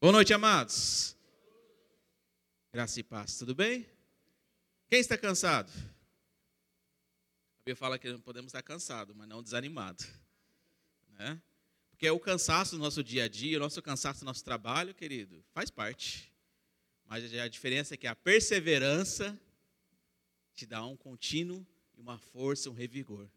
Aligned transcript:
Boa 0.00 0.12
noite, 0.12 0.32
amados. 0.32 1.16
Graça 2.72 3.00
e 3.00 3.02
paz, 3.02 3.36
tudo 3.36 3.52
bem? 3.52 3.84
Quem 4.88 5.00
está 5.00 5.18
cansado? 5.18 5.72
A 5.72 7.58
Bíblia 7.58 7.74
fala 7.74 7.98
que 7.98 8.08
não 8.08 8.20
podemos 8.20 8.50
estar 8.50 8.62
cansados, 8.62 9.12
mas 9.16 9.26
não 9.28 9.42
desanimado. 9.42 10.04
Né? 11.08 11.42
Porque 11.90 12.08
o 12.08 12.20
cansaço 12.20 12.76
do 12.76 12.78
nosso 12.78 13.02
dia 13.02 13.24
a 13.24 13.28
dia, 13.28 13.56
o 13.56 13.60
nosso 13.60 13.82
cansaço 13.82 14.20
do 14.20 14.26
nosso 14.26 14.44
trabalho, 14.44 14.94
querido, 14.94 15.44
faz 15.52 15.68
parte. 15.68 16.32
Mas 17.04 17.34
a 17.34 17.48
diferença 17.48 17.94
é 17.94 17.96
que 17.96 18.06
a 18.06 18.14
perseverança 18.14 19.36
te 20.54 20.64
dá 20.64 20.86
um 20.86 20.96
contínuo 20.96 21.66
e 21.96 22.00
uma 22.00 22.18
força, 22.18 22.70
um 22.70 22.72
revigor. 22.72 23.28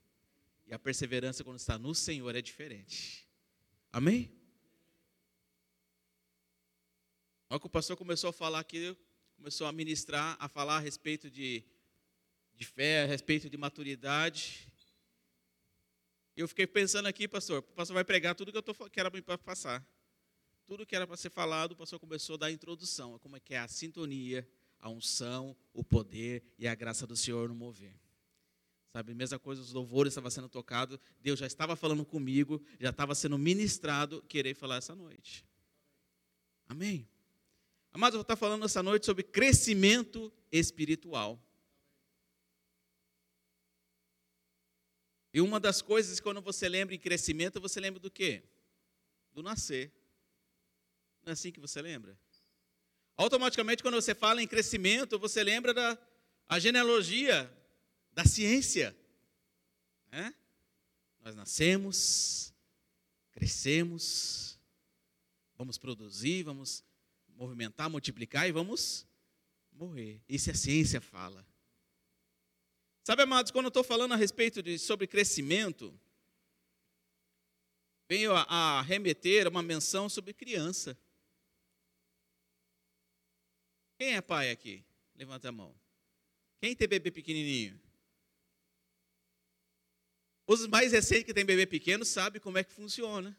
E 0.68 0.75
a 0.75 0.78
perseverança, 0.78 1.43
quando 1.43 1.57
está 1.57 1.80
no 1.80 1.96
Senhor, 1.96 2.36
é 2.36 2.41
diferente. 2.41 3.28
Amém? 3.91 4.41
Olha 7.52 7.60
que 7.60 7.68
o 7.68 7.70
pastor 7.70 7.98
começou 7.98 8.30
a 8.30 8.34
falar 8.34 8.60
aqui, 8.60 8.96
começou 9.36 9.68
a 9.68 9.73
ministrar, 9.73 10.38
a 10.40 10.48
falar 10.48 10.78
a 10.78 10.80
respeito 10.80 11.30
de, 11.30 11.62
de 12.55 12.66
fé, 12.66 13.04
a 13.04 13.05
respeito 13.05 13.50
de 13.50 13.58
maturidade. 13.58 14.72
Eu 16.34 16.48
fiquei 16.48 16.66
pensando 16.66 17.08
aqui, 17.08 17.28
pastor, 17.28 17.59
o 17.59 17.64
pastor 17.64 17.94
vai 17.94 18.06
pregar 18.06 18.36
tudo 18.36 18.54
que 18.54 18.58
eu 18.58 18.64
tô, 18.64 18.73
que 18.90 18.98
era 18.98 19.12
para 19.12 19.38
passar. 19.38 19.86
Tudo 20.66 20.86
que 20.86 20.95
era 20.95 21.06
para 21.06 21.18
ser 21.18 21.30
falado, 21.30 21.73
o 21.73 21.76
pastor 21.76 22.00
começou 22.00 22.36
a 22.36 22.38
dar 22.38 22.45
a 22.45 22.52
introdução, 22.52 23.20
como 23.20 23.36
é 23.36 23.40
que 23.42 23.54
é 23.54 23.59
a 23.59 23.68
sintonia, 23.68 24.48
a 24.80 24.90
unção, 24.90 25.54
o 25.73 25.84
poder 25.84 26.42
e 26.58 26.70
a 26.70 26.73
graça 26.73 27.06
do 27.06 27.18
Senhor 27.18 27.50
no 27.50 27.56
mover. 27.56 28.00
Sabe, 28.94 29.14
mesma 29.14 29.38
coisa, 29.38 29.62
os 29.62 29.73
louvores 29.73 30.12
estavam 30.12 30.31
sendo 30.31 30.48
tocados, 30.48 30.98
Deus 31.20 31.38
já 31.38 31.48
estava 31.48 31.76
falando 31.76 32.06
comigo, 32.06 32.64
já 32.80 32.92
estava 32.92 33.14
sendo 33.14 33.38
ministrado, 33.38 34.22
querer 34.22 34.56
falar 34.56 34.78
essa 34.78 34.95
noite. 34.95 35.45
Amém? 36.70 37.11
Amados, 37.94 38.16
eu 38.16 38.20
vou 38.20 38.22
estar 38.22 38.38
falando 38.38 38.63
essa 38.63 38.81
noite 38.81 39.05
sobre 39.05 39.23
crescimento 39.23 40.31
espiritual. 40.50 41.38
E 45.34 45.42
uma 45.42 45.59
das 45.59 45.81
coisas, 45.81 46.19
quando 46.19 46.42
você 46.42 46.69
lembra 46.69 46.95
em 46.95 47.00
crescimento, 47.00 47.59
você 47.59 47.80
lembra 47.80 48.00
do 48.00 48.09
quê? 48.09 48.44
Do 49.34 49.44
nascer. 49.44 49.92
Não 51.23 51.31
é 51.31 51.34
assim 51.34 51.52
que 51.52 51.59
você 51.59 51.81
lembra? 51.81 52.17
Automaticamente, 53.17 53.84
quando 53.84 53.95
você 53.95 54.16
fala 54.16 54.42
em 54.42 54.47
crescimento, 54.47 55.19
você 55.19 55.44
lembra 55.44 55.73
da 55.73 55.97
a 56.47 56.59
genealogia 56.59 57.50
da 58.12 58.25
ciência. 58.25 58.95
Né? 60.12 60.34
Nós 61.22 61.36
nascemos, 61.36 62.53
crescemos, 63.31 64.59
vamos 65.56 65.78
produzir, 65.78 66.44
vamos 66.44 66.84
movimentar, 67.42 67.89
multiplicar 67.89 68.47
e 68.47 68.52
vamos 68.52 69.08
morrer. 69.72 70.22
Isso 70.30 70.52
a 70.52 70.53
ciência 70.53 71.02
fala. 71.02 71.44
Sabe, 73.03 73.23
amados, 73.23 73.52
quando 73.52 73.66
eu 73.66 73.70
estou 73.70 73.84
falando 73.84 74.14
a 74.14 74.16
respeito 74.16 74.61
de, 74.61 74.78
sobre 74.78 75.08
crescimento, 75.08 76.00
venho 78.08 78.31
a, 78.36 78.44
a 78.44 78.81
remeter 78.84 79.47
uma 79.47 79.64
menção 79.64 80.08
sobre 80.08 80.36
criança. 80.36 80.95
Quem 83.97 84.16
é 84.16 84.22
pai 84.22 84.52
aqui? 84.52 84.86
Levanta 85.16 85.50
a 85.50 85.52
mão. 85.52 85.75
Quem 86.59 86.75
tem 86.75 86.88
bebê 86.88 87.09
pequenininho? 87.09 87.81
Os 90.45 90.67
mais 90.67 90.92
recentes 90.92 91.23
que 91.23 91.34
têm 91.34 91.45
bebê 91.45 91.66
pequeno 91.66 92.06
sabem 92.06 92.39
como 92.39 92.59
é 92.59 92.64
que 92.64 92.72
funciona. 92.72 93.36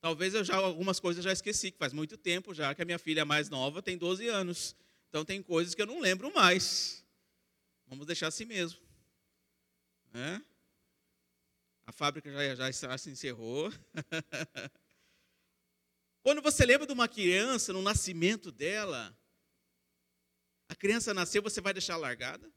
Talvez 0.00 0.34
eu 0.34 0.44
já 0.44 0.56
algumas 0.56 1.00
coisas 1.00 1.24
eu 1.24 1.28
já 1.28 1.32
esqueci, 1.32 1.70
que 1.70 1.78
faz 1.78 1.92
muito 1.92 2.16
tempo 2.16 2.54
já 2.54 2.74
que 2.74 2.82
a 2.82 2.84
minha 2.84 2.98
filha 2.98 3.24
mais 3.24 3.48
nova 3.48 3.82
tem 3.82 3.98
12 3.98 4.28
anos. 4.28 4.76
Então 5.08 5.24
tem 5.24 5.42
coisas 5.42 5.74
que 5.74 5.82
eu 5.82 5.86
não 5.86 6.00
lembro 6.00 6.32
mais. 6.32 7.04
Vamos 7.86 8.06
deixar 8.06 8.28
assim 8.28 8.44
mesmo. 8.44 8.80
É? 10.14 10.40
A 11.86 11.92
fábrica 11.92 12.30
já, 12.54 12.70
já 12.70 12.98
se 12.98 13.10
encerrou. 13.10 13.72
Quando 16.22 16.42
você 16.42 16.66
lembra 16.66 16.86
de 16.86 16.92
uma 16.92 17.08
criança, 17.08 17.72
no 17.72 17.80
nascimento 17.80 18.52
dela, 18.52 19.16
a 20.68 20.74
criança 20.74 21.14
nasceu, 21.14 21.42
você 21.42 21.60
vai 21.60 21.72
deixar 21.72 21.96
largada? 21.96 22.52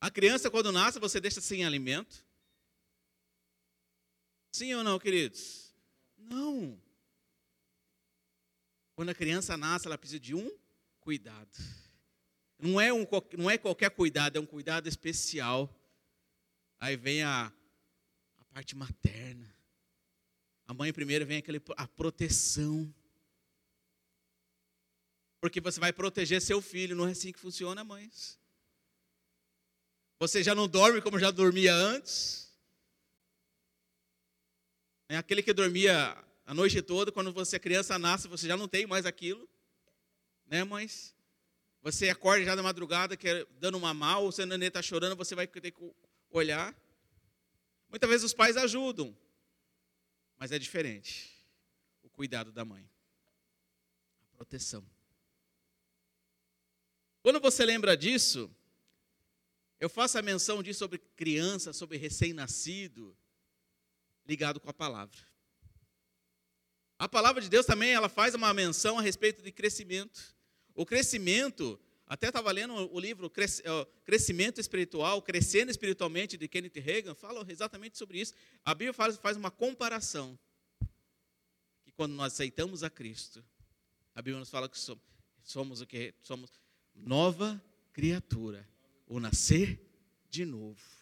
A 0.00 0.10
criança, 0.10 0.50
quando 0.50 0.72
nasce, 0.72 0.98
você 0.98 1.20
deixa 1.20 1.42
sem 1.42 1.64
alimento? 1.64 2.24
Sim 4.52 4.74
ou 4.74 4.84
não, 4.84 4.98
queridos? 4.98 5.72
Não. 6.16 6.80
Quando 8.94 9.10
a 9.10 9.14
criança 9.14 9.56
nasce, 9.56 9.86
ela 9.86 9.96
precisa 9.96 10.20
de 10.20 10.34
um 10.34 10.50
cuidado. 11.00 11.56
Não 12.58 12.80
é, 12.80 12.92
um, 12.92 13.06
não 13.38 13.50
é 13.50 13.56
qualquer 13.56 13.90
cuidado, 13.90 14.36
é 14.36 14.40
um 14.40 14.46
cuidado 14.46 14.88
especial. 14.88 15.74
Aí 16.78 16.96
vem 16.96 17.22
a, 17.22 17.52
a 18.38 18.44
parte 18.46 18.76
materna. 18.76 19.54
A 20.66 20.74
mãe 20.74 20.92
primeiro 20.92 21.24
vem 21.24 21.38
aquele, 21.38 21.62
a 21.76 21.88
proteção. 21.88 22.94
Porque 25.40 25.60
você 25.60 25.80
vai 25.80 25.92
proteger 25.92 26.42
seu 26.42 26.60
filho, 26.60 26.94
não 26.94 27.08
é 27.08 27.12
assim 27.12 27.32
que 27.32 27.40
funciona, 27.40 27.82
mães. 27.82 28.38
Você 30.18 30.42
já 30.42 30.54
não 30.54 30.68
dorme 30.68 31.00
como 31.00 31.18
já 31.18 31.30
dormia 31.30 31.74
antes. 31.74 32.49
É 35.10 35.16
aquele 35.16 35.42
que 35.42 35.52
dormia 35.52 36.16
a 36.46 36.54
noite 36.54 36.80
toda, 36.80 37.10
quando 37.10 37.32
você 37.32 37.58
criança 37.58 37.98
nasce, 37.98 38.28
você 38.28 38.46
já 38.46 38.56
não 38.56 38.68
tem 38.68 38.86
mais 38.86 39.04
aquilo. 39.04 39.48
Né, 40.46 40.62
mães? 40.62 41.16
Você 41.82 42.08
acorda 42.08 42.44
já 42.44 42.54
na 42.54 42.62
madrugada, 42.62 43.16
quer, 43.16 43.44
dando 43.58 43.76
uma 43.76 43.92
mal, 43.92 44.22
ou 44.22 44.30
seu 44.30 44.46
nenê 44.46 44.68
está 44.68 44.80
chorando, 44.80 45.16
você 45.16 45.34
vai 45.34 45.48
ter 45.48 45.72
que 45.72 45.92
olhar. 46.30 46.72
Muitas 47.88 48.08
vezes 48.08 48.24
os 48.24 48.32
pais 48.32 48.56
ajudam, 48.56 49.12
mas 50.38 50.52
é 50.52 50.60
diferente. 50.60 51.44
O 52.04 52.08
cuidado 52.08 52.52
da 52.52 52.64
mãe. 52.64 52.88
A 54.32 54.36
proteção. 54.36 54.88
Quando 57.20 57.40
você 57.40 57.64
lembra 57.64 57.96
disso, 57.96 58.48
eu 59.80 59.90
faço 59.90 60.18
a 60.18 60.22
menção 60.22 60.62
disso 60.62 60.78
sobre 60.78 60.98
criança, 61.16 61.72
sobre 61.72 61.98
recém-nascido, 61.98 63.16
ligado 64.26 64.60
com 64.60 64.70
a 64.70 64.74
palavra. 64.74 65.18
A 66.98 67.08
palavra 67.08 67.40
de 67.40 67.48
Deus 67.48 67.64
também 67.64 67.92
ela 67.92 68.08
faz 68.08 68.34
uma 68.34 68.52
menção 68.52 68.98
a 68.98 69.02
respeito 69.02 69.42
de 69.42 69.50
crescimento. 69.50 70.36
O 70.74 70.84
crescimento, 70.84 71.80
até 72.06 72.28
estava 72.28 72.52
lendo 72.52 72.74
o 72.74 73.00
livro 73.00 73.30
Crescimento 74.04 74.60
Espiritual, 74.60 75.22
Crescendo 75.22 75.70
Espiritualmente, 75.70 76.36
de 76.36 76.46
Kenneth 76.46 76.78
Reagan, 76.78 77.14
fala 77.14 77.44
exatamente 77.48 77.96
sobre 77.96 78.20
isso. 78.20 78.34
A 78.64 78.74
Bíblia 78.74 78.92
faz, 78.92 79.16
faz 79.16 79.36
uma 79.36 79.50
comparação. 79.50 80.38
Que 81.82 81.90
quando 81.92 82.12
nós 82.12 82.34
aceitamos 82.34 82.82
a 82.82 82.90
Cristo, 82.90 83.42
a 84.14 84.20
Bíblia 84.20 84.40
nos 84.40 84.50
fala 84.50 84.68
que 84.68 84.78
somos, 84.78 85.02
somos 85.42 85.80
o 85.80 85.86
que? 85.86 86.14
Somos 86.22 86.52
nova 86.94 87.62
criatura. 87.94 88.68
O 89.06 89.18
nascer 89.18 89.80
de 90.28 90.44
novo. 90.44 90.99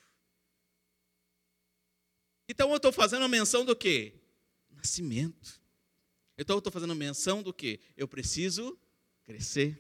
Então 2.49 2.71
eu 2.71 2.77
estou 2.77 2.91
fazendo 2.91 3.29
menção 3.29 3.65
do 3.65 3.77
quê? 3.77 4.15
Nascimento. 4.71 5.61
Então 6.37 6.57
eu 6.57 6.59
estou 6.59 6.73
fazendo 6.73 6.95
menção 6.95 7.43
do 7.43 7.53
quê? 7.53 7.79
Eu 7.97 8.09
preciso 8.09 8.79
crescer. 9.25 9.79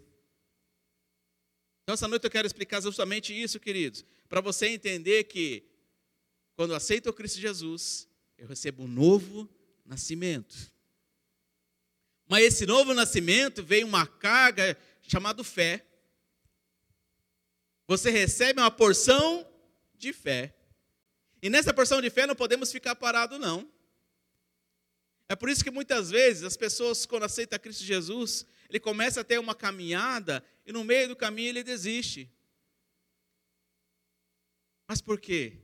Então 1.82 1.94
essa 1.94 2.06
noite 2.06 2.24
eu 2.24 2.30
quero 2.30 2.46
explicar 2.46 2.82
justamente 2.82 3.32
isso, 3.32 3.58
queridos, 3.58 4.04
para 4.28 4.42
você 4.42 4.68
entender 4.68 5.24
que 5.24 5.64
quando 6.54 6.70
eu 6.70 6.76
aceito 6.76 7.08
o 7.08 7.12
Cristo 7.12 7.40
Jesus, 7.40 8.06
eu 8.36 8.46
recebo 8.46 8.82
um 8.82 8.88
novo 8.88 9.48
nascimento. 9.86 10.70
Mas 12.28 12.44
esse 12.44 12.66
novo 12.66 12.92
nascimento 12.92 13.62
vem 13.62 13.84
uma 13.84 14.06
carga 14.06 14.76
chamada 15.00 15.42
fé. 15.42 15.86
Você 17.86 18.10
recebe 18.10 18.60
uma 18.60 18.70
porção 18.70 19.48
de 19.96 20.12
fé. 20.12 20.54
E 21.42 21.48
nessa 21.48 21.72
porção 21.72 22.00
de 22.00 22.10
fé 22.10 22.26
não 22.26 22.34
podemos 22.34 22.72
ficar 22.72 22.94
parados, 22.96 23.38
não. 23.38 23.70
É 25.28 25.36
por 25.36 25.48
isso 25.50 25.62
que 25.62 25.70
muitas 25.70 26.10
vezes 26.10 26.42
as 26.42 26.56
pessoas, 26.56 27.04
quando 27.04 27.24
aceitam 27.24 27.58
Cristo 27.58 27.84
Jesus, 27.84 28.46
ele 28.68 28.80
começa 28.80 29.20
a 29.20 29.24
ter 29.24 29.38
uma 29.38 29.54
caminhada 29.54 30.42
e 30.64 30.72
no 30.72 30.82
meio 30.82 31.08
do 31.08 31.16
caminho 31.16 31.50
ele 31.50 31.62
desiste. 31.62 32.30
Mas 34.86 35.02
por 35.02 35.20
quê? 35.20 35.58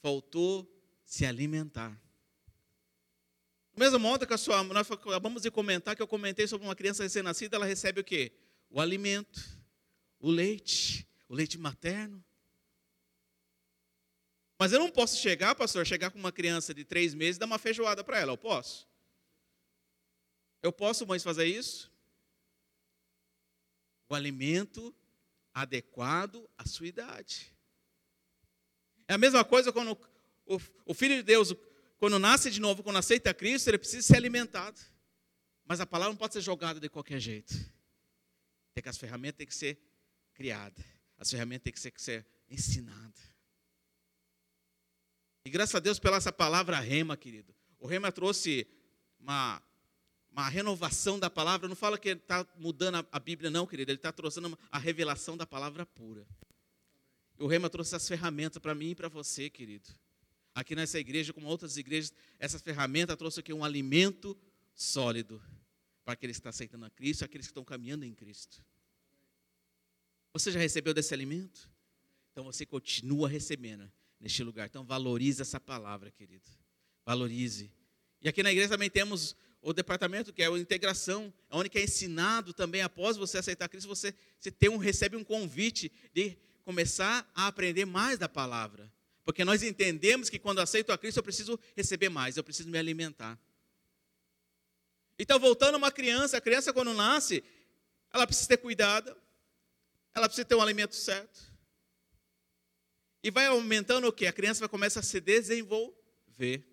Faltou 0.00 0.66
se 1.04 1.26
alimentar. 1.26 2.00
Do 3.74 3.78
mesmo 3.78 3.98
modo 3.98 4.26
que 4.26 4.32
a 4.32 4.38
sua, 4.38 4.64
nós 4.64 4.90
acabamos 4.90 5.42
de 5.42 5.50
comentar 5.50 5.94
que 5.94 6.02
eu 6.02 6.08
comentei 6.08 6.46
sobre 6.46 6.66
uma 6.66 6.74
criança 6.74 7.02
recém-nascida, 7.02 7.56
ela 7.56 7.66
recebe 7.66 8.00
o 8.00 8.04
quê? 8.04 8.32
O 8.70 8.80
alimento, 8.80 9.40
o 10.18 10.30
leite, 10.30 11.06
o 11.28 11.34
leite 11.34 11.58
materno. 11.58 12.24
Mas 14.60 14.74
eu 14.74 14.78
não 14.78 14.90
posso 14.90 15.16
chegar, 15.16 15.54
pastor, 15.54 15.86
chegar 15.86 16.10
com 16.10 16.18
uma 16.18 16.30
criança 16.30 16.74
de 16.74 16.84
três 16.84 17.14
meses 17.14 17.36
e 17.36 17.40
dar 17.40 17.46
uma 17.46 17.58
feijoada 17.58 18.04
para 18.04 18.18
ela. 18.18 18.32
Eu 18.32 18.36
posso? 18.36 18.86
Eu 20.62 20.70
posso, 20.70 21.06
mães, 21.06 21.22
fazer 21.22 21.46
isso? 21.46 21.90
O 24.06 24.14
alimento 24.14 24.94
adequado 25.54 26.46
à 26.58 26.66
sua 26.66 26.86
idade. 26.86 27.56
É 29.08 29.14
a 29.14 29.18
mesma 29.18 29.42
coisa 29.46 29.72
quando 29.72 29.98
o, 30.44 30.60
o 30.84 30.92
filho 30.92 31.16
de 31.16 31.22
Deus, 31.22 31.54
quando 31.96 32.18
nasce 32.18 32.50
de 32.50 32.60
novo, 32.60 32.82
quando 32.82 32.98
aceita 32.98 33.32
Cristo, 33.32 33.68
ele 33.68 33.78
precisa 33.78 34.06
ser 34.06 34.16
alimentado. 34.18 34.78
Mas 35.64 35.80
a 35.80 35.86
palavra 35.86 36.12
não 36.12 36.18
pode 36.18 36.34
ser 36.34 36.42
jogada 36.42 36.78
de 36.78 36.90
qualquer 36.90 37.18
jeito. 37.18 37.54
Tem 38.74 38.82
que 38.82 38.90
as 38.90 38.98
ferramentas 38.98 39.38
têm 39.38 39.46
que 39.46 39.54
ser 39.54 39.80
criadas. 40.34 40.84
As 41.16 41.30
ferramentas 41.30 41.64
têm 41.64 41.72
que 41.72 41.80
ser, 41.80 41.90
que 41.92 42.02
ser 42.02 42.26
ensinadas. 42.46 43.29
E 45.50 45.52
graças 45.52 45.74
a 45.74 45.80
Deus 45.80 45.98
pela 45.98 46.16
essa 46.16 46.30
palavra 46.30 46.78
rema, 46.78 47.16
querido. 47.16 47.52
O 47.80 47.86
rema 47.88 48.12
trouxe 48.12 48.68
uma, 49.18 49.60
uma 50.30 50.48
renovação 50.48 51.18
da 51.18 51.28
palavra. 51.28 51.66
Não 51.66 51.74
fala 51.74 51.98
que 51.98 52.10
ele 52.10 52.20
está 52.20 52.46
mudando 52.56 52.98
a, 52.98 53.06
a, 53.10 53.18
Bíblia, 53.18 53.50
não, 53.50 53.66
querido. 53.66 53.90
Ele 53.90 53.98
está 53.98 54.12
trouxendo 54.12 54.56
a 54.70 54.78
revelação 54.78 55.36
da 55.36 55.44
palavra 55.44 55.84
pura. 55.84 56.24
O 57.36 57.48
rema 57.48 57.68
trouxe 57.68 57.96
essas 57.96 58.06
ferramentas 58.06 58.62
para 58.62 58.76
mim 58.76 58.90
e 58.90 58.94
para 58.94 59.08
você, 59.08 59.50
querido. 59.50 59.88
Aqui 60.54 60.76
nessa 60.76 61.00
igreja, 61.00 61.32
como 61.32 61.48
outras 61.48 61.76
igrejas, 61.76 62.14
essa 62.38 62.60
ferramenta 62.60 63.16
trouxe 63.16 63.40
aqui 63.40 63.52
um 63.52 63.64
alimento 63.64 64.38
sólido 64.72 65.42
para 66.04 66.14
aqueles 66.14 66.36
que 66.36 66.42
estão 66.42 66.50
aceitando 66.50 66.84
a 66.84 66.90
Cristo, 66.90 67.24
aqueles 67.24 67.48
que 67.48 67.50
estão 67.50 67.64
caminhando 67.64 68.04
em 68.04 68.14
Cristo. 68.14 68.64
Você 70.32 70.52
já 70.52 70.60
recebeu 70.60 70.94
desse 70.94 71.12
alimento? 71.12 71.68
Então 72.30 72.44
você 72.44 72.64
continua 72.64 73.28
recebendo 73.28 73.90
neste 74.20 74.44
lugar. 74.44 74.66
Então 74.66 74.84
valorize 74.84 75.40
essa 75.40 75.58
palavra, 75.58 76.10
querido. 76.10 76.44
Valorize. 77.04 77.72
E 78.20 78.28
aqui 78.28 78.42
na 78.42 78.52
igreja 78.52 78.68
também 78.68 78.90
temos 78.90 79.34
o 79.62 79.72
departamento 79.72 80.32
que 80.32 80.42
é 80.42 80.46
a 80.46 80.58
integração, 80.58 81.32
onde 81.50 81.70
é 81.78 81.82
ensinado 81.82 82.52
também 82.52 82.82
após 82.82 83.16
você 83.16 83.38
aceitar 83.38 83.68
Cristo, 83.68 83.88
você, 83.88 84.14
você 84.38 84.50
tem 84.50 84.68
um, 84.68 84.76
recebe 84.76 85.16
um 85.16 85.24
convite 85.24 85.90
de 86.14 86.36
começar 86.62 87.30
a 87.34 87.46
aprender 87.46 87.84
mais 87.84 88.18
da 88.18 88.28
palavra. 88.28 88.92
Porque 89.24 89.44
nós 89.44 89.62
entendemos 89.62 90.30
que 90.30 90.38
quando 90.38 90.60
aceito 90.60 90.92
a 90.92 90.98
Cristo 90.98 91.18
eu 91.18 91.22
preciso 91.22 91.58
receber 91.76 92.08
mais, 92.08 92.36
eu 92.36 92.44
preciso 92.44 92.68
me 92.68 92.78
alimentar. 92.78 93.38
Então, 95.18 95.38
voltando 95.38 95.74
a 95.74 95.78
uma 95.78 95.92
criança, 95.92 96.38
a 96.38 96.40
criança 96.40 96.72
quando 96.72 96.94
nasce, 96.94 97.44
ela 98.12 98.26
precisa 98.26 98.48
ter 98.48 98.56
cuidado, 98.56 99.14
ela 100.14 100.26
precisa 100.26 100.46
ter 100.46 100.54
um 100.54 100.62
alimento 100.62 100.94
certo. 100.94 101.49
E 103.22 103.30
vai 103.30 103.46
aumentando 103.46 104.06
o 104.06 104.12
que? 104.12 104.26
A 104.26 104.32
criança 104.32 104.60
vai 104.60 104.68
começar 104.68 105.00
a 105.00 105.02
se 105.02 105.20
desenvolver. 105.20 106.64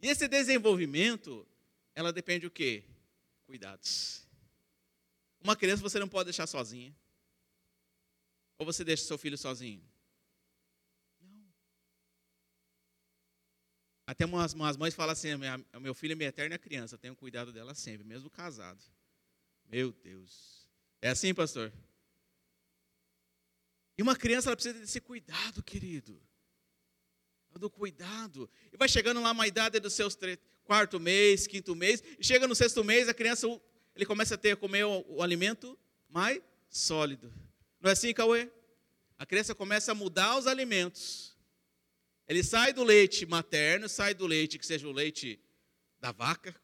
E 0.00 0.08
esse 0.08 0.26
desenvolvimento, 0.26 1.46
ela 1.94 2.12
depende 2.12 2.46
do 2.46 2.50
quê? 2.50 2.84
Cuidados. 3.44 4.26
Uma 5.40 5.54
criança 5.54 5.82
você 5.82 5.98
não 5.98 6.08
pode 6.08 6.26
deixar 6.26 6.46
sozinha. 6.46 6.96
Ou 8.58 8.64
você 8.64 8.84
deixa 8.84 9.04
seu 9.04 9.18
filho 9.18 9.36
sozinho? 9.36 9.82
Não. 11.20 11.52
Até 14.06 14.24
umas, 14.24 14.54
umas 14.54 14.76
mães 14.76 14.94
falam 14.94 15.12
assim: 15.12 15.28
meu 15.80 15.94
filho 15.94 16.12
é 16.12 16.14
minha 16.14 16.28
eterna 16.28 16.58
criança, 16.58 16.94
eu 16.94 16.98
tenho 16.98 17.14
cuidado 17.14 17.52
dela 17.52 17.74
sempre, 17.74 18.06
mesmo 18.06 18.30
casado. 18.30 18.82
Meu 19.68 19.92
Deus. 19.92 20.66
É 21.00 21.10
assim, 21.10 21.34
pastor? 21.34 21.72
E 23.96 24.02
uma 24.02 24.16
criança 24.16 24.48
ela 24.48 24.56
precisa 24.56 24.78
desse 24.78 25.00
cuidado, 25.00 25.62
querido. 25.62 26.20
Do 27.52 27.68
cuidado. 27.68 28.48
E 28.72 28.76
vai 28.76 28.88
chegando 28.88 29.20
lá 29.20 29.32
uma 29.32 29.46
idade 29.46 29.78
dos 29.78 29.92
seus 29.92 30.16
quarto 30.64 30.98
mês, 30.98 31.46
quinto 31.46 31.74
mês, 31.74 32.02
e 32.18 32.24
chega 32.24 32.48
no 32.48 32.54
sexto 32.54 32.82
mês, 32.82 33.08
a 33.08 33.14
criança 33.14 33.46
ele 33.94 34.06
começa 34.06 34.34
a 34.34 34.38
ter 34.38 34.56
comer 34.56 34.84
o, 34.84 35.04
o 35.06 35.22
alimento 35.22 35.78
mais 36.08 36.40
sólido. 36.68 37.32
Não 37.80 37.90
é 37.90 37.92
assim, 37.92 38.14
Cauê? 38.14 38.50
A 39.18 39.26
criança 39.26 39.54
começa 39.54 39.92
a 39.92 39.94
mudar 39.94 40.38
os 40.38 40.46
alimentos. 40.46 41.36
Ele 42.26 42.42
sai 42.42 42.72
do 42.72 42.82
leite 42.82 43.26
materno, 43.26 43.88
sai 43.88 44.14
do 44.14 44.26
leite 44.26 44.58
que 44.58 44.66
seja 44.66 44.88
o 44.88 44.92
leite 44.92 45.38
da 46.00 46.10
vaca, 46.12 46.54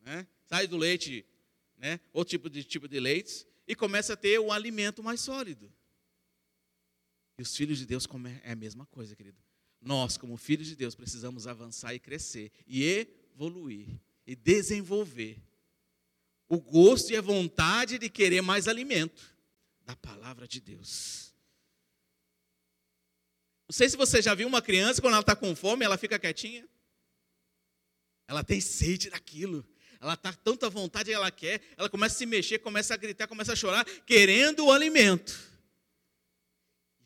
né? 0.00 0.26
sai 0.46 0.66
do 0.66 0.76
leite, 0.76 1.26
né? 1.76 2.00
outro 2.12 2.30
tipo 2.30 2.48
de, 2.48 2.64
tipo 2.64 2.88
de 2.88 2.98
leites, 2.98 3.46
e 3.66 3.74
começa 3.74 4.14
a 4.14 4.16
ter 4.16 4.38
o 4.38 4.50
alimento 4.50 5.02
mais 5.02 5.20
sólido. 5.20 5.72
E 7.40 7.42
os 7.42 7.56
filhos 7.56 7.78
de 7.78 7.86
Deus 7.86 8.06
é 8.44 8.52
a 8.52 8.54
mesma 8.54 8.84
coisa, 8.84 9.16
querido. 9.16 9.38
Nós, 9.80 10.18
como 10.18 10.36
filhos 10.36 10.66
de 10.66 10.76
Deus, 10.76 10.94
precisamos 10.94 11.46
avançar 11.46 11.94
e 11.94 11.98
crescer, 11.98 12.52
e 12.66 12.84
evoluir, 12.84 13.98
e 14.26 14.36
desenvolver 14.36 15.42
o 16.46 16.60
gosto 16.60 17.10
e 17.10 17.16
a 17.16 17.22
vontade 17.22 17.98
de 17.98 18.10
querer 18.10 18.42
mais 18.42 18.68
alimento 18.68 19.34
da 19.86 19.96
palavra 19.96 20.46
de 20.46 20.60
Deus. 20.60 21.32
Não 23.66 23.72
sei 23.72 23.88
se 23.88 23.96
você 23.96 24.20
já 24.20 24.34
viu 24.34 24.46
uma 24.46 24.60
criança, 24.60 25.00
quando 25.00 25.14
ela 25.14 25.22
está 25.22 25.34
com 25.34 25.56
fome, 25.56 25.82
ela 25.82 25.96
fica 25.96 26.18
quietinha. 26.18 26.68
Ela 28.28 28.44
tem 28.44 28.60
sede 28.60 29.08
daquilo. 29.08 29.66
Ela 29.98 30.12
está 30.12 30.30
tanta 30.30 30.68
vontade 30.68 31.08
que 31.08 31.14
ela 31.14 31.30
quer, 31.30 31.62
ela 31.78 31.88
começa 31.88 32.16
a 32.16 32.18
se 32.18 32.26
mexer, 32.26 32.58
começa 32.58 32.92
a 32.92 32.98
gritar, 32.98 33.26
começa 33.26 33.54
a 33.54 33.56
chorar, 33.56 33.86
querendo 34.04 34.66
o 34.66 34.70
alimento. 34.70 35.49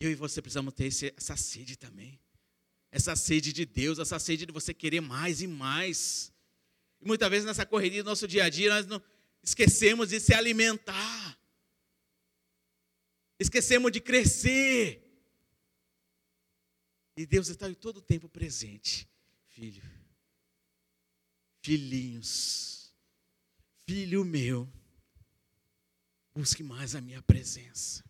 Eu 0.04 0.10
e 0.10 0.14
você 0.14 0.42
precisamos 0.42 0.74
ter 0.74 0.86
essa 1.16 1.34
sede 1.34 1.76
também. 1.76 2.20
Essa 2.90 3.16
sede 3.16 3.54
de 3.54 3.64
Deus, 3.64 3.98
essa 3.98 4.18
sede 4.18 4.44
de 4.44 4.52
você 4.52 4.74
querer 4.74 5.00
mais 5.00 5.40
e 5.40 5.46
mais. 5.46 6.30
E 7.00 7.06
muitas 7.06 7.30
vezes 7.30 7.46
nessa 7.46 7.64
correria 7.64 8.04
do 8.04 8.10
nosso 8.10 8.28
dia 8.28 8.44
a 8.44 8.50
dia, 8.50 8.68
nós 8.68 8.86
não 8.86 9.02
esquecemos 9.42 10.10
de 10.10 10.20
se 10.20 10.34
alimentar. 10.34 11.38
Esquecemos 13.38 13.90
de 13.90 13.98
crescer. 13.98 15.02
E 17.16 17.24
Deus 17.24 17.48
está 17.48 17.66
em 17.70 17.74
todo 17.74 17.96
o 17.96 18.02
tempo 18.02 18.28
presente. 18.28 19.08
Filho, 19.48 19.82
filhinhos, 21.62 22.92
filho 23.86 24.22
meu, 24.22 24.70
busque 26.34 26.62
mais 26.62 26.94
a 26.94 27.00
minha 27.00 27.22
presença. 27.22 28.03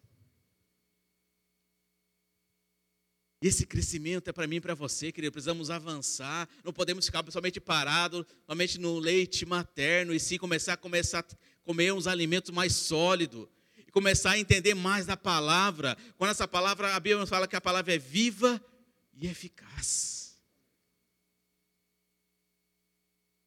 Esse 3.46 3.66
crescimento 3.66 4.28
é 4.28 4.32
para 4.32 4.46
mim 4.46 4.56
e 4.56 4.60
para 4.60 4.74
você, 4.74 5.12
querido. 5.12 5.30
Precisamos 5.30 5.68
avançar. 5.68 6.48
Não 6.64 6.72
podemos 6.72 7.04
ficar 7.04 7.22
somente 7.30 7.60
parados, 7.60 8.24
somente 8.46 8.80
no 8.80 8.98
leite 8.98 9.44
materno, 9.44 10.14
e 10.14 10.18
sim 10.18 10.38
começar 10.38 10.72
a 10.72 10.76
começar 10.78 11.18
a 11.18 11.36
comer 11.62 11.92
uns 11.92 12.06
alimentos 12.06 12.50
mais 12.50 12.74
sólidos. 12.74 13.46
E 13.86 13.90
começar 13.90 14.30
a 14.30 14.38
entender 14.38 14.72
mais 14.72 15.04
da 15.04 15.14
palavra. 15.14 15.94
Quando 16.16 16.30
essa 16.30 16.48
palavra, 16.48 16.94
a 16.96 16.98
Bíblia 16.98 17.18
nos 17.18 17.28
fala 17.28 17.46
que 17.46 17.54
a 17.54 17.60
palavra 17.60 17.94
é 17.94 17.98
viva 17.98 18.64
e 19.12 19.26
eficaz. 19.26 20.38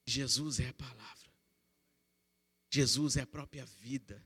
Jesus 0.06 0.60
é 0.60 0.70
a 0.70 0.74
palavra. 0.74 1.32
Jesus 2.70 3.18
é 3.18 3.22
a 3.22 3.28
própria 3.28 3.66
vida. 3.66 4.24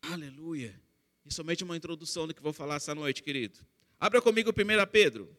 Aleluia. 0.00 0.80
E 1.24 1.32
somente 1.32 1.62
uma 1.64 1.76
introdução 1.76 2.26
do 2.26 2.34
que 2.34 2.42
vou 2.42 2.52
falar 2.52 2.76
essa 2.76 2.94
noite, 2.94 3.22
querido. 3.22 3.58
Abra 3.98 4.20
comigo 4.20 4.50
1 4.50 4.86
Pedro. 4.90 5.36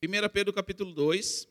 Primeira 0.00 0.28
Pedro 0.28 0.52
capítulo 0.52 0.92
2. 0.92 1.48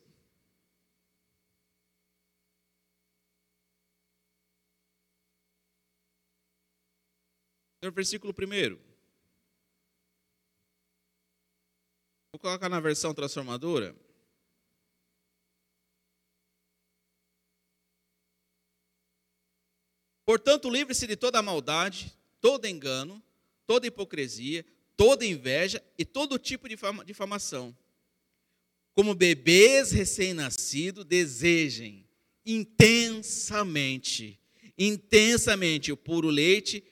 No 7.84 7.92
versículo 7.92 8.34
1. 8.34 8.78
Vou 12.32 12.40
colocar 12.40 12.70
na 12.70 12.80
versão 12.80 13.14
transformadora. 13.14 13.96
Portanto, 20.28 20.70
livre-se 20.70 21.08
de 21.08 21.16
toda 21.16 21.42
maldade, 21.42 22.14
todo 22.42 22.68
engano, 22.68 23.24
toda 23.66 23.88
hipocrisia, 23.88 24.66
toda 24.98 25.26
inveja 25.26 25.82
e 25.98 26.04
todo 26.04 26.38
tipo 26.38 26.68
de 26.68 26.76
difamação. 27.06 27.74
Como 28.94 29.16
bebês 29.16 29.94
recém-nascidos, 29.94 31.06
desejem 31.06 32.06
intensamente, 32.46 34.38
intensamente 34.78 35.94
o 35.94 35.98
puro 35.98 36.28
leite 36.28 36.84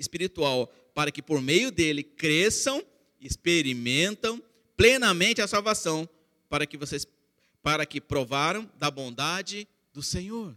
espiritual, 0.00 0.66
para 0.92 1.12
que 1.12 1.22
por 1.22 1.40
meio 1.40 1.70
dele 1.70 2.02
cresçam, 2.02 2.84
experimentam 3.20 4.42
plenamente 4.76 5.40
a 5.40 5.46
salvação, 5.46 6.08
para 6.48 6.66
que 6.66 6.76
vocês 6.76 7.06
para 7.62 7.86
que 7.86 8.00
provaram 8.00 8.68
da 8.76 8.90
bondade 8.90 9.68
do 9.92 10.02
Senhor. 10.02 10.56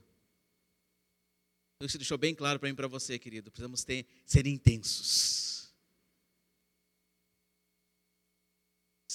Isso 1.82 1.98
deixou 1.98 2.18
bem 2.18 2.34
claro 2.34 2.60
para 2.60 2.68
mim 2.68 2.74
e 2.74 2.76
para 2.76 2.88
você, 2.88 3.20
querido. 3.20 3.52
Precisamos 3.52 3.84
ter, 3.84 4.06
ser 4.26 4.48
intensos. 4.48 5.46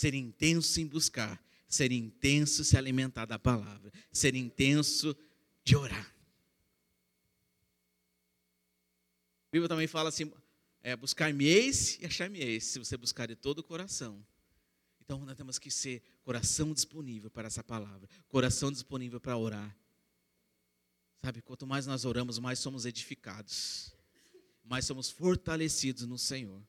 ser 0.01 0.15
intenso 0.15 0.81
em 0.81 0.87
buscar, 0.87 1.43
ser 1.69 1.93
intenso 1.93 2.65
se 2.65 2.77
alimentar 2.77 3.27
da 3.27 3.39
palavra, 3.39 3.93
ser 4.11 4.35
intenso 4.35 5.15
de 5.63 5.77
orar. 5.77 6.07
A 9.47 9.51
Bíblia 9.53 9.69
também 9.69 9.87
fala 9.87 10.09
assim: 10.09 10.33
é, 10.83 10.97
buscar-me-eis 10.97 11.99
e 12.01 12.07
achar-me-eis, 12.07 12.65
se 12.65 12.79
você 12.79 12.97
buscar 12.97 13.27
de 13.29 13.37
todo 13.37 13.59
o 13.59 13.63
coração. 13.63 14.25
Então 15.01 15.19
nós 15.25 15.37
temos 15.37 15.59
que 15.59 15.71
ser 15.71 16.03
coração 16.23 16.73
disponível 16.73 17.31
para 17.31 17.49
essa 17.49 17.63
palavra, 17.63 18.09
coração 18.29 18.73
disponível 18.73 19.21
para 19.21 19.37
orar. 19.37 19.77
Sabe, 21.23 21.43
quanto 21.43 21.67
mais 21.67 21.87
nós 21.87 22.05
oramos, 22.05 22.39
mais 22.39 22.59
somos 22.59 22.87
edificados, 22.87 23.93
mais 24.65 24.87
somos 24.87 25.11
fortalecidos 25.11 26.07
no 26.07 26.17
Senhor, 26.17 26.63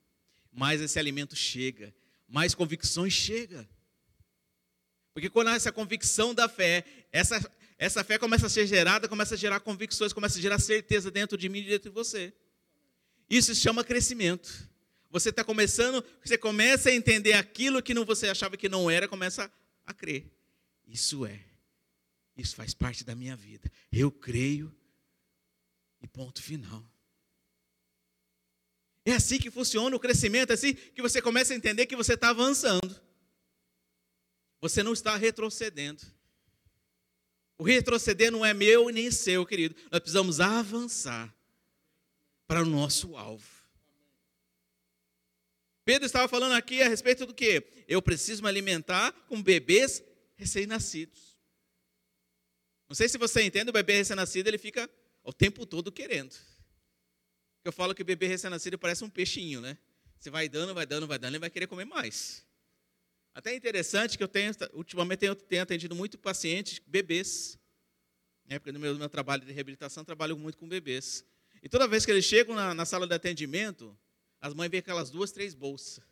mais 0.52 0.82
esse 0.82 1.00
alimento 1.00 1.36
chega, 1.36 1.94
mais 2.28 2.54
convicções 2.54 3.14
chega. 3.14 3.68
Porque 5.14 5.30
quando 5.30 5.50
há 5.50 5.56
essa 5.56 5.72
convicção 5.72 6.34
da 6.34 6.50
fé, 6.50 6.86
essa, 7.12 7.40
essa 7.78 8.04
fé 8.04 8.18
começa 8.18 8.48
a 8.48 8.50
ser 8.50 8.68
gerada, 8.68 9.08
começa 9.08 9.36
a 9.36 9.38
gerar 9.38 9.60
convicções, 9.60 10.14
começa 10.14 10.38
a 10.38 10.42
gerar 10.42 10.60
certeza 10.60 11.10
dentro 11.12 11.38
de 11.38 11.50
mim 11.50 11.60
e 11.60 11.70
dentro 11.70 11.90
de 11.90 11.94
você. 11.94 12.34
Isso 13.30 13.54
se 13.56 13.62
chama 13.62 13.84
crescimento. 13.84 14.70
Você 15.10 15.30
está 15.30 15.44
começando, 15.44 16.04
você 16.24 16.38
começa 16.38 16.90
a 16.90 16.94
entender 16.94 17.34
aquilo 17.34 17.82
que 17.82 17.94
não, 17.94 18.06
você 18.06 18.30
achava 18.30 18.56
que 18.56 18.70
não 18.70 18.90
era, 18.90 19.08
começa 19.08 19.52
a, 19.86 19.94
crer. 19.94 20.32
Isso 20.88 21.26
é. 21.26 21.51
Isso 22.42 22.56
faz 22.56 22.74
parte 22.74 23.04
da 23.04 23.14
minha 23.14 23.36
vida. 23.36 23.72
Eu 23.92 24.12
creio 24.12 24.76
e 26.02 26.08
ponto 26.08 26.42
final. 26.42 26.84
É 29.06 29.14
assim 29.14 29.38
que 29.38 29.52
funciona 29.52 29.96
o 29.96 30.00
crescimento, 30.00 30.50
é 30.50 30.54
assim 30.54 30.74
que 30.74 31.02
você 31.02 31.22
começa 31.22 31.54
a 31.54 31.56
entender 31.56 31.86
que 31.86 31.96
você 31.96 32.16
está 32.16 32.30
avançando. 32.30 33.00
Você 34.60 34.82
não 34.82 34.94
está 34.94 35.16
retrocedendo. 35.16 36.02
O 37.60 37.64
retroceder 37.64 38.32
não 38.32 38.44
é 38.44 38.56
meu 38.56 38.90
nem 38.90 39.12
seu, 39.12 39.46
querido. 39.46 39.76
Nós 39.92 40.00
precisamos 40.00 40.40
avançar 40.40 41.34
para 42.48 42.64
o 42.64 42.66
nosso 42.66 43.16
alvo. 43.16 43.62
Pedro 45.86 46.08
estava 46.08 46.28
falando 46.28 46.54
aqui 46.54 46.82
a 46.82 46.90
respeito 46.90 47.26
do 47.26 47.34
que? 47.36 47.64
Eu 47.88 48.02
preciso 48.02 48.42
me 48.42 48.50
alimentar 48.50 49.12
com 49.28 49.42
bebês 49.42 50.04
recém-nascidos. 50.36 51.31
Não 52.92 52.96
sei 52.96 53.08
se 53.08 53.18
você 53.18 53.42
entende, 53.42 53.70
o 53.70 53.72
bebê 53.72 53.94
recém-nascido 53.94 54.50
ele 54.50 54.58
fica 54.58 54.90
o 55.24 55.32
tempo 55.32 55.66
todo 55.66 55.94
querendo. 55.94 56.36
Eu 57.64 57.72
falo 57.72 57.96
que 57.96 58.02
o 58.02 58.06
bebê 58.06 58.28
recém-nascido 58.28 58.78
parece 58.78 59.02
um 59.02 59.10
peixinho, 59.10 59.62
né? 59.62 59.78
Você 60.20 60.30
vai 60.30 60.50
dando, 60.50 60.74
vai 60.74 60.86
dando, 60.86 61.08
vai 61.08 61.18
dando, 61.18 61.32
ele 61.32 61.40
vai 61.40 61.50
querer 61.50 61.68
comer 61.68 61.86
mais. 61.86 62.46
Até 63.34 63.54
é 63.54 63.56
interessante 63.56 64.18
que 64.18 64.24
eu 64.26 64.28
tenho, 64.28 64.52
ultimamente 64.74 65.24
eu 65.24 65.34
tenho 65.34 65.64
atendido 65.64 65.96
muito 65.96 66.18
pacientes, 66.18 66.82
bebês. 66.86 67.58
Na 68.46 68.56
época 68.56 68.74
do 68.74 68.80
meu, 68.82 68.92
do 68.92 69.00
meu 69.00 69.08
trabalho 69.08 69.46
de 69.46 69.54
reabilitação, 69.54 70.04
trabalho 70.04 70.38
muito 70.38 70.58
com 70.58 70.68
bebês. 70.68 71.24
E 71.64 71.70
toda 71.70 71.88
vez 71.88 72.06
que 72.06 72.12
eles 72.12 72.26
chegam 72.26 72.54
na, 72.56 72.74
na 72.74 72.86
sala 72.86 73.08
de 73.08 73.16
atendimento, 73.16 73.98
as 74.42 74.54
mães 74.54 74.70
veem 74.70 74.80
aquelas 74.80 75.10
duas, 75.10 75.32
três 75.32 75.54
bolsas. 75.54 76.04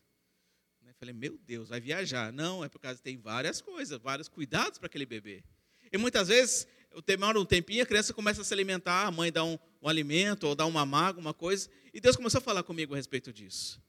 Eu 0.88 0.94
falei, 0.94 1.14
meu 1.14 1.38
Deus, 1.40 1.68
vai 1.68 1.82
viajar. 1.82 2.32
Não, 2.32 2.64
é 2.64 2.70
por 2.70 2.80
causa 2.80 3.00
que 3.00 3.04
tem 3.04 3.18
várias 3.18 3.60
coisas, 3.60 4.00
vários 4.00 4.30
cuidados 4.30 4.78
para 4.80 4.88
aquele 4.88 5.06
bebê. 5.06 5.44
E 5.92 5.98
muitas 5.98 6.28
vezes, 6.28 6.68
demora 7.06 7.40
um 7.40 7.46
tempinho, 7.46 7.84
a 7.84 7.86
criança 7.86 8.14
começa 8.14 8.42
a 8.42 8.44
se 8.44 8.54
alimentar, 8.54 9.06
a 9.06 9.12
mãe 9.12 9.32
dá 9.32 9.44
um, 9.44 9.58
um 9.82 9.88
alimento, 9.88 10.48
ou 10.48 10.56
dá 10.56 10.66
uma 10.66 10.86
maga, 10.86 11.20
uma 11.20 11.34
coisa. 11.34 11.70
E 11.94 12.00
Deus 12.00 12.16
começou 12.16 12.40
a 12.40 12.42
falar 12.42 12.64
comigo 12.64 12.94
a 12.94 12.98
respeito 12.98 13.32
disso. 13.32 13.82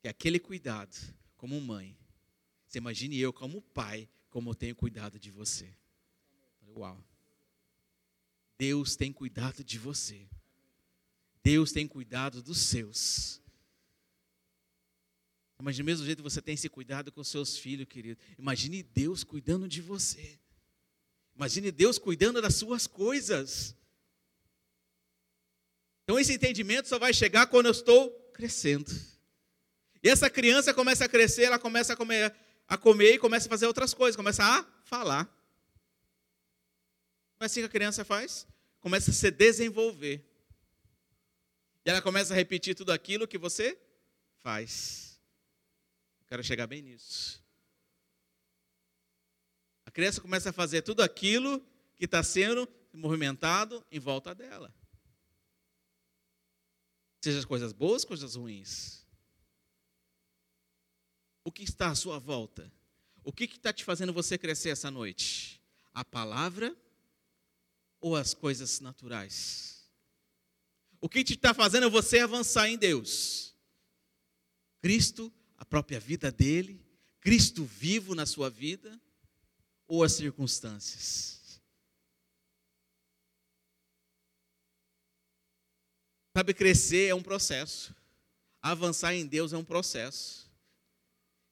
Que 0.00 0.08
aquele 0.08 0.38
cuidado, 0.38 0.96
como 1.36 1.60
mãe, 1.60 1.96
você 2.66 2.78
imagine 2.78 3.18
eu 3.18 3.32
como 3.32 3.60
pai, 3.60 4.08
como 4.30 4.50
eu 4.50 4.54
tenho 4.54 4.74
cuidado 4.74 5.18
de 5.18 5.30
você. 5.30 5.68
Uau. 6.76 7.04
Deus 8.58 8.96
tem 8.96 9.12
cuidado 9.12 9.64
de 9.64 9.78
você. 9.78 10.28
Deus 11.42 11.72
tem 11.72 11.86
cuidado 11.86 12.42
dos 12.42 12.58
seus. 12.58 13.40
Mas 15.62 15.76
do 15.76 15.84
mesmo 15.84 16.06
jeito 16.06 16.22
você 16.22 16.40
tem 16.40 16.54
esse 16.54 16.68
cuidado 16.68 17.12
com 17.12 17.22
seus 17.22 17.56
filhos, 17.56 17.86
querido. 17.86 18.20
Imagine 18.38 18.82
Deus 18.82 19.22
cuidando 19.22 19.68
de 19.68 19.82
você. 19.82 20.39
Imagine 21.40 21.72
Deus 21.72 21.98
cuidando 21.98 22.42
das 22.42 22.56
suas 22.56 22.86
coisas. 22.86 23.74
Então 26.02 26.20
esse 26.20 26.34
entendimento 26.34 26.86
só 26.86 26.98
vai 26.98 27.14
chegar 27.14 27.46
quando 27.46 27.64
eu 27.64 27.72
estou 27.72 28.10
crescendo. 28.34 28.92
E 30.02 30.10
essa 30.10 30.28
criança 30.28 30.74
começa 30.74 31.06
a 31.06 31.08
crescer, 31.08 31.44
ela 31.44 31.58
começa 31.58 31.94
a 31.94 31.96
comer, 31.96 32.36
a 32.68 32.76
comer 32.76 33.14
e 33.14 33.18
começa 33.18 33.46
a 33.46 33.48
fazer 33.48 33.66
outras 33.66 33.94
coisas, 33.94 34.16
começa 34.16 34.44
a 34.44 34.66
falar. 34.84 35.24
Não 37.38 37.44
é 37.44 37.46
assim 37.46 37.60
que 37.60 37.66
a 37.66 37.70
criança 37.70 38.04
faz? 38.04 38.46
Começa 38.78 39.10
a 39.10 39.14
se 39.14 39.30
desenvolver. 39.30 40.22
E 41.86 41.88
ela 41.88 42.02
começa 42.02 42.34
a 42.34 42.36
repetir 42.36 42.74
tudo 42.74 42.92
aquilo 42.92 43.26
que 43.26 43.38
você 43.38 43.78
faz. 44.40 45.18
Quero 46.28 46.44
chegar 46.44 46.66
bem 46.66 46.82
nisso. 46.82 47.42
A 49.90 49.92
criança 49.92 50.20
começa 50.20 50.50
a 50.50 50.52
fazer 50.52 50.82
tudo 50.82 51.02
aquilo 51.02 51.60
que 51.96 52.04
está 52.04 52.22
sendo 52.22 52.68
movimentado 52.92 53.84
em 53.90 53.98
volta 53.98 54.32
dela. 54.32 54.72
Seja 57.20 57.44
coisas 57.44 57.72
boas, 57.72 58.04
coisas 58.04 58.36
ruins. 58.36 59.04
O 61.42 61.50
que 61.50 61.64
está 61.64 61.90
à 61.90 61.96
sua 61.96 62.20
volta? 62.20 62.72
O 63.24 63.32
que 63.32 63.46
está 63.46 63.72
te 63.72 63.82
fazendo 63.82 64.12
você 64.12 64.38
crescer 64.38 64.68
essa 64.68 64.92
noite? 64.92 65.60
A 65.92 66.04
palavra 66.04 66.72
ou 68.00 68.14
as 68.14 68.32
coisas 68.32 68.78
naturais? 68.78 69.90
O 71.00 71.08
que 71.08 71.24
te 71.24 71.34
está 71.34 71.52
fazendo 71.52 71.90
você 71.90 72.20
avançar 72.20 72.68
em 72.68 72.78
Deus? 72.78 73.56
Cristo, 74.80 75.32
a 75.56 75.64
própria 75.64 75.98
vida 75.98 76.30
dele, 76.30 76.80
Cristo 77.20 77.64
vivo 77.64 78.14
na 78.14 78.24
sua 78.24 78.48
vida, 78.48 78.96
ou 79.90 80.04
as 80.04 80.12
circunstâncias? 80.12 81.60
Sabe, 86.32 86.54
crescer 86.54 87.08
é 87.08 87.14
um 87.14 87.22
processo, 87.22 87.92
avançar 88.62 89.12
em 89.14 89.26
Deus 89.26 89.52
é 89.52 89.58
um 89.58 89.64
processo, 89.64 90.48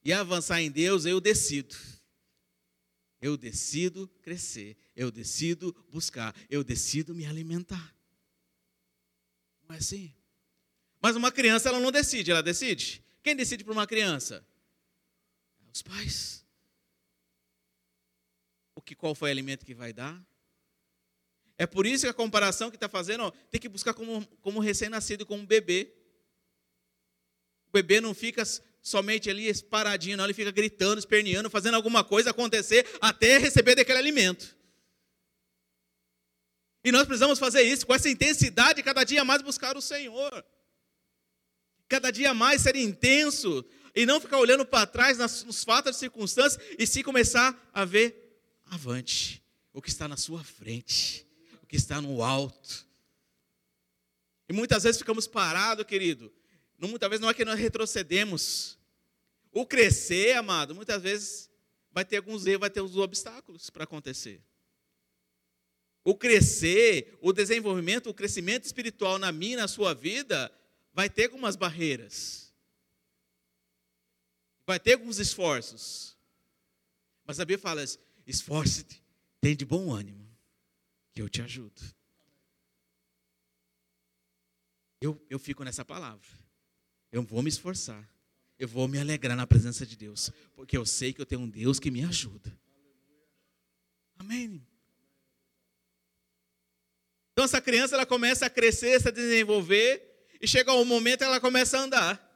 e 0.04 0.12
avançar 0.12 0.62
em 0.62 0.70
Deus 0.70 1.04
eu 1.04 1.20
decido. 1.20 1.76
Eu 3.20 3.36
decido 3.36 4.06
crescer, 4.22 4.76
eu 4.94 5.10
decido 5.10 5.74
buscar, 5.90 6.32
eu 6.48 6.62
decido 6.62 7.12
me 7.12 7.26
alimentar. 7.26 7.92
Não 9.68 9.74
é 9.74 9.78
assim? 9.78 10.14
Mas 11.00 11.16
uma 11.16 11.32
criança 11.32 11.68
ela 11.68 11.80
não 11.80 11.90
decide, 11.90 12.30
ela 12.30 12.42
decide. 12.42 13.04
Quem 13.20 13.34
decide 13.34 13.64
para 13.64 13.72
uma 13.72 13.86
criança? 13.86 14.46
Os 15.74 15.82
pais. 15.82 16.47
Que 18.88 18.94
qual 18.94 19.14
foi 19.14 19.28
o 19.28 19.32
alimento 19.32 19.66
que 19.66 19.74
vai 19.74 19.92
dar? 19.92 20.18
É 21.58 21.66
por 21.66 21.84
isso 21.84 22.06
que 22.06 22.10
a 22.10 22.14
comparação 22.14 22.70
que 22.70 22.76
está 22.76 22.88
fazendo, 22.88 23.24
ó, 23.24 23.30
tem 23.50 23.60
que 23.60 23.68
buscar 23.68 23.92
como, 23.92 24.26
como 24.40 24.60
recém-nascido, 24.60 25.26
como 25.26 25.44
bebê. 25.44 25.92
O 27.68 27.70
bebê 27.70 28.00
não 28.00 28.14
fica 28.14 28.42
somente 28.80 29.28
ali 29.28 29.52
paradinho, 29.64 30.16
não, 30.16 30.24
ele 30.24 30.32
fica 30.32 30.50
gritando, 30.50 30.98
esperneando, 30.98 31.50
fazendo 31.50 31.74
alguma 31.74 32.02
coisa 32.02 32.30
acontecer 32.30 32.86
até 32.98 33.36
receber 33.36 33.74
daquele 33.74 33.98
alimento. 33.98 34.56
E 36.82 36.90
nós 36.90 37.04
precisamos 37.04 37.38
fazer 37.38 37.60
isso 37.60 37.86
com 37.86 37.94
essa 37.94 38.08
intensidade, 38.08 38.82
cada 38.82 39.04
dia 39.04 39.22
mais 39.22 39.42
buscar 39.42 39.76
o 39.76 39.82
Senhor. 39.82 40.42
Cada 41.86 42.10
dia 42.10 42.32
mais 42.32 42.62
ser 42.62 42.74
intenso 42.74 43.62
e 43.94 44.06
não 44.06 44.18
ficar 44.18 44.38
olhando 44.38 44.64
para 44.64 44.86
trás 44.86 45.18
nos 45.18 45.62
fatos 45.62 45.94
e 45.94 45.98
circunstâncias 45.98 46.58
e 46.78 46.86
sim 46.86 47.02
começar 47.02 47.54
a 47.74 47.84
ver 47.84 48.27
avante 48.70 49.42
o 49.72 49.82
que 49.82 49.88
está 49.88 50.08
na 50.08 50.16
sua 50.16 50.42
frente, 50.42 51.26
o 51.62 51.66
que 51.66 51.76
está 51.76 52.00
no 52.00 52.22
alto. 52.22 52.86
E 54.48 54.52
muitas 54.52 54.82
vezes 54.82 54.98
ficamos 54.98 55.26
parados, 55.26 55.84
querido, 55.84 56.32
muitas 56.78 57.08
vezes 57.08 57.20
não 57.20 57.30
é 57.30 57.34
que 57.34 57.44
nós 57.44 57.58
retrocedemos. 57.58 58.78
O 59.52 59.66
crescer, 59.66 60.36
amado, 60.36 60.74
muitas 60.74 61.02
vezes 61.02 61.50
vai 61.90 62.04
ter 62.04 62.18
alguns 62.18 62.46
erros, 62.46 62.60
vai 62.60 62.70
ter 62.70 62.80
uns 62.80 62.96
obstáculos 62.96 63.70
para 63.70 63.84
acontecer. 63.84 64.40
O 66.04 66.14
crescer, 66.14 67.18
o 67.20 67.32
desenvolvimento, 67.32 68.08
o 68.08 68.14
crescimento 68.14 68.64
espiritual 68.64 69.18
na 69.18 69.32
minha, 69.32 69.58
na 69.58 69.68
sua 69.68 69.94
vida, 69.94 70.52
vai 70.94 71.10
ter 71.10 71.24
algumas 71.24 71.56
barreiras. 71.56 72.52
Vai 74.66 74.78
ter 74.78 74.94
alguns 74.94 75.18
esforços. 75.18 76.16
Mas 77.26 77.40
a 77.40 77.44
Bíblia 77.44 77.58
fala: 77.58 77.84
esforce-te, 78.28 79.02
tem 79.40 79.56
de 79.56 79.64
bom 79.64 79.92
ânimo, 79.92 80.28
que 81.12 81.22
eu 81.22 81.28
te 81.28 81.40
ajudo. 81.40 81.80
Eu, 85.00 85.20
eu 85.30 85.38
fico 85.38 85.64
nessa 85.64 85.84
palavra. 85.84 86.28
Eu 87.10 87.22
vou 87.22 87.42
me 87.42 87.48
esforçar. 87.48 88.06
eu 88.58 88.66
vou 88.66 88.88
me 88.88 88.98
alegrar 88.98 89.36
na 89.36 89.46
presença 89.46 89.86
de 89.86 89.96
Deus, 89.96 90.32
porque 90.54 90.76
eu 90.76 90.84
sei 90.84 91.12
que 91.12 91.20
eu 91.20 91.26
tenho 91.26 91.42
um 91.42 91.48
Deus 91.48 91.78
que 91.78 91.90
me 91.90 92.04
ajuda. 92.04 92.52
Amém. 94.18 94.66
Então 97.32 97.44
essa 97.44 97.60
criança 97.60 97.94
ela 97.94 98.04
começa 98.04 98.46
a 98.46 98.50
crescer, 98.50 99.00
a 99.06 99.12
desenvolver 99.12 100.26
e 100.40 100.46
chega 100.46 100.72
um 100.72 100.84
momento 100.84 101.22
ela 101.22 101.40
começa 101.40 101.78
a 101.78 101.82
andar. 101.82 102.27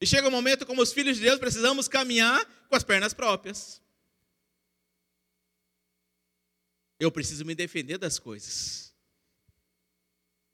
E 0.00 0.06
chega 0.06 0.28
um 0.28 0.30
momento 0.30 0.66
como 0.66 0.82
os 0.82 0.92
filhos 0.92 1.16
de 1.16 1.22
Deus 1.22 1.38
precisamos 1.38 1.88
caminhar 1.88 2.44
com 2.68 2.76
as 2.76 2.84
pernas 2.84 3.14
próprias. 3.14 3.80
Eu 6.98 7.10
preciso 7.10 7.44
me 7.44 7.54
defender 7.54 7.98
das 7.98 8.18
coisas. 8.18 8.94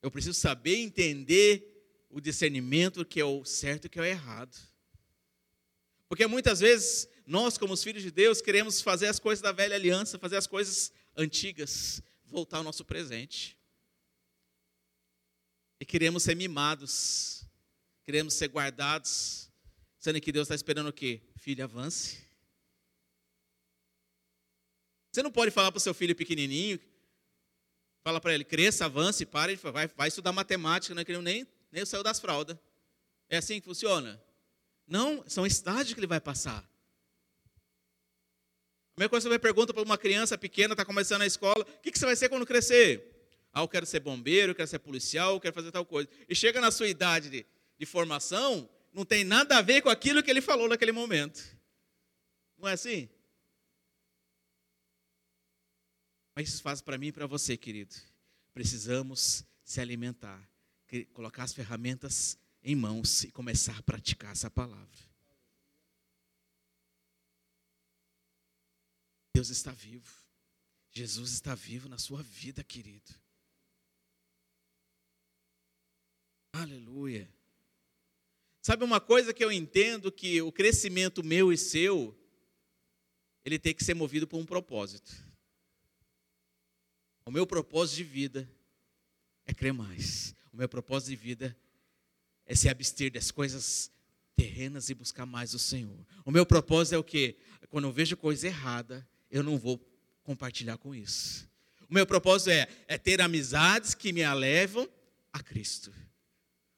Eu 0.03 0.11
preciso 0.11 0.35
saber 0.35 0.77
entender 0.77 2.07
o 2.09 2.21
discernimento 2.21 3.05
que 3.05 3.21
é 3.21 3.25
o 3.25 3.45
certo 3.45 3.87
e 3.87 3.89
que 3.89 3.99
é 3.99 4.03
o 4.03 4.05
errado. 4.05 4.57
Porque 6.09 6.27
muitas 6.27 6.61
vezes 6.61 7.09
nós, 7.27 7.57
como 7.57 7.73
os 7.73 7.85
filhos 7.85 8.03
de 8.03 8.11
Deus, 8.11 8.41
queremos 8.41 8.81
fazer 8.81 9.07
as 9.07 9.21
coisas 9.21 9.41
da 9.41 9.53
velha 9.53 9.77
aliança, 9.77 10.19
fazer 10.19 10.37
as 10.37 10.47
coisas 10.47 10.93
antigas, 11.17 12.03
voltar 12.25 12.59
ao 12.59 12.65
nosso 12.65 12.85
presente. 12.85 13.57
E 15.79 15.85
queremos 15.85 16.25
ser 16.25 16.35
mimados, 16.35 17.40
queremos 18.11 18.35
ser 18.35 18.49
guardados, 18.49 19.49
sendo 19.97 20.21
que 20.21 20.33
Deus 20.33 20.47
está 20.47 20.57
esperando 20.57 20.89
o 20.89 20.93
quê? 20.93 21.21
Filho, 21.37 21.63
avance. 21.63 22.19
Você 25.13 25.23
não 25.23 25.31
pode 25.31 25.53
falar 25.53 25.71
para 25.71 25.79
o 25.79 25.81
seu 25.81 25.95
filho 25.95 26.17
pequenininho, 26.17 26.81
fala 28.03 28.21
para 28.21 28.35
ele, 28.35 28.45
cresça, 28.45 28.87
avance, 28.87 29.25
pare, 29.25 29.55
vai, 29.55 29.87
vai 29.87 30.09
estudar 30.09 30.33
matemática, 30.33 30.93
não 30.93 31.03
é 31.03 31.05
que 31.05 31.17
nem 31.19 31.47
nem 31.71 31.87
saiu 31.87 32.03
das 32.03 32.19
fraldas. 32.19 32.59
É 33.29 33.37
assim 33.37 33.61
que 33.61 33.67
funciona? 33.67 34.21
Não, 34.89 35.23
são 35.29 35.47
estágios 35.47 35.95
que 35.95 36.01
ele 36.01 36.09
vai 36.09 36.21
passar. 36.21 36.69
A 38.97 39.01
mesma 39.01 39.09
coisa 39.09 39.23
você 39.23 39.29
vai 39.29 39.39
pergunta 39.39 39.73
para 39.73 39.85
uma 39.85 39.97
criança 39.97 40.37
pequena, 40.37 40.75
está 40.75 40.85
começando 40.85 41.23
a 41.23 41.27
escola, 41.27 41.63
o 41.63 41.81
que, 41.81 41.93
que 41.93 41.99
você 41.99 42.07
vai 42.07 42.17
ser 42.17 42.29
quando 42.29 42.45
crescer? 42.45 43.39
Ah, 43.53 43.61
eu 43.61 43.69
quero 43.69 43.87
ser 43.87 44.01
bombeiro, 44.01 44.51
eu 44.51 44.57
quero 44.57 44.67
ser 44.67 44.81
policial, 44.81 45.35
eu 45.35 45.41
quero 45.41 45.55
fazer 45.55 45.71
tal 45.71 45.87
coisa. 45.87 46.09
E 46.29 46.35
chega 46.35 46.61
na 46.61 46.73
sua 46.73 46.89
idade 46.89 47.31
de, 47.31 47.47
de 47.81 47.87
formação, 47.87 48.69
não 48.93 49.07
tem 49.07 49.25
nada 49.25 49.57
a 49.57 49.63
ver 49.63 49.81
com 49.81 49.89
aquilo 49.89 50.23
que 50.23 50.31
ele 50.31 50.43
falou 50.43 50.69
naquele 50.69 50.93
momento. 50.93 51.43
Não 52.59 52.69
é 52.69 52.75
assim? 52.75 53.09
Mas 56.37 56.51
isso 56.51 56.63
faz 56.63 56.83
para 56.83 56.99
mim 56.99 57.07
e 57.07 57.13
para 57.13 57.27
você, 57.27 57.57
querido. 57.57 57.97
Precisamos 58.53 59.47
se 59.65 59.81
alimentar 59.81 60.47
colocar 61.15 61.45
as 61.45 61.55
ferramentas 61.55 62.37
em 62.63 62.75
mãos 62.75 63.23
e 63.23 63.31
começar 63.31 63.79
a 63.79 63.83
praticar 63.83 64.33
essa 64.33 64.51
palavra. 64.51 64.99
Deus 69.35 69.49
está 69.49 69.71
vivo. 69.71 70.13
Jesus 70.91 71.31
está 71.33 71.55
vivo 71.55 71.89
na 71.89 71.97
sua 71.97 72.23
vida, 72.23 72.63
querido. 72.65 73.15
Aleluia. 76.53 77.40
Sabe 78.63 78.85
uma 78.85 79.01
coisa 79.01 79.33
que 79.33 79.43
eu 79.43 79.51
entendo 79.51 80.13
que 80.13 80.43
o 80.43 80.53
crescimento 80.53 81.25
meu 81.25 81.53
e 81.53 81.57
seu 81.57 82.17
ele 83.45 83.59
tem 83.59 83.75
que 83.75 83.83
ser 83.83 83.95
movido 83.95 84.27
por 84.27 84.39
um 84.39 84.45
propósito. 84.45 85.13
O 87.25 87.31
meu 87.31 87.47
propósito 87.47 87.97
de 87.97 88.05
vida 88.05 88.51
é 89.47 89.55
crer 89.55 89.73
mais. 89.73 90.35
O 90.53 90.57
meu 90.57 90.69
propósito 90.69 91.11
de 91.11 91.17
vida 91.17 91.57
é 92.45 92.55
se 92.55 92.69
abster 92.69 93.11
das 93.11 93.31
coisas 93.31 93.91
terrenas 94.37 94.91
e 94.91 94.95
buscar 94.95 95.25
mais 95.25 95.55
o 95.55 95.59
Senhor. 95.59 96.07
O 96.25 96.31
meu 96.31 96.45
propósito 96.45 96.95
é 96.95 96.99
o 96.99 97.05
quê? 97.05 97.37
Quando 97.69 97.87
eu 97.87 97.93
vejo 97.93 98.17
coisa 98.17 98.47
errada, 98.47 99.07
eu 99.31 99.43
não 99.43 99.59
vou 99.59 99.81
compartilhar 100.23 100.77
com 100.77 100.95
isso. 100.95 101.49
O 101.89 101.95
meu 101.95 102.07
propósito 102.07 102.51
é, 102.51 102.69
é 102.87 102.99
ter 102.99 103.21
amizades 103.21 103.95
que 103.95 104.13
me 104.13 104.27
levam 104.35 104.89
a 105.33 105.43
Cristo. 105.43 105.93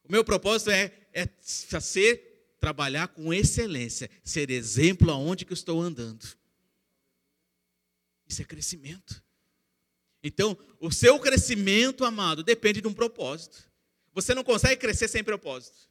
O 0.05 0.13
meu 0.13 0.25
propósito 0.25 0.71
é, 0.71 0.93
é 1.13 1.29
ser, 1.41 2.57
trabalhar 2.61 3.09
com 3.09 3.33
excelência, 3.33 4.11
ser 4.23 4.51
exemplo 4.51 5.11
aonde 5.11 5.45
que 5.45 5.53
eu 5.53 5.57
estou 5.57 5.81
andando. 5.81 6.25
Isso 8.29 8.43
é 8.43 8.45
crescimento. 8.45 9.23
Então, 10.23 10.57
o 10.79 10.91
seu 10.91 11.19
crescimento, 11.19 12.05
amado, 12.05 12.43
depende 12.43 12.81
de 12.81 12.89
um 12.89 12.95
propósito. 12.95 13.71
Você 14.15 14.35
não 14.35 14.45
consegue 14.45 14.81
crescer 14.81 15.09
sem 15.09 15.25
propósito. 15.25 15.91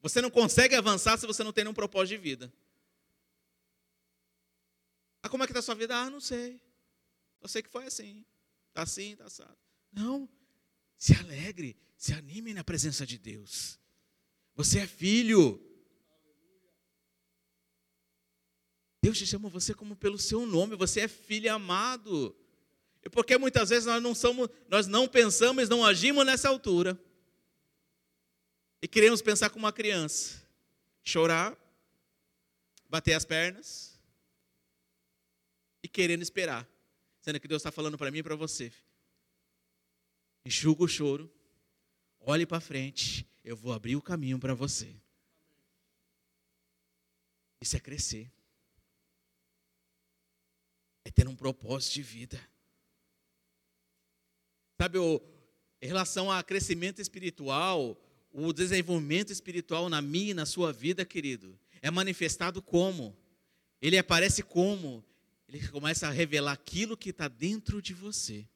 Você 0.00 0.20
não 0.20 0.30
consegue 0.30 0.74
avançar 0.74 1.16
se 1.18 1.26
você 1.26 1.42
não 1.44 1.52
tem 1.52 1.66
um 1.66 1.74
propósito 1.74 2.16
de 2.16 2.22
vida. 2.22 2.52
Ah, 5.22 5.28
como 5.28 5.42
é 5.42 5.46
que 5.46 5.52
está 5.52 5.60
a 5.60 5.62
sua 5.62 5.74
vida? 5.74 5.96
Ah, 5.96 6.10
não 6.10 6.20
sei. 6.20 6.60
Eu 7.40 7.48
sei 7.48 7.62
que 7.62 7.68
foi 7.68 7.86
assim. 7.86 8.24
Está 8.68 8.82
assim, 8.82 9.12
está 9.12 9.24
assado. 9.24 9.56
Não. 9.92 10.28
Se 10.96 11.14
alegre, 11.14 11.76
se 11.96 12.12
anime 12.12 12.54
na 12.54 12.64
presença 12.64 13.06
de 13.06 13.18
Deus. 13.18 13.77
Você 14.58 14.80
é 14.80 14.86
filho. 14.88 15.64
Deus 19.00 19.16
te 19.16 19.24
chama 19.24 19.48
você 19.48 19.72
como 19.72 19.94
pelo 19.94 20.18
seu 20.18 20.44
nome. 20.44 20.74
Você 20.74 21.02
é 21.02 21.06
filho 21.06 21.54
amado. 21.54 22.36
E 23.04 23.08
porque 23.08 23.38
muitas 23.38 23.68
vezes 23.68 23.86
nós 23.86 24.02
não 24.02 24.16
somos, 24.16 24.48
nós 24.68 24.88
não 24.88 25.06
pensamos, 25.06 25.68
não 25.68 25.84
agimos 25.84 26.26
nessa 26.26 26.48
altura. 26.48 27.00
E 28.82 28.88
queremos 28.88 29.22
pensar 29.22 29.48
como 29.48 29.64
uma 29.64 29.72
criança. 29.72 30.42
Chorar, 31.04 31.56
bater 32.88 33.14
as 33.14 33.24
pernas 33.24 33.96
e 35.84 35.86
querendo 35.86 36.22
esperar. 36.22 36.68
Sendo 37.20 37.38
que 37.38 37.46
Deus 37.46 37.60
está 37.60 37.70
falando 37.70 37.96
para 37.96 38.10
mim 38.10 38.18
e 38.18 38.22
para 38.24 38.34
você. 38.34 38.72
Enxuga 40.44 40.82
o 40.82 40.88
choro, 40.88 41.32
olhe 42.18 42.44
para 42.44 42.60
frente, 42.60 43.24
eu 43.44 43.56
vou 43.56 43.72
abrir 43.72 43.96
o 43.96 44.02
caminho 44.02 44.38
para 44.38 44.54
você. 44.54 44.94
Isso 47.60 47.76
é 47.76 47.80
crescer. 47.80 48.30
É 51.04 51.10
ter 51.10 51.26
um 51.26 51.36
propósito 51.36 51.94
de 51.94 52.02
vida. 52.02 52.40
Sabe, 54.80 54.98
o, 54.98 55.20
em 55.82 55.86
relação 55.86 56.30
a 56.30 56.42
crescimento 56.42 57.00
espiritual, 57.00 58.00
o 58.30 58.52
desenvolvimento 58.52 59.32
espiritual 59.32 59.88
na 59.88 60.00
minha 60.00 60.30
e 60.30 60.34
na 60.34 60.46
sua 60.46 60.72
vida, 60.72 61.04
querido, 61.04 61.58
é 61.82 61.90
manifestado 61.90 62.62
como? 62.62 63.16
Ele 63.80 63.98
aparece 63.98 64.42
como? 64.42 65.04
Ele 65.48 65.66
começa 65.68 66.06
a 66.06 66.10
revelar 66.10 66.52
aquilo 66.52 66.96
que 66.96 67.10
está 67.10 67.26
dentro 67.26 67.80
de 67.80 67.94
você. 67.94 68.46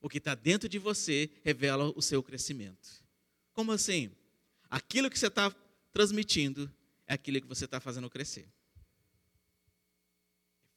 O 0.00 0.08
que 0.08 0.18
está 0.18 0.34
dentro 0.34 0.68
de 0.68 0.78
você 0.78 1.30
revela 1.44 1.92
o 1.94 2.00
seu 2.00 2.22
crescimento. 2.22 3.04
Como 3.58 3.72
assim? 3.72 4.08
Aquilo 4.70 5.10
que 5.10 5.18
você 5.18 5.26
está 5.26 5.50
transmitindo 5.92 6.72
é 7.08 7.14
aquilo 7.14 7.40
que 7.40 7.46
você 7.48 7.64
está 7.64 7.80
fazendo 7.80 8.08
crescer. 8.08 8.48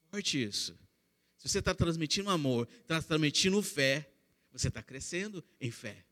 É 0.04 0.08
forte 0.10 0.42
isso. 0.42 0.76
Se 1.38 1.48
você 1.48 1.60
está 1.60 1.76
transmitindo 1.76 2.32
amor, 2.32 2.68
está 2.82 3.00
transmitindo 3.00 3.62
fé, 3.62 4.12
você 4.52 4.68
está 4.68 4.82
crescendo 4.82 5.44
em 5.60 5.70
fé. 5.70 6.04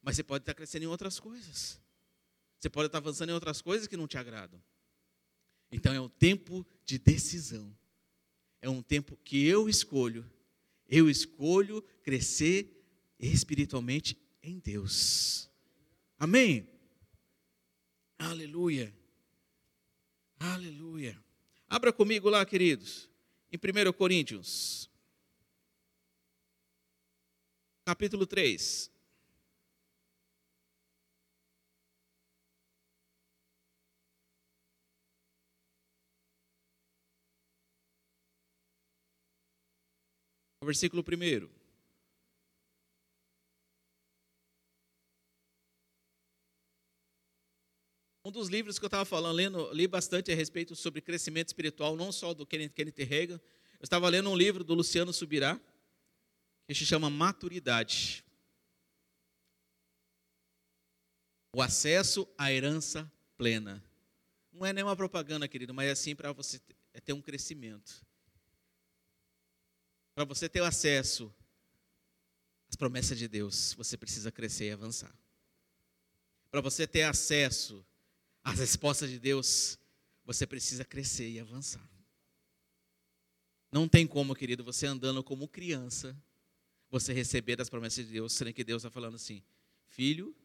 Mas 0.00 0.16
você 0.16 0.22
pode 0.22 0.40
estar 0.40 0.54
tá 0.54 0.56
crescendo 0.56 0.84
em 0.84 0.86
outras 0.86 1.20
coisas. 1.20 1.78
Você 2.58 2.70
pode 2.70 2.86
estar 2.86 3.02
tá 3.02 3.06
avançando 3.06 3.28
em 3.28 3.34
outras 3.34 3.60
coisas 3.60 3.86
que 3.86 3.94
não 3.94 4.08
te 4.08 4.16
agradam. 4.16 4.58
Então 5.70 5.92
é 5.92 6.00
um 6.00 6.08
tempo 6.08 6.66
de 6.86 6.96
decisão. 6.96 7.70
É 8.62 8.68
um 8.70 8.80
tempo 8.80 9.18
que 9.22 9.44
eu 9.44 9.68
escolho. 9.68 10.24
Eu 10.88 11.10
escolho 11.10 11.82
crescer 12.02 12.82
espiritualmente 13.18 14.16
em 14.42 14.58
Deus. 14.58 15.52
Amém? 16.18 16.68
Aleluia. 18.18 18.94
Aleluia. 20.38 21.22
Abra 21.68 21.92
comigo 21.92 22.28
lá, 22.28 22.44
queridos, 22.44 23.10
em 23.52 23.56
1 23.56 23.92
Coríntios 23.92 24.90
capítulo 27.84 28.26
3. 28.26 28.90
Versículo 40.62 41.04
1. 41.06 41.53
Um 48.24 48.30
dos 48.30 48.48
livros 48.48 48.78
que 48.78 48.84
eu 48.84 48.88
estava 48.88 49.04
falando, 49.04 49.36
lendo, 49.36 49.70
li 49.74 49.86
bastante 49.86 50.32
a 50.32 50.34
respeito 50.34 50.74
sobre 50.74 51.02
crescimento 51.02 51.48
espiritual, 51.48 51.94
não 51.94 52.10
só 52.10 52.32
do 52.32 52.46
Kenneth, 52.46 52.70
Kenneth 52.70 53.04
Reagan. 53.04 53.34
Eu 53.78 53.84
estava 53.84 54.08
lendo 54.08 54.30
um 54.30 54.36
livro 54.36 54.64
do 54.64 54.72
Luciano 54.72 55.12
Subirá, 55.12 55.60
que 56.66 56.74
se 56.74 56.86
chama 56.86 57.10
maturidade. 57.10 58.24
O 61.54 61.60
acesso 61.60 62.26
à 62.38 62.50
herança 62.50 63.12
plena. 63.36 63.84
Não 64.50 64.64
é 64.64 64.72
nenhuma 64.72 64.96
propaganda, 64.96 65.46
querido, 65.46 65.74
mas 65.74 65.88
é 65.88 65.90
assim 65.90 66.16
para 66.16 66.32
você 66.32 66.58
é 66.94 67.00
ter 67.00 67.12
um 67.12 67.20
crescimento. 67.20 68.06
Para 70.14 70.24
você 70.24 70.48
ter 70.48 70.62
acesso 70.62 71.30
às 72.70 72.76
promessas 72.76 73.18
de 73.18 73.28
Deus, 73.28 73.74
você 73.74 73.98
precisa 73.98 74.32
crescer 74.32 74.68
e 74.68 74.72
avançar. 74.72 75.14
Para 76.50 76.62
você 76.62 76.86
ter 76.86 77.02
acesso 77.02 77.84
às 78.44 78.58
respostas 78.58 79.10
de 79.10 79.18
Deus, 79.18 79.78
você 80.24 80.46
precisa 80.46 80.84
crescer 80.84 81.28
e 81.28 81.40
avançar. 81.40 81.82
Não 83.72 83.88
tem 83.88 84.06
como, 84.06 84.34
querido, 84.34 84.62
você 84.62 84.86
andando 84.86 85.24
como 85.24 85.48
criança, 85.48 86.16
você 86.90 87.12
receber 87.12 87.56
das 87.56 87.70
promessas 87.70 88.06
de 88.06 88.12
Deus, 88.12 88.34
sendo 88.34 88.52
que 88.52 88.62
Deus 88.62 88.82
está 88.82 88.90
falando 88.90 89.16
assim: 89.16 89.42
filho, 89.86 90.36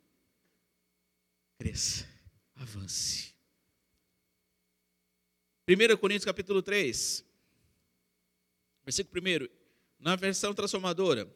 cresça, 1.58 2.08
avance. 2.56 3.36
1 5.68 5.98
Coríntios 5.98 6.26
capítulo 6.26 6.64
3, 6.64 7.24
versículo 8.84 9.22
1, 9.22 9.48
na 10.00 10.16
versão 10.16 10.52
transformadora. 10.52 11.32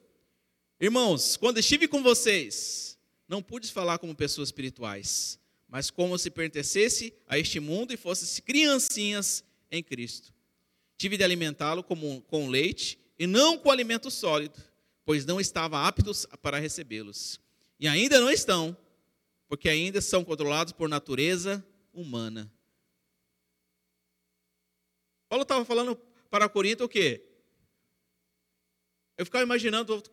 Irmãos, 0.80 1.38
quando 1.38 1.60
estive 1.60 1.88
com 1.88 2.02
vocês, 2.02 2.98
não 3.28 3.44
pude 3.44 3.72
falar 3.72 4.00
como 4.00 4.16
pessoas 4.16 4.48
espirituais, 4.48 5.40
mas 5.74 5.90
como 5.90 6.16
se 6.20 6.30
pertencesse 6.30 7.12
a 7.26 7.40
este 7.40 7.60
mundo 7.60 7.92
e 7.92 7.98
fosse 7.98 8.40
criancinhas 8.44 9.44
em 9.72 9.82
Cristo. 9.82 10.32
Tive 10.96 11.18
de 11.18 11.24
alimentá-lo 11.24 11.84
com 11.84 12.48
leite 12.48 13.00
e 13.18 13.26
não 13.26 13.58
com 13.58 13.72
alimento 13.72 14.12
sólido, 14.12 14.62
pois 15.04 15.26
não 15.26 15.42
estava 15.42 15.88
aptos 15.88 16.28
para 16.44 16.60
recebê-los. 16.60 17.40
E 17.80 17.88
ainda 17.88 18.22
não 18.22 18.30
estão, 18.30 18.78
porque 19.48 19.68
ainda 19.68 20.00
são 20.00 20.24
controlados 20.24 20.74
por 20.74 20.88
natureza 20.88 21.66
humana. 21.92 22.54
Paulo 25.28 25.42
estava 25.42 25.66
falando 25.66 25.96
para 26.30 26.48
Corinto 26.48 26.84
o 26.84 26.88
quê? 26.88 27.26
Eu 29.18 29.26
ficava 29.26 29.44
imaginando, 29.44 30.04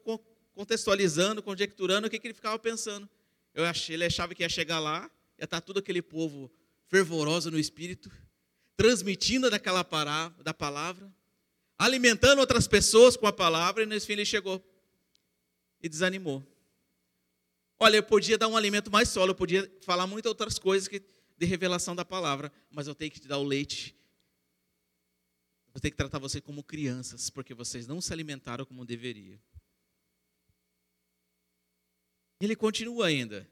contextualizando, 0.54 1.42
conjecturando 1.42 2.06
o 2.06 2.10
que, 2.10 2.18
que 2.18 2.28
ele 2.28 2.34
ficava 2.34 2.58
pensando. 2.58 3.06
Eu 3.52 3.66
achei, 3.66 3.94
ele 3.94 4.06
achava 4.06 4.34
que 4.34 4.42
ia 4.42 4.48
chegar 4.48 4.80
lá, 4.80 5.10
ia 5.40 5.44
estar 5.44 5.60
todo 5.60 5.78
aquele 5.78 6.02
povo 6.02 6.50
fervoroso 6.86 7.50
no 7.50 7.58
espírito, 7.58 8.10
transmitindo 8.76 9.50
daquela 9.50 9.82
palavra, 9.82 10.42
da 10.44 10.54
palavra, 10.54 11.12
alimentando 11.78 12.38
outras 12.40 12.68
pessoas 12.68 13.16
com 13.16 13.26
a 13.26 13.32
palavra, 13.32 13.82
e 13.82 13.86
nesse 13.86 14.06
fim 14.06 14.12
ele 14.12 14.24
chegou 14.24 14.62
e 15.82 15.88
desanimou. 15.88 16.46
Olha, 17.78 17.96
eu 17.96 18.02
podia 18.02 18.36
dar 18.36 18.48
um 18.48 18.56
alimento 18.56 18.90
mais 18.90 19.08
sólido, 19.08 19.30
eu 19.32 19.36
podia 19.36 19.78
falar 19.82 20.06
muitas 20.06 20.28
outras 20.28 20.58
coisas 20.58 20.86
que, 20.86 21.02
de 21.36 21.46
revelação 21.46 21.96
da 21.96 22.04
palavra, 22.04 22.52
mas 22.70 22.86
eu 22.86 22.94
tenho 22.94 23.10
que 23.10 23.18
te 23.18 23.26
dar 23.26 23.38
o 23.38 23.44
leite 23.44 23.98
Vou 25.72 25.80
ter 25.80 25.90
que 25.90 25.96
tratar 25.96 26.18
você 26.18 26.40
como 26.40 26.64
crianças, 26.64 27.30
porque 27.30 27.54
vocês 27.54 27.86
não 27.86 28.00
se 28.00 28.12
alimentaram 28.12 28.64
como 28.64 28.84
deveria. 28.84 29.40
Ele 32.40 32.56
continua 32.56 33.06
ainda. 33.06 33.48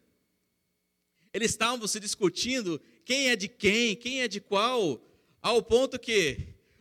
Eles 1.39 1.53
estavam 1.53 1.87
se 1.87 2.01
discutindo 2.01 2.81
quem 3.05 3.29
é 3.29 3.37
de 3.37 3.47
quem, 3.47 3.95
quem 3.95 4.23
é 4.23 4.27
de 4.27 4.41
qual, 4.41 5.01
ao 5.41 5.63
ponto 5.63 5.97
que 5.97 6.37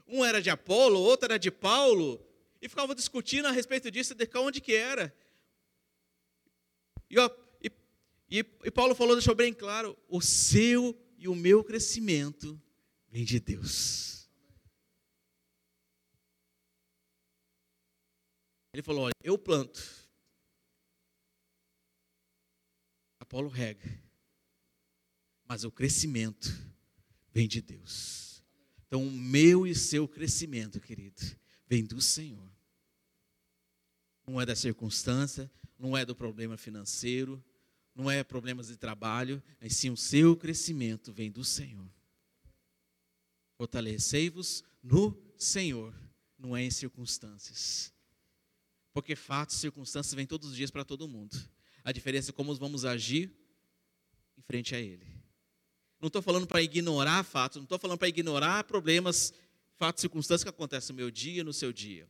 um 0.08 0.26
era 0.26 0.42
de 0.42 0.50
Apolo, 0.50 1.00
outro 1.00 1.26
era 1.26 1.38
de 1.38 1.52
Paulo, 1.52 2.20
e 2.60 2.68
ficavam 2.68 2.96
discutindo 2.96 3.48
a 3.48 3.52
respeito 3.52 3.92
disso, 3.92 4.16
de 4.16 4.28
onde 4.38 4.60
que 4.60 4.74
era. 4.74 5.16
E, 7.08 7.20
ó, 7.20 7.30
e, 7.62 7.72
e, 8.32 8.40
e 8.40 8.72
Paulo 8.72 8.96
falou, 8.96 9.16
deixou 9.16 9.36
bem 9.36 9.54
claro, 9.54 9.96
o 10.10 10.20
seu 10.22 11.00
e 11.20 11.28
o 11.28 11.36
meu 11.36 11.64
crescimento 11.64 12.60
vem 13.10 13.24
de 13.24 13.40
Deus. 13.40 14.28
Ele 18.74 18.82
falou: 18.82 19.04
Olha, 19.04 19.14
eu 19.24 19.38
planto. 19.38 19.80
Apolo 23.20 23.50
rega. 23.50 24.07
Mas 25.48 25.64
o 25.64 25.72
crescimento 25.72 26.54
vem 27.34 27.48
de 27.48 27.62
Deus. 27.62 28.44
Então, 28.88 29.06
o 29.06 29.12
meu 29.12 29.68
e 29.68 29.76
seu 29.76 30.08
crescimento, 30.08 30.80
querido, 30.80 31.22
vem 31.68 31.86
do 31.86 32.02
Senhor. 32.02 32.50
Não 34.26 34.42
é 34.42 34.46
da 34.46 34.56
circunstância, 34.56 35.50
não 35.78 35.96
é 35.96 36.06
do 36.06 36.16
problema 36.16 36.58
financeiro, 36.58 37.44
não 37.94 38.10
é 38.12 38.24
problemas 38.24 38.68
de 38.68 38.78
trabalho, 38.78 39.42
mas 39.60 39.76
sim 39.76 39.90
o 39.90 39.98
seu 39.98 40.36
crescimento 40.36 41.12
vem 41.12 41.32
do 41.32 41.44
Senhor. 41.44 41.90
Fortalecei-vos 43.58 44.64
no 44.84 45.18
Senhor, 45.38 45.94
não 46.38 46.56
é 46.56 46.64
em 46.64 46.72
circunstâncias. 46.72 47.94
Porque 48.94 49.16
fatos, 49.16 49.58
circunstâncias 49.58 50.14
vêm 50.14 50.28
todos 50.28 50.50
os 50.50 50.56
dias 50.56 50.72
para 50.72 50.86
todo 50.86 51.08
mundo. 51.08 51.38
A 51.84 51.92
diferença 51.92 52.32
é 52.32 52.34
como 52.34 52.54
vamos 52.56 52.86
agir 52.86 53.32
em 54.38 54.42
frente 54.42 54.76
a 54.76 54.80
Ele. 54.80 55.17
Não 56.00 56.08
estou 56.08 56.22
falando 56.22 56.46
para 56.46 56.62
ignorar 56.62 57.24
fatos, 57.24 57.58
não 57.58 57.64
estou 57.64 57.80
falando 57.80 57.98
para 57.98 58.08
ignorar 58.08 58.64
problemas, 58.66 59.34
fatos, 59.78 60.02
circunstâncias 60.02 60.44
que 60.44 60.50
acontecem 60.50 60.94
no 60.94 60.98
meu 60.98 61.10
dia, 61.10 61.44
no 61.44 61.54
seu 61.54 61.74
dia. 61.74 62.08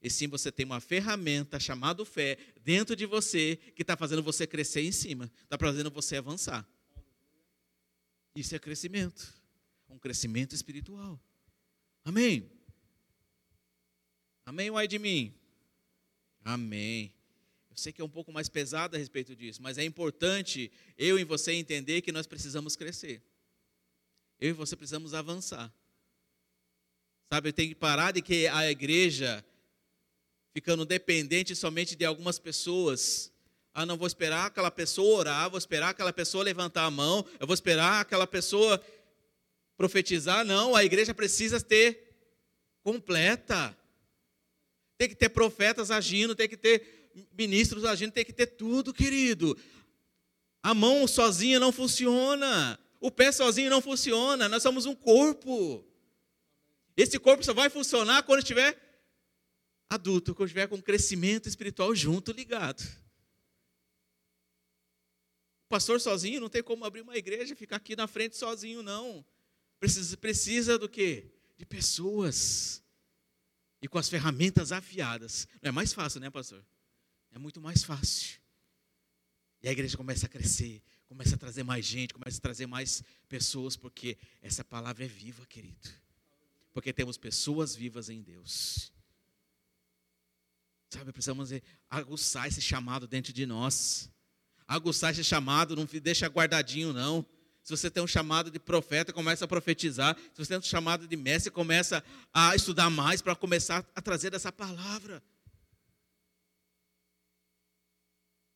E 0.00 0.10
sim 0.10 0.26
você 0.26 0.50
tem 0.50 0.66
uma 0.66 0.80
ferramenta 0.80 1.60
chamada 1.60 2.04
fé 2.04 2.36
dentro 2.62 2.96
de 2.96 3.06
você 3.06 3.56
que 3.76 3.82
está 3.82 3.96
fazendo 3.96 4.22
você 4.22 4.46
crescer 4.46 4.82
em 4.82 4.90
cima, 4.92 5.30
está 5.44 5.56
fazendo 5.56 5.90
você 5.90 6.16
avançar. 6.16 6.66
Isso 8.34 8.54
é 8.56 8.58
crescimento, 8.58 9.32
um 9.88 9.98
crescimento 9.98 10.54
espiritual. 10.54 11.20
Amém? 12.04 12.50
Amém, 14.44 14.70
uai 14.70 14.88
de 14.88 14.98
mim? 14.98 15.34
Amém. 16.44 17.14
Eu 17.72 17.76
sei 17.78 17.90
que 17.90 18.02
é 18.02 18.04
um 18.04 18.08
pouco 18.08 18.30
mais 18.30 18.50
pesado 18.50 18.94
a 18.96 18.98
respeito 18.98 19.34
disso, 19.34 19.62
mas 19.62 19.78
é 19.78 19.84
importante 19.84 20.70
eu 20.98 21.18
e 21.18 21.24
você 21.24 21.52
entender 21.52 22.02
que 22.02 22.12
nós 22.12 22.26
precisamos 22.26 22.76
crescer. 22.76 23.22
Eu 24.38 24.50
e 24.50 24.52
você 24.52 24.76
precisamos 24.76 25.14
avançar. 25.14 25.72
Sabe, 27.32 27.48
eu 27.48 27.52
tenho 27.54 27.70
que 27.70 27.74
parar 27.74 28.12
de 28.12 28.20
que 28.20 28.46
a 28.46 28.70
igreja 28.70 29.42
ficando 30.52 30.84
dependente 30.84 31.56
somente 31.56 31.96
de 31.96 32.04
algumas 32.04 32.38
pessoas. 32.38 33.32
Ah, 33.72 33.86
não 33.86 33.96
vou 33.96 34.06
esperar 34.06 34.48
aquela 34.48 34.70
pessoa 34.70 35.20
orar, 35.20 35.48
vou 35.48 35.58
esperar 35.58 35.88
aquela 35.88 36.12
pessoa 36.12 36.44
levantar 36.44 36.84
a 36.84 36.90
mão, 36.90 37.24
eu 37.40 37.46
vou 37.46 37.54
esperar 37.54 38.02
aquela 38.02 38.26
pessoa 38.26 38.84
profetizar. 39.78 40.44
Não, 40.44 40.76
a 40.76 40.84
igreja 40.84 41.14
precisa 41.14 41.58
ter 41.58 42.14
completa 42.82 43.74
tem 45.02 45.08
que 45.08 45.16
ter 45.16 45.30
profetas 45.30 45.90
agindo, 45.90 46.32
tem 46.32 46.48
que 46.48 46.56
ter 46.56 47.01
ministros 47.36 47.84
agindo, 47.84 48.12
tem 48.12 48.24
que 48.24 48.32
ter 48.32 48.46
tudo, 48.46 48.92
querido. 48.92 49.56
A 50.62 50.74
mão 50.74 51.06
sozinha 51.06 51.58
não 51.58 51.72
funciona, 51.72 52.78
o 53.00 53.10
pé 53.10 53.32
sozinho 53.32 53.70
não 53.70 53.80
funciona, 53.80 54.48
nós 54.48 54.62
somos 54.62 54.86
um 54.86 54.94
corpo. 54.94 55.84
Esse 56.96 57.18
corpo 57.18 57.44
só 57.44 57.52
vai 57.52 57.68
funcionar 57.68 58.22
quando 58.22 58.40
estiver 58.40 58.78
adulto, 59.90 60.34
quando 60.34 60.48
estiver 60.48 60.68
com 60.68 60.80
crescimento 60.80 61.48
espiritual 61.48 61.94
junto, 61.94 62.32
ligado. 62.32 62.80
O 65.66 65.68
pastor 65.68 66.00
sozinho 66.00 66.40
não 66.40 66.48
tem 66.48 66.62
como 66.62 66.84
abrir 66.84 67.00
uma 67.00 67.16
igreja 67.16 67.54
e 67.54 67.56
ficar 67.56 67.76
aqui 67.76 67.96
na 67.96 68.06
frente 68.06 68.36
sozinho, 68.36 68.82
não. 68.82 69.24
Precisa, 69.80 70.16
precisa 70.16 70.78
do 70.78 70.88
quê? 70.88 71.32
De 71.56 71.66
pessoas 71.66 72.82
e 73.82 73.88
com 73.88 73.98
as 73.98 74.08
ferramentas 74.08 74.70
afiadas. 74.70 75.48
Não 75.60 75.70
é 75.70 75.72
mais 75.72 75.92
fácil, 75.92 76.20
né, 76.20 76.30
pastor? 76.30 76.64
É 77.32 77.38
muito 77.38 77.60
mais 77.60 77.82
fácil. 77.82 78.40
E 79.62 79.68
a 79.68 79.72
igreja 79.72 79.96
começa 79.96 80.26
a 80.26 80.28
crescer, 80.28 80.82
começa 81.06 81.34
a 81.34 81.38
trazer 81.38 81.62
mais 81.62 81.84
gente, 81.84 82.12
começa 82.12 82.38
a 82.38 82.40
trazer 82.40 82.66
mais 82.66 83.02
pessoas, 83.28 83.76
porque 83.76 84.18
essa 84.40 84.64
palavra 84.64 85.04
é 85.04 85.08
viva, 85.08 85.46
querido. 85.46 85.88
Porque 86.72 86.92
temos 86.92 87.16
pessoas 87.16 87.74
vivas 87.74 88.08
em 88.08 88.20
Deus. 88.20 88.92
Sabe, 90.90 91.12
precisamos 91.12 91.50
aguçar 91.88 92.48
esse 92.48 92.60
chamado 92.60 93.06
dentro 93.06 93.32
de 93.32 93.46
nós. 93.46 94.10
Aguçar 94.66 95.12
esse 95.12 95.24
chamado, 95.24 95.76
não 95.76 95.84
deixa 95.84 96.26
guardadinho, 96.26 96.92
não. 96.92 97.24
Se 97.62 97.70
você 97.70 97.90
tem 97.90 98.02
um 98.02 98.06
chamado 98.06 98.50
de 98.50 98.58
profeta, 98.58 99.12
começa 99.12 99.44
a 99.44 99.48
profetizar. 99.48 100.16
Se 100.16 100.44
você 100.44 100.48
tem 100.48 100.58
um 100.58 100.62
chamado 100.62 101.06
de 101.06 101.16
mestre, 101.16 101.50
começa 101.50 102.02
a 102.34 102.56
estudar 102.56 102.90
mais 102.90 103.22
para 103.22 103.36
começar 103.36 103.86
a 103.94 104.02
trazer 104.02 104.34
essa 104.34 104.50
palavra. 104.50 105.22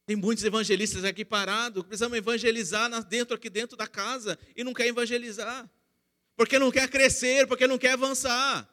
Tem 0.07 0.15
muitos 0.15 0.45
evangelistas 0.45 1.05
aqui 1.05 1.25
parados, 1.25 1.83
precisamos 1.83 2.17
evangelizar 2.17 2.89
dentro 3.05 3.35
aqui 3.35 3.51
dentro 3.51 3.77
da 3.77 3.89
casa 3.89 4.39
e 4.55 4.63
não 4.63 4.73
quer 4.73 4.87
evangelizar. 4.87 5.69
Porque 6.37 6.61
não 6.61 6.71
quer 6.71 6.89
crescer, 6.89 7.49
porque 7.49 7.67
não 7.67 7.77
quer 7.77 7.93
avançar. 7.95 8.73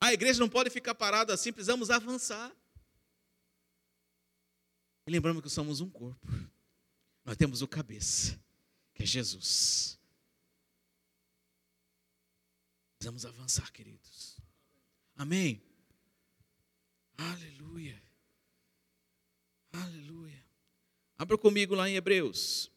A 0.00 0.12
igreja 0.12 0.38
não 0.38 0.48
pode 0.48 0.70
ficar 0.70 0.94
parada 0.94 1.34
assim, 1.34 1.52
precisamos 1.52 1.90
avançar. 1.90 2.54
E 5.06 5.10
lembramos 5.10 5.42
que 5.42 5.50
somos 5.50 5.80
um 5.80 5.90
corpo. 5.90 6.24
Nós 7.24 7.36
temos 7.36 7.60
o 7.60 7.66
cabeça, 7.66 8.40
que 8.94 9.02
é 9.02 9.06
Jesus. 9.06 9.98
Precisamos 12.96 13.26
avançar, 13.26 13.72
queridos. 13.72 14.38
Amém. 15.16 15.60
Aleluia. 17.16 18.03
Aleluia. 19.74 20.44
Abra 21.18 21.36
comigo 21.36 21.74
lá 21.74 21.88
em 21.88 21.96
Hebreus, 21.96 22.70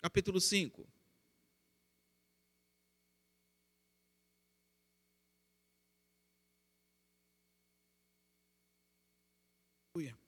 capítulo 0.00 0.40
5. 0.40 0.88
Aleluia. 9.94 10.18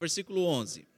Versículo 0.00 0.44
11. 0.44 0.97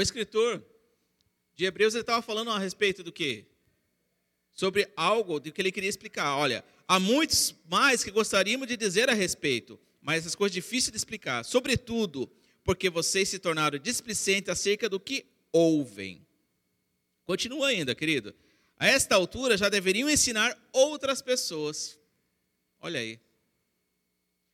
O 0.00 0.02
escritor 0.02 0.64
de 1.54 1.66
Hebreus 1.66 1.94
estava 1.94 2.22
falando 2.22 2.50
a 2.50 2.58
respeito 2.58 3.02
do 3.02 3.12
quê? 3.12 3.44
Sobre 4.50 4.90
algo 4.96 5.38
do 5.38 5.52
que 5.52 5.60
ele 5.60 5.70
queria 5.70 5.90
explicar. 5.90 6.38
Olha, 6.38 6.64
há 6.88 6.98
muitos 6.98 7.54
mais 7.68 8.02
que 8.02 8.10
gostaríamos 8.10 8.66
de 8.66 8.78
dizer 8.78 9.10
a 9.10 9.12
respeito, 9.12 9.78
mas 10.00 10.20
essas 10.20 10.34
coisas 10.34 10.54
difíceis 10.54 10.90
de 10.90 10.96
explicar. 10.96 11.44
Sobretudo, 11.44 12.32
porque 12.64 12.88
vocês 12.88 13.28
se 13.28 13.38
tornaram 13.38 13.78
displicentes 13.78 14.48
acerca 14.48 14.88
do 14.88 14.98
que 14.98 15.26
ouvem. 15.52 16.26
Continua 17.26 17.68
ainda, 17.68 17.94
querido. 17.94 18.34
A 18.78 18.86
esta 18.86 19.16
altura 19.16 19.58
já 19.58 19.68
deveriam 19.68 20.08
ensinar 20.08 20.58
outras 20.72 21.20
pessoas. 21.20 21.98
Olha 22.80 23.00
aí. 23.00 23.20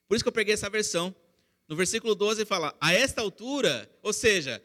Por 0.09 0.17
isso 0.17 0.25
que 0.25 0.29
eu 0.29 0.33
peguei 0.33 0.55
essa 0.55 0.69
versão. 0.69 1.15
No 1.69 1.77
versículo 1.77 2.17
12 2.17 2.45
fala: 2.45 2.77
A 2.81 2.93
esta 2.93 3.21
altura, 3.21 3.89
ou 4.03 4.13
seja, 4.13 4.61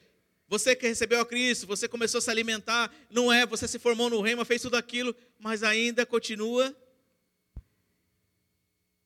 você 0.51 0.75
que 0.75 0.85
recebeu 0.85 1.21
a 1.21 1.25
Cristo, 1.25 1.65
você 1.65 1.87
começou 1.87 2.17
a 2.17 2.21
se 2.21 2.29
alimentar, 2.29 2.93
não 3.09 3.31
é, 3.31 3.45
você 3.45 3.69
se 3.69 3.79
formou 3.79 4.09
no 4.09 4.19
reino, 4.19 4.43
fez 4.43 4.61
tudo 4.61 4.75
aquilo, 4.75 5.15
mas 5.39 5.63
ainda 5.63 6.05
continua 6.05 6.75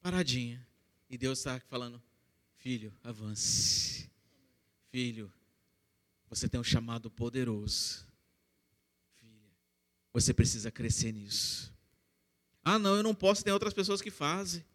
paradinha. 0.01 0.67
E 1.07 1.19
Deus 1.19 1.37
está 1.37 1.59
falando: 1.69 2.01
Filho, 2.57 2.91
avance. 3.03 4.09
Filho, 4.91 5.31
você 6.27 6.49
tem 6.49 6.59
um 6.59 6.63
chamado 6.63 7.11
poderoso. 7.11 8.07
Filha, 9.19 9.51
você 10.11 10.33
precisa 10.33 10.71
crescer 10.71 11.11
nisso. 11.11 11.71
Ah, 12.63 12.79
não, 12.79 12.95
eu 12.95 13.03
não 13.03 13.13
posso, 13.13 13.43
tem 13.43 13.53
outras 13.53 13.71
pessoas 13.71 14.01
que 14.01 14.09
fazem. 14.09 14.65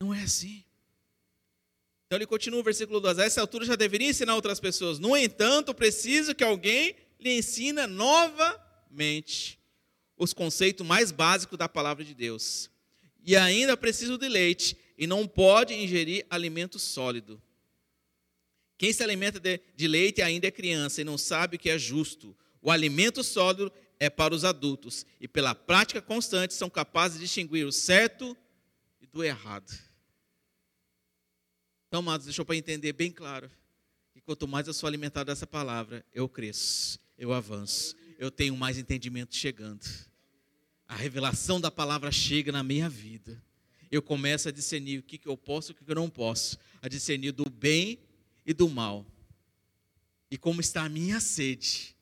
Não 0.00 0.14
é 0.14 0.22
assim. 0.22 0.64
Então 2.14 2.20
ele 2.20 2.26
continua 2.26 2.60
o 2.60 2.62
versículo 2.62 3.00
12. 3.00 3.20
A 3.20 3.24
essa 3.24 3.40
altura 3.40 3.64
já 3.64 3.74
deveria 3.74 4.08
ensinar 4.08 4.36
outras 4.36 4.60
pessoas. 4.60 5.00
No 5.00 5.16
entanto, 5.16 5.74
preciso 5.74 6.32
que 6.32 6.44
alguém 6.44 6.94
lhe 7.18 7.36
ensine 7.38 7.88
novamente 7.88 9.58
os 10.16 10.32
conceitos 10.32 10.86
mais 10.86 11.10
básicos 11.10 11.58
da 11.58 11.68
palavra 11.68 12.04
de 12.04 12.14
Deus. 12.14 12.70
E 13.24 13.34
ainda 13.34 13.76
preciso 13.76 14.16
de 14.16 14.28
leite 14.28 14.76
e 14.96 15.08
não 15.08 15.26
pode 15.26 15.74
ingerir 15.74 16.24
alimento 16.30 16.78
sólido. 16.78 17.42
Quem 18.78 18.92
se 18.92 19.02
alimenta 19.02 19.40
de, 19.40 19.60
de 19.74 19.88
leite 19.88 20.22
ainda 20.22 20.46
é 20.46 20.52
criança 20.52 21.00
e 21.00 21.04
não 21.04 21.18
sabe 21.18 21.56
o 21.56 21.58
que 21.58 21.68
é 21.68 21.76
justo. 21.76 22.36
O 22.62 22.70
alimento 22.70 23.24
sólido 23.24 23.72
é 23.98 24.08
para 24.08 24.32
os 24.32 24.44
adultos 24.44 25.04
e 25.20 25.26
pela 25.26 25.52
prática 25.52 26.00
constante 26.00 26.54
são 26.54 26.70
capazes 26.70 27.18
de 27.18 27.24
distinguir 27.24 27.66
o 27.66 27.72
certo 27.72 28.36
e 29.00 29.06
do 29.08 29.24
errado. 29.24 29.72
Então, 31.94 32.02
amados, 32.02 32.26
deixou 32.26 32.44
para 32.44 32.56
entender 32.56 32.92
bem 32.92 33.12
claro 33.12 33.48
que 34.12 34.20
quanto 34.20 34.48
mais 34.48 34.66
eu 34.66 34.74
sou 34.74 34.88
alimentado 34.88 35.30
dessa 35.30 35.46
palavra, 35.46 36.04
eu 36.12 36.28
cresço, 36.28 36.98
eu 37.16 37.32
avanço, 37.32 37.94
eu 38.18 38.32
tenho 38.32 38.56
mais 38.56 38.76
entendimento 38.76 39.36
chegando. 39.36 39.86
A 40.88 40.96
revelação 40.96 41.60
da 41.60 41.70
palavra 41.70 42.10
chega 42.10 42.50
na 42.50 42.64
minha 42.64 42.88
vida. 42.88 43.40
Eu 43.92 44.02
começo 44.02 44.48
a 44.48 44.50
discernir 44.50 44.98
o 44.98 45.02
que, 45.04 45.20
eu 45.24 45.36
posso 45.36 45.70
e 45.70 45.72
o 45.72 45.76
que 45.76 45.88
eu 45.88 45.94
não 45.94 46.10
posso, 46.10 46.58
a 46.82 46.88
discernir 46.88 47.30
do 47.30 47.48
bem 47.48 48.00
e 48.44 48.52
do 48.52 48.68
mal. 48.68 49.06
E 50.28 50.36
como 50.36 50.60
está 50.60 50.82
a 50.82 50.88
minha 50.88 51.20
sede, 51.20 51.94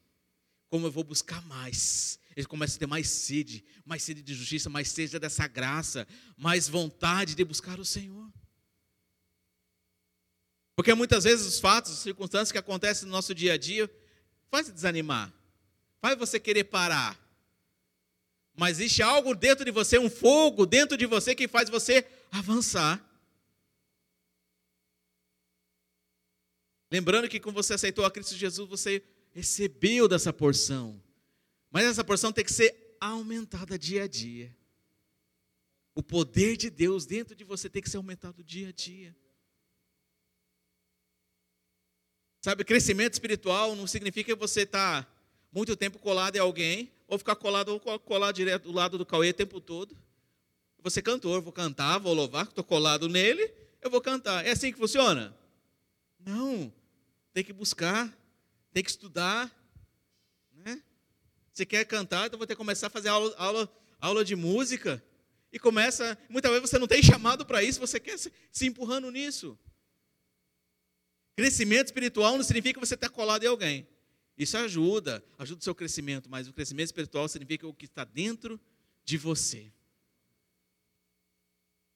como 0.70 0.86
eu 0.86 0.90
vou 0.90 1.04
buscar 1.04 1.42
mais. 1.42 2.18
Ele 2.34 2.46
começa 2.46 2.76
a 2.76 2.78
ter 2.78 2.86
mais 2.86 3.10
sede, 3.10 3.62
mais 3.84 4.02
sede 4.02 4.22
de 4.22 4.32
justiça, 4.32 4.70
mais 4.70 4.88
sede 4.88 5.18
dessa 5.18 5.46
graça, 5.46 6.08
mais 6.34 6.66
vontade 6.66 7.34
de 7.34 7.44
buscar 7.44 7.78
o 7.78 7.84
Senhor. 7.84 8.32
Porque 10.74 10.94
muitas 10.94 11.24
vezes 11.24 11.46
os 11.46 11.60
fatos, 11.60 11.92
as 11.92 11.98
circunstâncias 11.98 12.52
que 12.52 12.58
acontecem 12.58 13.06
no 13.06 13.12
nosso 13.12 13.34
dia 13.34 13.54
a 13.54 13.58
dia, 13.58 13.90
faz 14.50 14.70
desanimar, 14.70 15.32
faz 16.00 16.18
você 16.18 16.40
querer 16.40 16.64
parar. 16.64 17.18
Mas 18.54 18.78
existe 18.78 19.02
algo 19.02 19.34
dentro 19.34 19.64
de 19.64 19.70
você, 19.70 19.98
um 19.98 20.10
fogo 20.10 20.66
dentro 20.66 20.96
de 20.96 21.06
você 21.06 21.34
que 21.34 21.48
faz 21.48 21.70
você 21.70 22.06
avançar. 22.30 23.02
Lembrando 26.90 27.28
que 27.28 27.40
quando 27.40 27.54
você 27.54 27.72
aceitou 27.74 28.04
a 28.04 28.10
Cristo 28.10 28.34
Jesus, 28.34 28.68
você 28.68 29.02
recebeu 29.30 30.06
dessa 30.06 30.32
porção. 30.32 31.02
Mas 31.70 31.86
essa 31.86 32.04
porção 32.04 32.30
tem 32.30 32.44
que 32.44 32.52
ser 32.52 32.96
aumentada 33.00 33.78
dia 33.78 34.04
a 34.04 34.06
dia. 34.06 34.54
O 35.94 36.02
poder 36.02 36.56
de 36.56 36.68
Deus 36.68 37.06
dentro 37.06 37.34
de 37.34 37.44
você 37.44 37.68
tem 37.70 37.80
que 37.80 37.88
ser 37.88 37.96
aumentado 37.96 38.44
dia 38.44 38.68
a 38.68 38.72
dia. 38.72 39.16
Sabe, 42.42 42.64
crescimento 42.64 43.12
espiritual 43.12 43.76
não 43.76 43.86
significa 43.86 44.34
você 44.34 44.62
estar 44.62 45.04
tá 45.04 45.12
muito 45.52 45.76
tempo 45.76 46.00
colado 46.00 46.34
em 46.34 46.40
alguém, 46.40 46.90
ou 47.06 47.16
ficar 47.16 47.36
colado 47.36 47.68
ou 47.68 48.00
colar 48.00 48.32
direto 48.32 48.64
do 48.64 48.72
lado 48.72 48.98
do 48.98 49.06
Cauê 49.06 49.30
o 49.30 49.34
tempo 49.34 49.60
todo. 49.60 49.96
Você 50.82 51.00
cantor, 51.00 51.40
vou 51.40 51.52
cantar, 51.52 51.98
vou 51.98 52.12
louvar, 52.12 52.46
estou 52.48 52.64
colado 52.64 53.08
nele, 53.08 53.48
eu 53.80 53.88
vou 53.88 54.00
cantar. 54.00 54.44
É 54.44 54.50
assim 54.50 54.72
que 54.72 54.78
funciona? 54.78 55.32
Não. 56.18 56.72
Tem 57.32 57.44
que 57.44 57.52
buscar, 57.52 58.12
tem 58.72 58.82
que 58.82 58.90
estudar. 58.90 59.48
Né? 60.52 60.82
Você 61.52 61.64
quer 61.64 61.84
cantar, 61.84 62.26
então 62.26 62.36
vou 62.38 62.46
ter 62.46 62.54
que 62.54 62.58
começar 62.58 62.88
a 62.88 62.90
fazer 62.90 63.08
aula, 63.08 63.32
aula, 63.38 63.72
aula 64.00 64.24
de 64.24 64.34
música. 64.34 65.00
E 65.52 65.60
começa, 65.60 66.18
muitas 66.28 66.50
vezes 66.50 66.70
você 66.70 66.78
não 66.78 66.88
tem 66.88 67.04
chamado 67.04 67.46
para 67.46 67.62
isso, 67.62 67.78
você 67.78 68.00
quer 68.00 68.18
se, 68.18 68.32
se 68.50 68.66
empurrando 68.66 69.12
nisso. 69.12 69.56
Crescimento 71.34 71.86
espiritual 71.86 72.36
não 72.36 72.44
significa 72.44 72.78
que 72.78 72.86
você 72.86 72.94
está 72.94 73.08
colado 73.08 73.44
em 73.44 73.46
alguém. 73.46 73.86
Isso 74.36 74.56
ajuda, 74.56 75.24
ajuda 75.38 75.60
o 75.60 75.64
seu 75.64 75.74
crescimento, 75.74 76.28
mas 76.28 76.48
o 76.48 76.52
crescimento 76.52 76.86
espiritual 76.86 77.28
significa 77.28 77.66
o 77.66 77.74
que 77.74 77.84
está 77.84 78.04
dentro 78.04 78.60
de 79.04 79.16
você. 79.16 79.72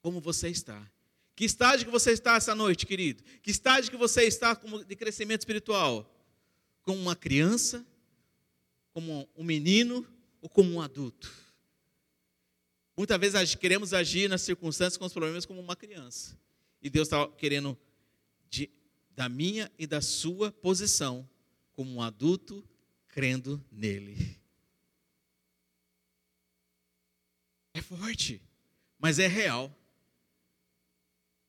Como 0.01 0.21
você 0.21 0.49
está. 0.49 0.91
Que 1.35 1.45
estágio 1.45 1.85
que 1.85 1.93
você 1.93 2.13
está 2.13 2.37
essa 2.37 2.55
noite, 2.55 2.87
querido? 2.87 3.23
Que 3.43 3.51
estágio 3.51 3.91
que 3.91 3.97
você 3.97 4.23
está 4.25 4.59
de 4.87 4.97
crescimento 4.97 5.41
espiritual? 5.41 6.11
Como 6.83 6.99
uma 6.99 7.17
criança, 7.17 7.85
como 8.93 9.29
um 9.37 9.45
menino 9.45 10.07
ou 10.41 10.49
como 10.49 10.73
um 10.73 10.81
adulto? 10.81 11.31
Muitas 12.97 13.19
vezes 13.19 13.55
queremos 13.55 13.93
agir 13.93 14.29
nas 14.29 14.41
circunstâncias 14.41 14.97
com 14.97 15.05
os 15.05 15.13
problemas 15.13 15.45
como 15.45 15.61
uma 15.61 15.77
criança. 15.77 16.39
E 16.81 16.89
Deus 16.89 17.09
está 17.09 17.29
querendo 17.29 17.79
de 18.49 18.71
da 19.17 19.29
minha 19.29 19.73
e 19.79 19.87
da 19.87 20.03
sua 20.03 20.53
posição 20.53 21.29
como 21.73 21.91
um 21.91 22.03
adulto 22.03 22.63
crendo 23.09 23.65
nele. 23.73 24.39
É 27.73 27.81
forte, 27.81 28.43
mas 28.99 29.19
é 29.19 29.27
real. 29.27 29.75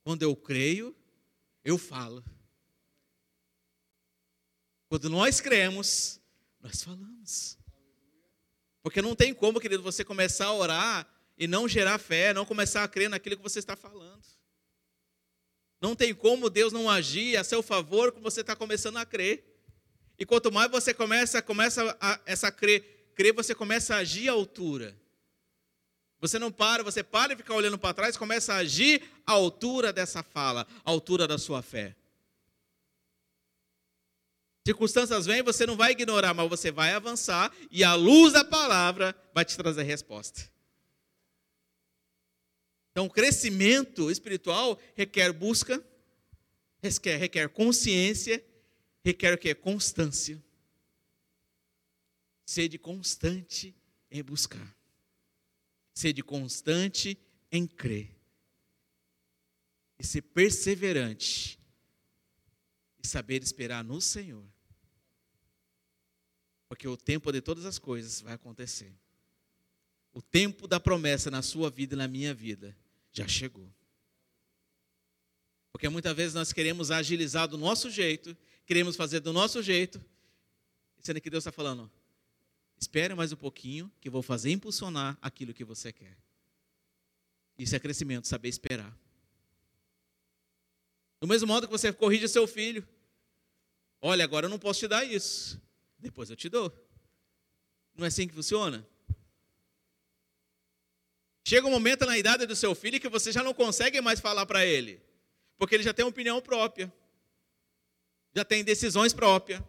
Quando 0.04 0.24
eu 0.24 0.34
creio, 0.36 0.96
eu 1.64 1.78
falo. 1.78 2.24
Quando 4.88 5.10
nós 5.10 5.42
cremos, 5.42 6.22
nós 6.62 6.82
falamos. 6.82 7.58
Porque 8.82 9.02
não 9.02 9.14
tem 9.14 9.34
como, 9.34 9.60
querido, 9.60 9.84
você 9.84 10.06
começar 10.06 10.46
a 10.46 10.54
orar 10.54 11.08
e 11.38 11.46
não 11.46 11.68
gerar 11.68 11.98
fé, 11.98 12.34
não 12.34 12.46
começar 12.46 12.86
a 12.86 12.88
crer 12.88 13.10
naquilo 13.10 13.36
que 13.36 13.44
você 13.44 13.60
está 13.60 13.76
falando. 13.76 14.26
Não 15.80 15.96
tem 15.96 16.14
como 16.14 16.50
Deus 16.50 16.74
não 16.74 16.90
agir 16.90 17.38
a 17.38 17.44
seu 17.44 17.62
favor 17.62 18.12
quando 18.12 18.24
você 18.24 18.42
está 18.42 18.56
começando 18.56 18.98
a 18.98 19.06
crer. 19.06 19.44
E 20.18 20.26
quanto 20.26 20.52
mais 20.52 20.72
você 20.72 20.94
começa, 20.94 21.42
começa 21.42 21.96
a 22.02 22.20
essa 22.26 22.52
crer, 22.52 23.12
crer, 23.16 23.34
você 23.34 23.54
começa 23.54 23.96
a 23.96 24.00
agir 24.00 24.30
à 24.30 24.32
altura. 24.32 24.98
Você 26.20 26.40
não 26.40 26.52
para, 26.52 26.84
você 26.84 27.04
para 27.04 27.36
de 27.36 27.44
ficar 27.44 27.54
olhando 27.54 27.78
para 27.78 27.94
trás, 27.94 28.18
começa 28.18 28.54
a 28.54 28.58
agir 28.58 29.04
à 29.26 29.34
altura 29.34 29.94
dessa 29.94 30.24
fala, 30.24 30.66
à 30.84 30.90
altura 30.90 31.28
da 31.28 31.38
sua 31.38 31.62
fé. 31.62 31.96
Circunstâncias 34.66 35.26
vêm, 35.28 35.44
você 35.44 35.66
não 35.66 35.78
vai 35.78 35.92
ignorar, 35.92 36.34
mas 36.34 36.50
você 36.50 36.72
vai 36.72 36.92
avançar 36.92 37.54
e 37.72 37.84
a 37.84 37.94
luz 37.94 38.34
da 38.34 38.44
palavra 38.44 39.16
vai 39.34 39.46
te 39.46 39.56
trazer 39.56 39.84
resposta. 39.84 40.50
Então, 42.98 43.08
crescimento 43.08 44.10
espiritual 44.10 44.82
requer 44.96 45.32
busca, 45.32 45.86
requer, 46.82 47.18
requer 47.18 47.48
consciência, 47.48 48.44
requer 49.06 49.36
o 49.36 49.38
que? 49.38 49.54
Constância. 49.54 50.44
Sede 52.44 52.80
constante 52.80 53.76
em 54.10 54.24
buscar. 54.24 54.76
Sede 55.94 56.24
constante 56.24 57.16
em 57.52 57.68
crer. 57.68 58.10
E 60.00 60.04
ser 60.04 60.24
perseverante. 60.24 61.60
E 62.98 63.08
saber 63.08 63.44
esperar 63.44 63.84
no 63.84 64.02
Senhor. 64.02 64.44
Porque 66.68 66.88
o 66.88 66.98
tempo 66.98 67.32
de 67.32 67.42
todas 67.42 67.64
as 67.64 67.78
coisas 67.78 68.22
vai 68.22 68.34
acontecer. 68.34 68.92
O 70.12 70.20
tempo 70.20 70.68
da 70.68 70.80
promessa 70.80 71.30
na 71.30 71.44
sua 71.44 71.70
vida 71.70 71.94
e 71.94 71.98
na 72.00 72.08
minha 72.08 72.34
vida 72.34 72.76
já 73.18 73.28
chegou. 73.28 73.68
Porque 75.72 75.90
muitas 75.90 76.16
vezes 76.16 76.34
nós 76.34 76.54
queremos 76.54 76.92
agilizar 76.92 77.48
do 77.48 77.58
nosso 77.58 77.90
jeito, 77.90 78.38
queremos 78.66 78.96
fazer 78.96 79.20
do 79.20 79.34
nosso 79.34 79.62
jeito, 79.62 80.04
sendo 81.00 81.20
que 81.20 81.30
Deus 81.30 81.42
está 81.42 81.52
falando, 81.52 81.90
espere 82.80 83.14
mais 83.16 83.32
um 83.32 83.36
pouquinho, 83.36 83.92
que 84.00 84.08
eu 84.08 84.12
vou 84.12 84.22
fazer 84.22 84.52
impulsionar 84.52 85.18
aquilo 85.22 85.54
que 85.54 85.64
você 85.64 85.92
quer. 85.92 86.18
Isso 87.58 87.76
é 87.76 87.80
crescimento, 87.80 88.28
saber 88.28 88.50
esperar. 88.50 88.96
Do 91.20 91.28
mesmo 91.28 91.48
modo 91.48 91.68
que 91.68 91.72
você 91.72 91.92
corrige 91.92 92.28
seu 92.28 92.48
filho, 92.48 92.88
olha, 94.00 94.24
agora 94.24 94.46
eu 94.46 94.50
não 94.50 94.60
posso 94.60 94.82
te 94.82 94.88
dar 94.88 95.04
isso. 95.04 95.60
Depois 95.98 96.30
eu 96.30 96.36
te 96.36 96.50
dou. 96.50 96.72
Não 97.96 98.06
é 98.06 98.10
assim 98.10 98.28
que 98.28 98.36
funciona? 98.36 98.88
Chega 101.48 101.66
um 101.66 101.72
momento 101.72 102.06
na 102.06 102.18
idade 102.18 102.46
do 102.46 102.58
seu 102.58 102.76
filho 102.76 103.00
que 103.00 103.08
você 103.08 103.32
já 103.32 103.42
não 103.42 103.54
consegue 103.54 104.02
mais 104.02 104.20
falar 104.20 104.46
para 104.46 104.66
ele, 104.66 105.02
porque 105.58 105.76
ele 105.76 105.84
já 105.84 105.94
tem 105.94 106.04
opinião 106.04 106.42
própria, 106.42 106.94
já 108.36 108.44
tem 108.44 108.66
decisões 108.66 109.14
próprias. 109.14 109.64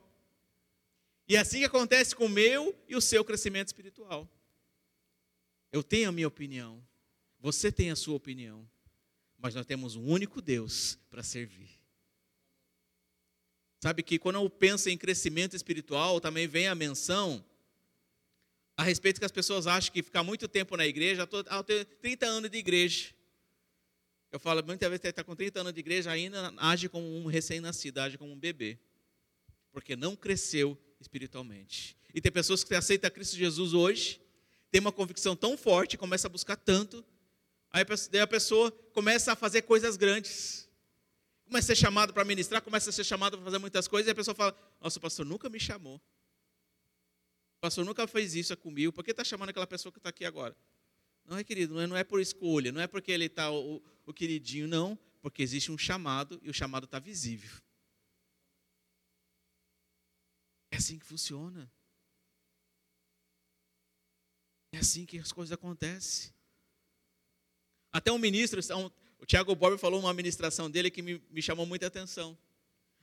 E 1.28 1.36
é 1.36 1.38
assim 1.38 1.60
que 1.60 1.66
acontece 1.66 2.16
com 2.16 2.26
o 2.26 2.28
meu 2.28 2.76
e 2.88 2.96
o 2.96 3.00
seu 3.00 3.24
crescimento 3.24 3.68
espiritual. 3.68 4.28
Eu 5.70 5.84
tenho 5.84 6.08
a 6.08 6.12
minha 6.12 6.26
opinião, 6.26 6.84
você 7.38 7.70
tem 7.70 7.92
a 7.92 7.96
sua 7.96 8.16
opinião, 8.16 8.68
mas 9.36 9.54
nós 9.54 9.64
temos 9.64 9.94
um 9.94 10.04
único 10.04 10.42
Deus 10.42 10.98
para 11.08 11.22
servir. 11.22 11.70
Sabe 13.80 14.02
que 14.02 14.18
quando 14.18 14.34
eu 14.34 14.50
penso 14.50 14.90
em 14.90 14.98
crescimento 14.98 15.54
espiritual, 15.54 16.20
também 16.20 16.48
vem 16.48 16.66
a 16.66 16.74
menção 16.74 17.44
a 18.78 18.84
respeito 18.84 19.18
que 19.18 19.24
as 19.24 19.32
pessoas 19.32 19.66
acham 19.66 19.92
que 19.92 20.04
ficar 20.04 20.22
muito 20.22 20.46
tempo 20.46 20.76
na 20.76 20.86
igreja, 20.86 21.28
eu 21.32 21.64
tenho 21.64 21.84
30 21.84 22.26
anos 22.26 22.48
de 22.48 22.58
igreja. 22.58 23.12
Eu 24.30 24.38
falo, 24.38 24.64
muitas 24.64 24.88
vezes 24.88 25.04
está 25.04 25.24
com 25.24 25.34
30 25.34 25.60
anos 25.60 25.74
de 25.74 25.80
igreja, 25.80 26.12
ainda 26.12 26.54
age 26.58 26.88
como 26.88 27.04
um 27.04 27.26
recém-nascido, 27.26 27.98
age 27.98 28.16
como 28.16 28.32
um 28.32 28.38
bebê. 28.38 28.78
Porque 29.72 29.96
não 29.96 30.14
cresceu 30.14 30.78
espiritualmente. 31.00 31.96
E 32.14 32.20
tem 32.20 32.30
pessoas 32.30 32.62
que 32.62 32.72
aceitam 32.72 33.10
Cristo 33.10 33.36
Jesus 33.36 33.74
hoje, 33.74 34.20
tem 34.70 34.80
uma 34.80 34.92
convicção 34.92 35.34
tão 35.34 35.58
forte, 35.58 35.98
começa 35.98 36.28
a 36.28 36.30
buscar 36.30 36.54
tanto, 36.54 37.04
aí 37.72 37.84
a 38.22 38.26
pessoa 38.28 38.70
começa 38.92 39.32
a 39.32 39.36
fazer 39.36 39.62
coisas 39.62 39.96
grandes 39.96 40.68
começa 41.48 41.72
a 41.72 41.74
ser 41.74 41.80
chamado 41.80 42.12
para 42.12 42.24
ministrar, 42.24 42.60
começa 42.60 42.90
a 42.90 42.92
ser 42.92 43.04
chamado 43.04 43.38
para 43.38 43.44
fazer 43.46 43.58
muitas 43.58 43.88
coisas, 43.88 44.06
e 44.06 44.10
a 44.10 44.14
pessoa 44.14 44.34
fala: 44.34 44.54
Nossa, 44.80 44.98
o 44.98 45.00
pastor 45.00 45.24
nunca 45.24 45.48
me 45.48 45.58
chamou. 45.58 46.00
Pastor 47.60 47.84
nunca 47.84 48.06
fez 48.06 48.34
isso 48.34 48.56
comigo, 48.56 48.92
por 48.92 49.04
que 49.04 49.10
está 49.10 49.24
chamando 49.24 49.50
aquela 49.50 49.66
pessoa 49.66 49.92
que 49.92 49.98
está 49.98 50.10
aqui 50.10 50.24
agora? 50.24 50.56
Não 51.24 51.36
é, 51.36 51.44
querido, 51.44 51.74
não 51.74 51.80
é, 51.80 51.86
não 51.86 51.96
é 51.96 52.04
por 52.04 52.20
escolha, 52.20 52.72
não 52.72 52.80
é 52.80 52.86
porque 52.86 53.12
ele 53.12 53.26
está 53.26 53.50
o, 53.50 53.82
o 54.06 54.14
queridinho, 54.14 54.66
não, 54.66 54.98
porque 55.20 55.42
existe 55.42 55.70
um 55.70 55.76
chamado 55.76 56.40
e 56.42 56.48
o 56.48 56.54
chamado 56.54 56.84
está 56.84 56.98
visível. 56.98 57.60
É 60.70 60.76
assim 60.76 60.98
que 60.98 61.04
funciona. 61.04 61.70
É 64.72 64.78
assim 64.78 65.04
que 65.04 65.18
as 65.18 65.32
coisas 65.32 65.52
acontecem. 65.52 66.32
Até 67.90 68.12
um 68.12 68.18
ministro, 68.18 68.60
o 69.18 69.26
Tiago 69.26 69.54
Borba 69.54 69.78
falou 69.78 69.98
uma 70.00 70.12
ministração 70.12 70.70
dele 70.70 70.90
que 70.90 71.02
me, 71.02 71.22
me 71.30 71.42
chamou 71.42 71.66
muita 71.66 71.86
atenção 71.86 72.38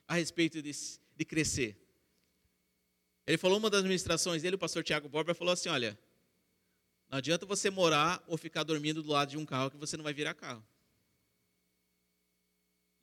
a 0.08 0.16
respeito 0.16 0.62
de, 0.62 0.72
de 1.16 1.26
crescer. 1.26 1.85
Ele 3.28 3.38
falou 3.38 3.58
uma 3.58 3.70
das 3.70 3.84
ministrações 3.84 4.42
dele, 4.42 4.56
o 4.56 4.60
pastor 4.60 4.84
Tiago 4.84 5.10
Borba 5.10 5.34
falou 5.34 5.54
assim: 5.54 5.70
olha, 5.70 5.98
não 7.10 7.18
adianta 7.18 7.46
você 7.46 7.70
morar 7.70 8.24
ou 8.28 8.38
ficar 8.38 8.64
dormindo 8.64 9.02
do 9.02 9.10
lado 9.10 9.30
de 9.30 9.38
um 9.38 9.46
carro 9.46 9.72
que 9.72 9.78
você 9.78 9.98
não 9.98 10.04
vai 10.04 10.14
virar 10.14 10.34
carro. 10.34 10.66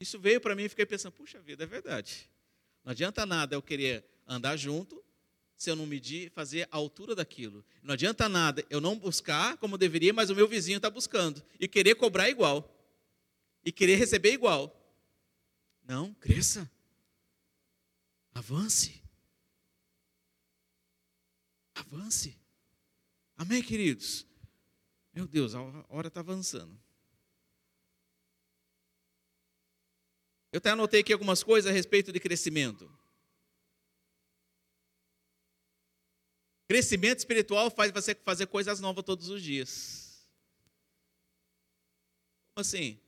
Isso 0.00 0.18
veio 0.18 0.40
para 0.40 0.54
mim 0.54 0.64
e 0.64 0.68
fiquei 0.68 0.85
pensando, 0.85 1.12
puxa 1.12 1.40
vida, 1.40 1.62
é 1.62 1.66
verdade. 1.66 2.28
Não 2.85 2.90
adianta 2.90 3.24
nada 3.24 3.54
eu 3.54 3.62
querer 3.62 4.04
andar 4.26 4.56
junto 4.56 5.02
se 5.56 5.70
eu 5.70 5.76
não 5.76 5.87
medir, 5.87 6.30
fazer 6.30 6.66
a 6.72 6.76
altura 6.76 7.14
daquilo. 7.14 7.64
Não 7.82 7.94
adianta 7.94 8.28
nada 8.28 8.64
eu 8.68 8.80
não 8.80 8.98
buscar 8.98 9.56
como 9.58 9.78
deveria, 9.78 10.12
mas 10.12 10.28
o 10.28 10.35
meu 10.35 10.48
vizinho 10.48 10.78
está 10.78 10.90
buscando 10.90 11.40
e 11.61 11.68
querer 11.68 11.94
cobrar 11.94 12.28
igual 12.28 12.68
e 13.64 13.70
querer 13.70 13.94
receber 13.94 14.32
igual. 14.32 14.76
Não, 15.87 16.12
cresça. 16.14 16.68
Avance. 18.35 19.01
Avance. 21.82 22.38
Amém, 23.36 23.62
queridos? 23.62 24.26
Meu 25.12 25.26
Deus, 25.26 25.54
a 25.54 25.60
hora 25.88 26.08
está 26.08 26.20
avançando. 26.20 26.80
Eu 30.52 30.58
até 30.58 30.70
anotei 30.70 31.00
aqui 31.00 31.12
algumas 31.12 31.42
coisas 31.42 31.70
a 31.70 31.74
respeito 31.74 32.12
de 32.12 32.20
crescimento. 32.20 32.90
Crescimento 36.68 37.18
espiritual 37.18 37.70
faz 37.70 37.90
você 37.90 38.14
fazer 38.14 38.46
coisas 38.46 38.80
novas 38.80 39.04
todos 39.04 39.28
os 39.28 39.42
dias. 39.42 40.26
Como 42.54 42.60
assim? 42.60 43.00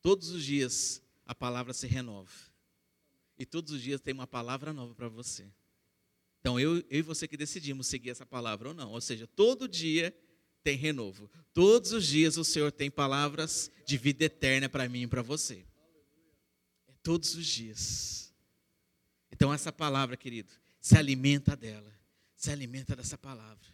Todos 0.00 0.30
os 0.30 0.42
dias 0.42 1.02
a 1.26 1.34
palavra 1.34 1.74
se 1.74 1.86
renova. 1.86 2.32
E 3.36 3.44
todos 3.44 3.72
os 3.72 3.82
dias 3.82 4.00
tem 4.00 4.14
uma 4.14 4.26
palavra 4.26 4.72
nova 4.72 4.94
para 4.94 5.08
você. 5.08 5.48
Então 6.48 6.58
eu, 6.58 6.78
eu 6.88 7.00
e 7.00 7.02
você 7.02 7.28
que 7.28 7.36
decidimos 7.36 7.88
seguir 7.88 8.08
essa 8.08 8.24
palavra 8.24 8.68
ou 8.68 8.74
não. 8.74 8.92
Ou 8.92 9.02
seja, 9.02 9.26
todo 9.26 9.68
dia 9.68 10.16
tem 10.64 10.78
renovo. 10.78 11.30
Todos 11.52 11.92
os 11.92 12.06
dias 12.06 12.38
o 12.38 12.44
Senhor 12.44 12.72
tem 12.72 12.90
palavras 12.90 13.70
de 13.84 13.98
vida 13.98 14.24
eterna 14.24 14.66
para 14.66 14.88
mim 14.88 15.02
e 15.02 15.06
para 15.06 15.20
você. 15.20 15.62
É 16.86 16.92
todos 17.02 17.34
os 17.34 17.46
dias. 17.46 18.32
Então 19.30 19.52
essa 19.52 19.70
palavra, 19.70 20.16
querido, 20.16 20.50
se 20.80 20.96
alimenta 20.96 21.54
dela. 21.54 21.92
Se 22.34 22.50
alimenta 22.50 22.96
dessa 22.96 23.18
palavra. 23.18 23.68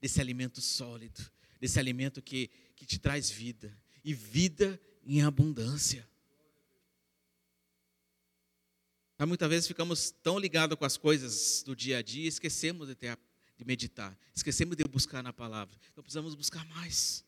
Desse 0.00 0.20
alimento 0.20 0.60
sólido. 0.60 1.24
Desse 1.60 1.78
alimento 1.78 2.20
que, 2.20 2.50
que 2.74 2.84
te 2.84 2.98
traz 2.98 3.30
vida. 3.30 3.72
E 4.02 4.12
vida 4.12 4.80
em 5.04 5.22
abundância. 5.22 6.04
Mas 9.18 9.28
muitas 9.28 9.48
vezes 9.48 9.66
ficamos 9.66 10.10
tão 10.10 10.38
ligados 10.38 10.76
com 10.78 10.84
as 10.84 10.96
coisas 10.96 11.62
do 11.62 11.74
dia 11.74 11.98
a 11.98 12.02
dia, 12.02 12.28
esquecemos 12.28 12.88
de, 12.88 12.94
ter, 12.94 13.18
de 13.56 13.64
meditar, 13.64 14.16
esquecemos 14.34 14.76
de 14.76 14.84
buscar 14.84 15.22
na 15.22 15.32
palavra. 15.32 15.74
Então 15.90 16.02
precisamos 16.02 16.34
buscar 16.34 16.64
mais. 16.66 17.24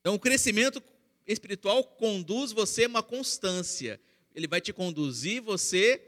Então 0.00 0.14
o 0.14 0.18
crescimento 0.18 0.82
espiritual 1.26 1.84
conduz 1.84 2.50
você 2.50 2.84
a 2.84 2.88
uma 2.88 3.02
constância. 3.02 4.00
Ele 4.34 4.48
vai 4.48 4.60
te 4.60 4.72
conduzir 4.72 5.42
você 5.42 6.02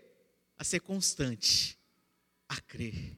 a 0.59 0.65
ser 0.65 0.81
constante, 0.81 1.79
a 2.49 2.61
crer. 2.61 3.17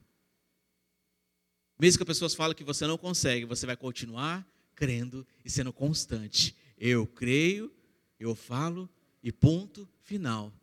Mesmo 1.79 1.97
que 1.97 2.03
as 2.03 2.15
pessoas 2.15 2.35
falem 2.35 2.55
que 2.55 2.63
você 2.63 2.85
não 2.85 2.97
consegue, 2.97 3.45
você 3.45 3.65
vai 3.65 3.75
continuar 3.75 4.47
crendo 4.75 5.25
e 5.43 5.49
sendo 5.49 5.73
constante. 5.73 6.55
Eu 6.77 7.07
creio, 7.07 7.73
eu 8.19 8.35
falo 8.35 8.89
e 9.21 9.31
ponto 9.31 9.89
final. 10.03 10.53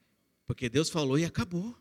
Porque 0.46 0.68
Deus 0.68 0.88
falou 0.88 1.18
e 1.18 1.24
acabou. 1.24 1.76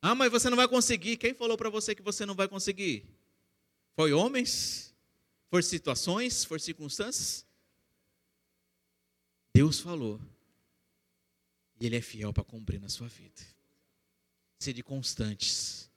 Ah, 0.00 0.14
mas 0.14 0.30
você 0.30 0.48
não 0.50 0.56
vai 0.56 0.68
conseguir. 0.68 1.16
Quem 1.16 1.34
falou 1.34 1.56
para 1.56 1.70
você 1.70 1.94
que 1.94 2.02
você 2.02 2.24
não 2.24 2.34
vai 2.34 2.48
conseguir? 2.48 3.04
Foi 3.94 4.12
homens? 4.12 4.94
Foi 5.48 5.62
situações? 5.62 6.44
Foi 6.44 6.58
circunstâncias? 6.58 7.46
Deus 9.54 9.80
falou. 9.80 10.20
E 11.80 11.86
Ele 11.86 11.96
é 11.96 12.00
fiel 12.00 12.32
para 12.32 12.44
cumprir 12.44 12.80
na 12.80 12.88
sua 12.88 13.08
vida. 13.08 13.42
Sede 14.58 14.82
constantes. 14.82 15.90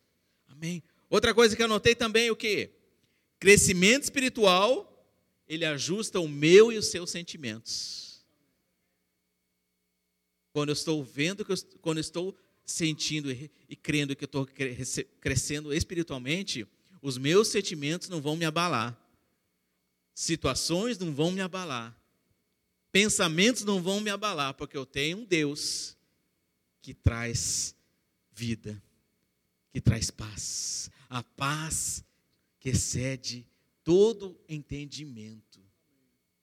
Amém? 0.48 0.84
Outra 1.10 1.34
coisa 1.34 1.56
que 1.56 1.62
eu 1.62 1.66
anotei 1.66 1.96
também, 1.96 2.30
o 2.30 2.36
que? 2.36 2.72
Crescimento 3.40 4.04
espiritual, 4.04 4.86
ele 5.48 5.66
ajusta 5.66 6.20
o 6.20 6.28
meu 6.28 6.72
e 6.72 6.78
os 6.78 6.88
seus 6.88 7.10
sentimentos. 7.10 8.09
Quando 10.52 10.70
eu 10.70 10.74
estou 10.74 11.04
vendo, 11.04 11.46
quando 11.82 11.98
eu 11.98 12.02
estou 12.02 12.36
sentindo 12.66 13.32
e 13.32 13.76
crendo 13.76 14.16
que 14.16 14.24
eu 14.24 14.28
estou 14.28 14.48
crescendo 15.20 15.74
espiritualmente, 15.74 16.68
os 17.02 17.18
meus 17.18 17.48
sentimentos 17.48 18.10
não 18.10 18.22
vão 18.22 18.36
me 18.36 18.46
abalar, 18.46 18.98
situações 20.14 20.98
não 20.98 21.14
vão 21.14 21.32
me 21.32 21.42
abalar, 21.42 21.98
pensamentos 22.92 23.64
não 23.64 23.82
vão 23.82 24.02
me 24.02 24.10
abalar, 24.10 24.54
porque 24.54 24.78
eu 24.78 24.86
tenho 24.86 25.20
um 25.20 25.26
Deus 25.26 25.98
que 26.82 26.94
traz 26.94 27.76
vida, 28.32 28.82
que 29.72 29.80
traz 29.80 30.12
paz, 30.12 30.90
a 31.10 31.24
paz 31.24 32.04
que 32.60 32.70
excede 32.70 33.48
todo 33.84 34.40
entendimento. 34.48 35.60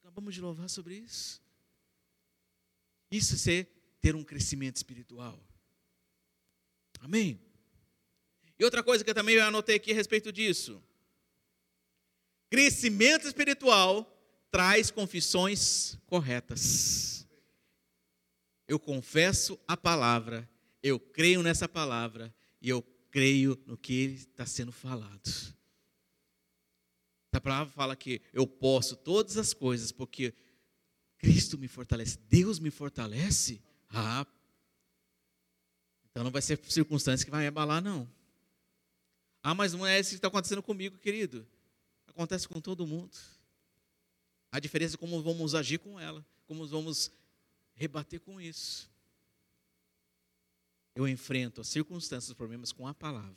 Acabamos 0.00 0.34
de 0.34 0.40
louvar 0.40 0.70
sobre 0.70 0.96
isso. 0.96 1.42
Isso 3.10 3.34
é 3.34 3.38
ser 3.38 3.75
ter 4.00 4.14
um 4.14 4.24
crescimento 4.24 4.76
espiritual. 4.76 5.38
Amém? 7.00 7.40
E 8.58 8.64
outra 8.64 8.82
coisa 8.82 9.04
que 9.04 9.10
eu 9.10 9.14
também 9.14 9.38
anotei 9.38 9.76
aqui 9.76 9.92
a 9.92 9.94
respeito 9.94 10.32
disso. 10.32 10.82
Crescimento 12.48 13.26
espiritual 13.26 14.04
traz 14.50 14.90
confissões 14.90 15.98
corretas. 16.06 17.26
Eu 18.66 18.78
confesso 18.78 19.58
a 19.68 19.76
palavra, 19.76 20.48
eu 20.82 20.98
creio 20.98 21.42
nessa 21.42 21.68
palavra 21.68 22.34
e 22.60 22.68
eu 22.68 22.82
creio 23.10 23.60
no 23.66 23.76
que 23.76 23.92
está 23.94 24.46
sendo 24.46 24.72
falado. 24.72 25.54
A 27.32 27.40
palavra 27.40 27.72
fala 27.72 27.94
que 27.94 28.22
eu 28.32 28.46
posso 28.46 28.96
todas 28.96 29.36
as 29.36 29.52
coisas 29.52 29.92
porque 29.92 30.34
Cristo 31.18 31.58
me 31.58 31.68
fortalece, 31.68 32.18
Deus 32.28 32.58
me 32.58 32.70
fortalece. 32.70 33.60
Ah, 33.90 34.26
então 36.10 36.24
não 36.24 36.30
vai 36.30 36.40
ser 36.40 36.58
circunstância 36.64 37.24
que 37.24 37.30
vai 37.30 37.46
abalar, 37.46 37.82
não. 37.82 38.10
Ah, 39.42 39.54
mas 39.54 39.74
não 39.74 39.86
é 39.86 40.00
isso 40.00 40.10
que 40.10 40.16
está 40.16 40.28
acontecendo 40.28 40.62
comigo, 40.62 40.96
querido. 40.98 41.46
Acontece 42.06 42.48
com 42.48 42.60
todo 42.60 42.86
mundo. 42.86 43.16
A 44.50 44.58
diferença 44.58 44.96
é 44.96 44.98
como 44.98 45.22
vamos 45.22 45.54
agir 45.54 45.78
com 45.78 46.00
ela, 46.00 46.24
como 46.46 46.66
vamos 46.66 47.12
rebater 47.74 48.18
com 48.18 48.40
isso. 48.40 48.90
Eu 50.94 51.06
enfrento 51.06 51.60
as 51.60 51.68
circunstâncias, 51.68 52.30
os 52.30 52.34
problemas 52.34 52.72
com 52.72 52.88
a 52.88 52.94
palavra. 52.94 53.36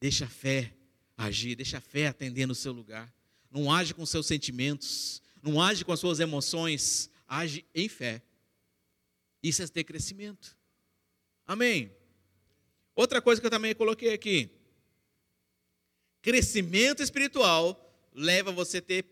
Deixa 0.00 0.24
a 0.24 0.28
fé 0.28 0.74
agir, 1.16 1.54
deixa 1.54 1.78
a 1.78 1.80
fé 1.80 2.08
atender 2.08 2.46
no 2.46 2.54
seu 2.54 2.72
lugar. 2.72 3.14
Não 3.50 3.72
age 3.72 3.94
com 3.94 4.04
seus 4.04 4.26
sentimentos, 4.26 5.22
não 5.40 5.62
age 5.62 5.84
com 5.84 5.92
as 5.92 6.00
suas 6.00 6.18
emoções, 6.18 7.08
age 7.28 7.64
em 7.72 7.88
fé. 7.88 8.20
Isso 9.44 9.62
é 9.62 9.66
ter 9.66 9.84
crescimento. 9.84 10.56
Amém. 11.46 11.94
Outra 12.96 13.20
coisa 13.20 13.42
que 13.42 13.46
eu 13.46 13.50
também 13.50 13.74
coloquei 13.74 14.14
aqui. 14.14 14.50
Crescimento 16.22 17.02
espiritual 17.02 17.78
leva 18.14 18.50
você 18.50 18.78
a 18.78 18.82
ter 18.82 19.04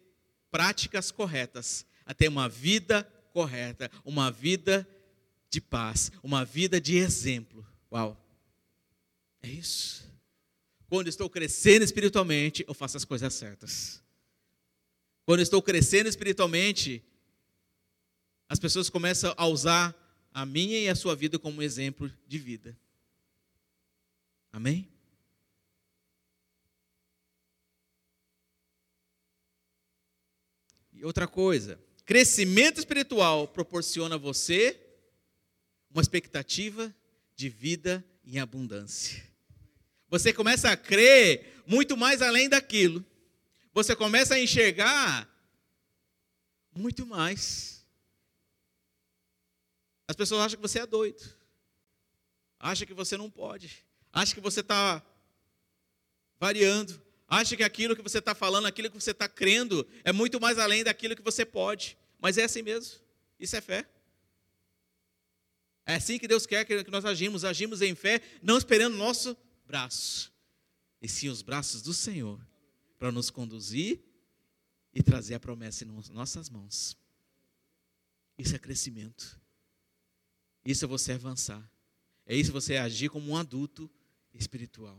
práticas 0.51 1.11
corretas, 1.11 1.85
a 2.07 2.15
ter 2.15 2.29
uma 2.29 2.49
vida 2.49 3.05
correta, 3.31 3.91
uma 4.07 4.31
vida 4.31 4.89
de 5.51 5.61
paz, 5.61 6.11
uma 6.23 6.47
vida 6.47 6.81
de 6.81 6.97
exemplo. 6.97 7.67
Uau! 7.93 8.19
É 9.43 9.49
isso. 9.49 10.11
Quando 10.89 11.09
estou 11.09 11.29
crescendo 11.29 11.83
espiritualmente, 11.83 12.65
eu 12.67 12.73
faço 12.73 12.97
as 12.97 13.05
coisas 13.05 13.35
certas. 13.35 14.03
Quando 15.27 15.41
estou 15.41 15.61
crescendo 15.61 16.09
espiritualmente, 16.09 17.05
as 18.49 18.59
pessoas 18.59 18.89
começam 18.89 19.35
a 19.37 19.47
usar 19.47 20.02
a 20.33 20.47
minha 20.47 20.79
e 20.79 20.89
a 20.89 20.95
sua 20.95 21.15
vida 21.15 21.39
como 21.39 21.63
exemplo 21.63 22.11
de 22.27 22.39
vida. 22.39 22.77
Amém? 24.53 24.89
E 30.93 31.05
outra 31.05 31.27
coisa, 31.27 31.81
crescimento 32.05 32.79
espiritual 32.79 33.49
proporciona 33.49 34.15
a 34.15 34.19
você 34.19 34.79
uma 35.91 36.01
expectativa 36.01 36.95
de 37.35 37.49
vida 37.49 38.05
em 38.25 38.39
abundância. 38.39 39.23
Você 40.09 40.33
começa 40.33 40.71
a 40.71 40.77
crer 40.77 41.63
muito 41.67 41.97
mais 41.97 42.23
além 42.23 42.49
daquilo. 42.49 43.05
Você 43.73 43.97
começa 43.97 44.35
a 44.35 44.41
enxergar 44.41 45.29
muito 46.75 47.07
mais. 47.07 47.82
As 50.07 50.17
pessoas 50.17 50.41
acham 50.43 50.57
que 50.57 50.63
você 50.63 50.81
é 50.81 50.87
doido. 50.87 51.23
Acham 52.59 52.87
que 52.87 52.95
você 52.95 53.17
não 53.17 53.31
pode. 53.31 53.85
Acham 54.13 54.35
que 54.35 54.41
você 54.41 54.61
está 54.61 55.05
variando. 56.39 57.01
Acham 57.29 57.57
que 57.57 57.63
aquilo 57.63 57.97
que 57.97 58.03
você 58.03 58.19
está 58.19 58.35
falando, 58.35 58.67
aquilo 58.67 58.91
que 58.91 59.01
você 59.01 59.13
está 59.13 59.29
crendo, 59.29 59.87
é 60.05 60.13
muito 60.13 60.41
mais 60.41 60.59
além 60.59 60.85
daquilo 60.85 61.17
que 61.17 61.23
você 61.23 61.45
pode. 61.45 61.97
Mas 62.21 62.37
é 62.39 62.45
assim 62.45 62.63
mesmo. 62.63 63.01
Isso 63.39 63.57
é 63.57 63.61
fé. 63.61 63.89
É 65.85 65.97
assim 65.97 66.19
que 66.19 66.29
Deus 66.29 66.47
quer 66.47 66.65
que 66.65 66.91
nós 66.91 67.05
agimos. 67.05 67.45
Agimos 67.45 67.83
em 67.83 67.95
fé, 67.95 68.21
não 68.43 68.57
esperando 68.59 68.97
nosso 68.97 69.37
braço, 69.67 70.33
e 71.01 71.09
sim 71.09 71.29
os 71.29 71.41
braços 71.41 71.81
do 71.81 71.95
Senhor, 71.95 72.39
para 72.99 73.11
nos 73.11 73.31
conduzir 73.31 74.01
e 74.93 75.03
trazer 75.03 75.35
a 75.35 75.41
promessa 75.41 75.85
em 75.85 75.89
nossas 76.11 76.51
mãos. 76.51 76.97
Isso 78.37 78.55
é 78.55 78.59
crescimento. 78.59 79.41
Isso 80.65 80.85
é 80.85 80.89
você 80.89 81.13
avançar. 81.13 81.71
É 82.27 82.35
isso 82.37 82.53
você 82.53 82.77
agir 82.77 83.09
como 83.09 83.31
um 83.31 83.37
adulto 83.37 83.91
espiritual. 84.33 84.99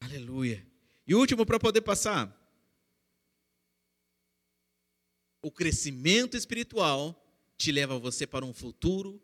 Aleluia. 0.00 0.66
E 1.06 1.14
último 1.14 1.46
para 1.46 1.58
poder 1.58 1.80
passar. 1.80 2.34
O 5.40 5.50
crescimento 5.50 6.36
espiritual 6.36 7.14
te 7.56 7.70
leva 7.70 7.98
você 7.98 8.26
para 8.26 8.44
um 8.44 8.52
futuro 8.52 9.22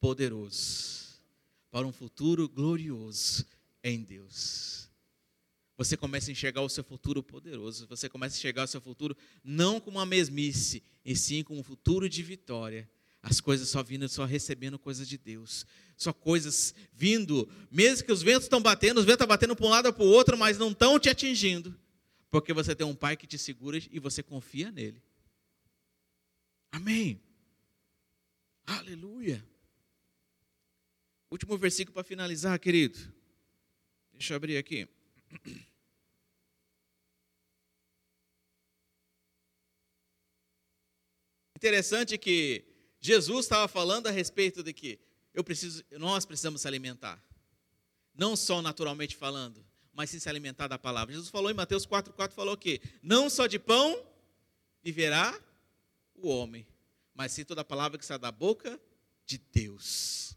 poderoso, 0.00 1.22
para 1.70 1.86
um 1.86 1.92
futuro 1.92 2.48
glorioso 2.48 3.46
em 3.82 4.02
Deus 4.02 4.84
você 5.76 5.96
começa 5.96 6.30
a 6.30 6.32
enxergar 6.32 6.62
o 6.62 6.68
seu 6.68 6.84
futuro 6.84 7.22
poderoso, 7.22 7.86
você 7.86 8.08
começa 8.08 8.36
a 8.36 8.38
enxergar 8.38 8.64
o 8.64 8.68
seu 8.68 8.80
futuro 8.80 9.16
não 9.42 9.80
como 9.80 9.98
uma 9.98 10.06
mesmice, 10.06 10.82
e 11.04 11.16
sim 11.16 11.42
como 11.42 11.60
um 11.60 11.64
futuro 11.64 12.08
de 12.08 12.22
vitória. 12.22 12.88
As 13.22 13.40
coisas 13.40 13.68
só 13.68 13.82
vindo, 13.82 14.08
só 14.08 14.24
recebendo 14.24 14.78
coisas 14.78 15.08
de 15.08 15.16
Deus. 15.16 15.66
Só 15.96 16.12
coisas 16.12 16.74
vindo, 16.92 17.48
mesmo 17.70 18.04
que 18.04 18.12
os 18.12 18.22
ventos 18.22 18.44
estão 18.44 18.60
batendo, 18.60 18.98
os 18.98 19.04
ventos 19.04 19.14
estão 19.14 19.26
batendo 19.26 19.56
para 19.56 19.66
um 19.66 19.70
lado 19.70 19.86
ou 19.86 19.92
para 19.92 20.04
o 20.04 20.08
outro, 20.08 20.36
mas 20.36 20.58
não 20.58 20.70
estão 20.70 20.98
te 20.98 21.08
atingindo. 21.08 21.74
Porque 22.30 22.52
você 22.52 22.74
tem 22.74 22.86
um 22.86 22.94
pai 22.94 23.16
que 23.16 23.26
te 23.26 23.38
segura 23.38 23.78
e 23.78 23.98
você 23.98 24.22
confia 24.22 24.70
nele. 24.70 25.02
Amém. 26.70 27.20
Aleluia. 28.66 29.44
Último 31.30 31.56
versículo 31.56 31.94
para 31.94 32.04
finalizar, 32.04 32.58
querido. 32.58 32.98
Deixa 34.12 34.34
eu 34.34 34.36
abrir 34.36 34.56
aqui. 34.56 34.88
Interessante 41.56 42.18
que 42.18 42.64
Jesus 43.00 43.46
estava 43.46 43.66
falando 43.66 44.06
a 44.06 44.10
respeito 44.10 44.62
de 44.62 44.72
que 44.72 45.00
eu 45.32 45.42
preciso, 45.42 45.82
nós 45.92 46.26
precisamos 46.26 46.60
se 46.60 46.68
alimentar. 46.68 47.22
Não 48.14 48.36
só 48.36 48.60
naturalmente 48.60 49.16
falando, 49.16 49.64
mas 49.92 50.10
sim 50.10 50.18
se 50.18 50.28
alimentar 50.28 50.68
da 50.68 50.78
palavra. 50.78 51.14
Jesus 51.14 51.30
falou 51.30 51.50
em 51.50 51.54
Mateus 51.54 51.86
4,4, 51.86 52.32
falou 52.32 52.56
que 52.56 52.80
não 53.02 53.30
só 53.30 53.46
de 53.46 53.58
pão 53.58 53.98
viverá 54.82 55.40
o 56.14 56.28
homem, 56.28 56.66
mas 57.14 57.32
sim 57.32 57.44
toda 57.44 57.62
a 57.62 57.64
palavra 57.64 57.98
que 57.98 58.04
sai 58.04 58.18
da 58.18 58.30
boca 58.30 58.78
de 59.24 59.38
Deus. 59.38 60.36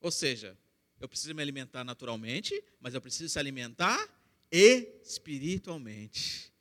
Ou 0.00 0.10
seja, 0.10 0.56
eu 1.00 1.08
preciso 1.08 1.34
me 1.34 1.40
alimentar 1.40 1.82
naturalmente, 1.82 2.62
mas 2.78 2.94
eu 2.94 3.00
preciso 3.00 3.30
se 3.30 3.38
alimentar 3.38 4.06
espiritualmente. 4.52 6.52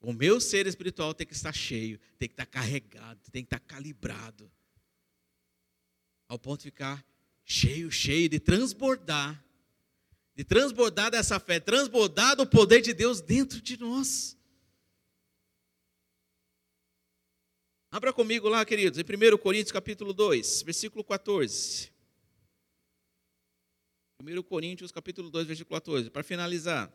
O 0.00 0.12
meu 0.12 0.40
ser 0.40 0.66
espiritual 0.66 1.14
tem 1.14 1.26
que 1.26 1.34
estar 1.34 1.52
cheio, 1.52 2.00
tem 2.18 2.28
que 2.28 2.32
estar 2.32 2.46
carregado, 2.46 3.20
tem 3.30 3.44
que 3.44 3.54
estar 3.54 3.60
calibrado. 3.60 4.50
Ao 6.26 6.38
ponto 6.38 6.60
de 6.60 6.64
ficar 6.64 7.04
cheio, 7.44 7.90
cheio, 7.90 8.28
de 8.28 8.40
transbordar. 8.40 9.44
De 10.34 10.44
transbordar 10.44 11.10
dessa 11.10 11.38
fé, 11.38 11.60
transbordar 11.60 12.34
do 12.34 12.46
poder 12.46 12.80
de 12.80 12.94
Deus 12.94 13.20
dentro 13.20 13.60
de 13.60 13.78
nós. 13.78 14.34
Abra 17.90 18.14
comigo 18.14 18.48
lá, 18.48 18.64
queridos, 18.64 18.98
em 18.98 19.02
1 19.02 19.36
Coríntios 19.36 19.70
capítulo 19.70 20.14
2, 20.14 20.62
versículo 20.62 21.04
14. 21.04 21.91
1 24.22 24.40
Coríntios 24.44 24.92
capítulo 24.92 25.28
2, 25.30 25.48
versículo 25.48 25.80
14. 25.80 26.08
Para 26.08 26.22
finalizar. 26.22 26.92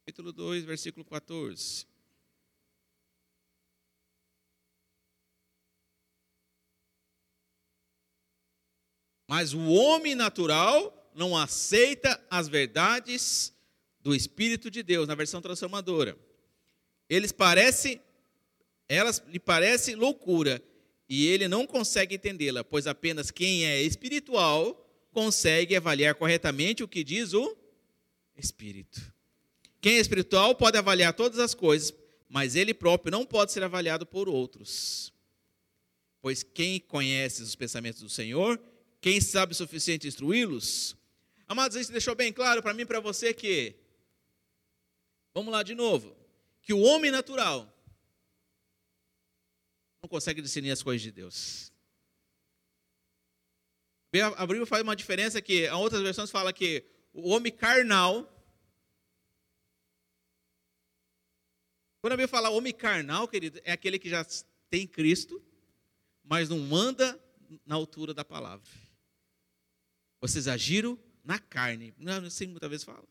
Capítulo 0.00 0.30
2, 0.30 0.64
versículo 0.64 1.06
14. 1.06 1.86
Mas 9.26 9.54
o 9.54 9.70
homem 9.70 10.14
natural 10.14 11.10
não 11.14 11.34
aceita 11.34 12.22
as 12.30 12.46
verdades 12.46 13.53
do 14.04 14.14
Espírito 14.14 14.70
de 14.70 14.84
Deus, 14.84 15.08
na 15.08 15.16
versão 15.16 15.42
transformadora. 15.42 16.16
Eles 17.08 17.32
parecem, 17.32 18.00
elas 18.88 19.20
lhe 19.26 19.40
parecem 19.40 19.96
loucura, 19.96 20.62
e 21.08 21.26
ele 21.26 21.48
não 21.48 21.66
consegue 21.66 22.14
entendê-la, 22.14 22.62
pois 22.62 22.86
apenas 22.86 23.32
quem 23.32 23.66
é 23.66 23.82
espiritual 23.82 24.80
consegue 25.10 25.74
avaliar 25.74 26.14
corretamente 26.14 26.84
o 26.84 26.88
que 26.88 27.02
diz 27.02 27.32
o 27.32 27.56
Espírito. 28.36 29.12
Quem 29.80 29.96
é 29.96 30.00
espiritual 30.00 30.54
pode 30.54 30.78
avaliar 30.78 31.12
todas 31.12 31.40
as 31.40 31.54
coisas, 31.54 31.92
mas 32.28 32.54
ele 32.54 32.72
próprio 32.72 33.10
não 33.10 33.26
pode 33.26 33.50
ser 33.50 33.64
avaliado 33.64 34.06
por 34.06 34.28
outros. 34.28 35.12
Pois 36.22 36.42
quem 36.44 36.78
conhece 36.78 37.42
os 37.42 37.56
pensamentos 37.56 38.00
do 38.00 38.08
Senhor 38.08 38.60
quem 39.04 39.20
sabe 39.20 39.52
o 39.52 39.54
suficiente 39.54 40.08
instruí-los? 40.08 40.96
Amados, 41.46 41.76
isso 41.76 41.92
deixou 41.92 42.14
bem 42.14 42.32
claro 42.32 42.62
para 42.62 42.72
mim 42.72 42.84
e 42.84 42.86
para 42.86 43.00
você 43.00 43.34
que, 43.34 43.74
vamos 45.34 45.52
lá 45.52 45.62
de 45.62 45.74
novo, 45.74 46.16
que 46.62 46.72
o 46.72 46.80
homem 46.80 47.10
natural 47.10 47.70
não 50.00 50.08
consegue 50.08 50.40
discernir 50.40 50.70
as 50.70 50.82
coisas 50.82 51.02
de 51.02 51.10
Deus. 51.10 51.72
A 54.36 54.46
Bíblia 54.46 54.64
faz 54.64 54.82
uma 54.82 54.94
diferença 54.94 55.42
que, 55.42 55.66
em 55.66 55.72
outras 55.72 56.00
versões 56.00 56.30
fala 56.30 56.52
que 56.52 56.84
o 57.12 57.30
homem 57.30 57.52
carnal, 57.52 58.22
quando 62.00 62.12
a 62.12 62.16
Bíblia 62.16 62.28
fala 62.28 62.50
homem 62.50 62.72
carnal, 62.72 63.26
querido, 63.26 63.60
é 63.64 63.72
aquele 63.72 63.98
que 63.98 64.08
já 64.08 64.24
tem 64.70 64.86
Cristo, 64.86 65.42
mas 66.22 66.48
não 66.48 66.76
anda 66.76 67.20
na 67.66 67.74
altura 67.74 68.14
da 68.14 68.24
palavra. 68.24 68.70
Vocês 70.20 70.46
agiram 70.46 70.98
na 71.24 71.38
carne. 71.38 71.92
Não 71.98 72.24
assim 72.24 72.46
muitas 72.46 72.70
vezes 72.70 72.84
fala. 72.84 73.04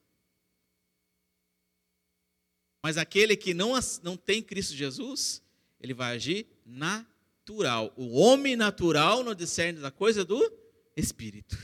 Mas 2.84 2.98
aquele 2.98 3.38
que 3.38 3.54
não, 3.54 3.72
não 4.04 4.18
tem 4.18 4.44
Cristo 4.44 4.76
Jesus, 4.76 5.42
ele 5.80 5.94
vai 5.94 6.16
agir 6.16 6.46
natural. 6.66 7.94
O 7.96 8.20
homem 8.20 8.58
natural 8.58 9.24
não 9.24 9.34
discerne 9.34 9.80
da 9.80 9.90
coisa 9.90 10.26
do 10.26 10.54
Espírito. 10.94 11.58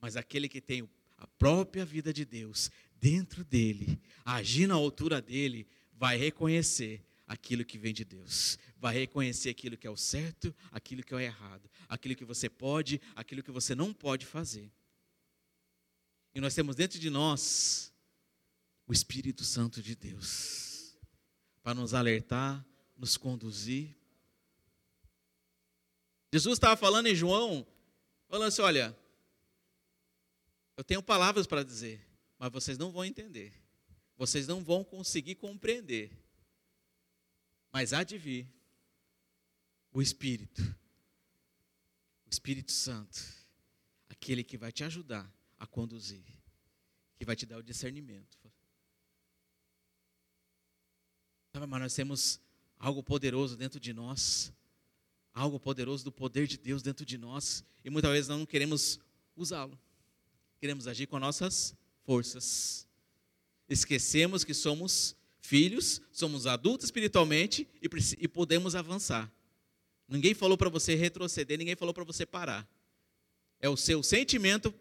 Mas 0.00 0.16
aquele 0.16 0.48
que 0.48 0.62
tem 0.62 0.88
a 1.18 1.26
própria 1.26 1.84
vida 1.84 2.10
de 2.10 2.24
Deus 2.24 2.70
dentro 2.98 3.44
dele, 3.44 4.00
agir 4.24 4.66
na 4.66 4.74
altura 4.74 5.20
dele, 5.20 5.68
vai 5.92 6.16
reconhecer 6.16 7.04
aquilo 7.26 7.62
que 7.62 7.76
vem 7.76 7.92
de 7.92 8.04
Deus. 8.04 8.58
Vai 8.78 8.94
reconhecer 8.94 9.50
aquilo 9.50 9.76
que 9.76 9.86
é 9.86 9.90
o 9.90 9.96
certo, 9.96 10.54
aquilo 10.72 11.02
que 11.02 11.12
é 11.12 11.16
o 11.18 11.20
errado, 11.20 11.70
aquilo 11.86 12.16
que 12.16 12.24
você 12.24 12.48
pode, 12.48 12.98
aquilo 13.14 13.42
que 13.42 13.50
você 13.50 13.74
não 13.74 13.92
pode 13.92 14.24
fazer. 14.24 14.72
E 16.34 16.40
nós 16.40 16.54
temos 16.54 16.76
dentro 16.76 16.98
de 16.98 17.10
nós 17.10 17.89
o 18.90 18.92
Espírito 18.92 19.44
Santo 19.44 19.80
de 19.80 19.94
Deus 19.94 20.98
para 21.62 21.74
nos 21.74 21.94
alertar, 21.94 22.66
nos 22.96 23.16
conduzir. 23.16 23.96
Jesus 26.32 26.54
estava 26.56 26.76
falando 26.76 27.06
em 27.06 27.14
João, 27.14 27.64
falando 28.28 28.48
assim: 28.48 28.62
olha, 28.62 28.98
eu 30.76 30.82
tenho 30.82 31.02
palavras 31.02 31.46
para 31.46 31.62
dizer, 31.62 32.04
mas 32.36 32.50
vocês 32.50 32.76
não 32.76 32.90
vão 32.90 33.04
entender, 33.04 33.52
vocês 34.16 34.48
não 34.48 34.64
vão 34.64 34.82
conseguir 34.82 35.36
compreender 35.36 36.10
mas 37.72 37.92
há 37.92 38.02
de 38.02 38.18
vir 38.18 38.52
o 39.92 40.02
Espírito, 40.02 40.62
o 42.26 42.30
Espírito 42.30 42.72
Santo, 42.72 43.20
aquele 44.08 44.42
que 44.42 44.58
vai 44.58 44.72
te 44.72 44.82
ajudar 44.84 45.32
a 45.58 45.66
conduzir, 45.66 46.24
que 47.16 47.24
vai 47.24 47.36
te 47.36 47.46
dar 47.46 47.58
o 47.58 47.62
discernimento. 47.62 48.39
Sabe, 51.52 51.66
mas 51.66 51.80
nós 51.80 51.94
temos 51.94 52.40
algo 52.78 53.02
poderoso 53.02 53.56
dentro 53.56 53.80
de 53.80 53.92
nós, 53.92 54.52
algo 55.34 55.58
poderoso 55.58 56.04
do 56.04 56.12
poder 56.12 56.46
de 56.46 56.56
Deus 56.56 56.82
dentro 56.82 57.04
de 57.04 57.18
nós, 57.18 57.64
e 57.84 57.90
muitas 57.90 58.10
vezes 58.12 58.28
não 58.28 58.46
queremos 58.46 59.00
usá-lo, 59.36 59.78
queremos 60.60 60.86
agir 60.86 61.06
com 61.06 61.18
nossas 61.18 61.74
forças. 62.04 62.86
Esquecemos 63.68 64.44
que 64.44 64.54
somos 64.54 65.14
filhos, 65.40 66.00
somos 66.12 66.46
adultos 66.46 66.84
espiritualmente 66.86 67.68
e, 67.82 67.88
e 68.18 68.28
podemos 68.28 68.74
avançar. 68.74 69.30
Ninguém 70.08 70.34
falou 70.34 70.58
para 70.58 70.68
você 70.68 70.94
retroceder, 70.94 71.56
ninguém 71.58 71.76
falou 71.76 71.94
para 71.94 72.04
você 72.04 72.26
parar. 72.26 72.68
É 73.60 73.68
o 73.68 73.76
seu 73.76 74.02
sentimento 74.02 74.74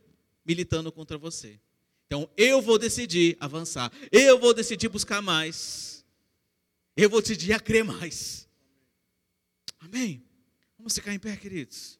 militando 0.45 0.91
contra 0.91 1.17
você. 1.17 1.59
Então, 2.07 2.27
eu 2.35 2.61
vou 2.61 2.79
decidir 2.79 3.37
avançar. 3.39 3.91
Eu 4.11 4.39
vou 4.39 4.53
decidir 4.53 4.89
buscar 4.89 5.21
mais. 5.21 5.98
Eu 7.01 7.09
vou 7.09 7.21
decidir 7.21 7.53
a 7.53 7.59
crer 7.61 7.85
mais. 7.85 8.45
Amém? 9.79 10.21
Vamos 10.77 10.93
ficar 10.93 11.13
em 11.13 11.19
pé, 11.19 11.37
queridos. 11.37 11.97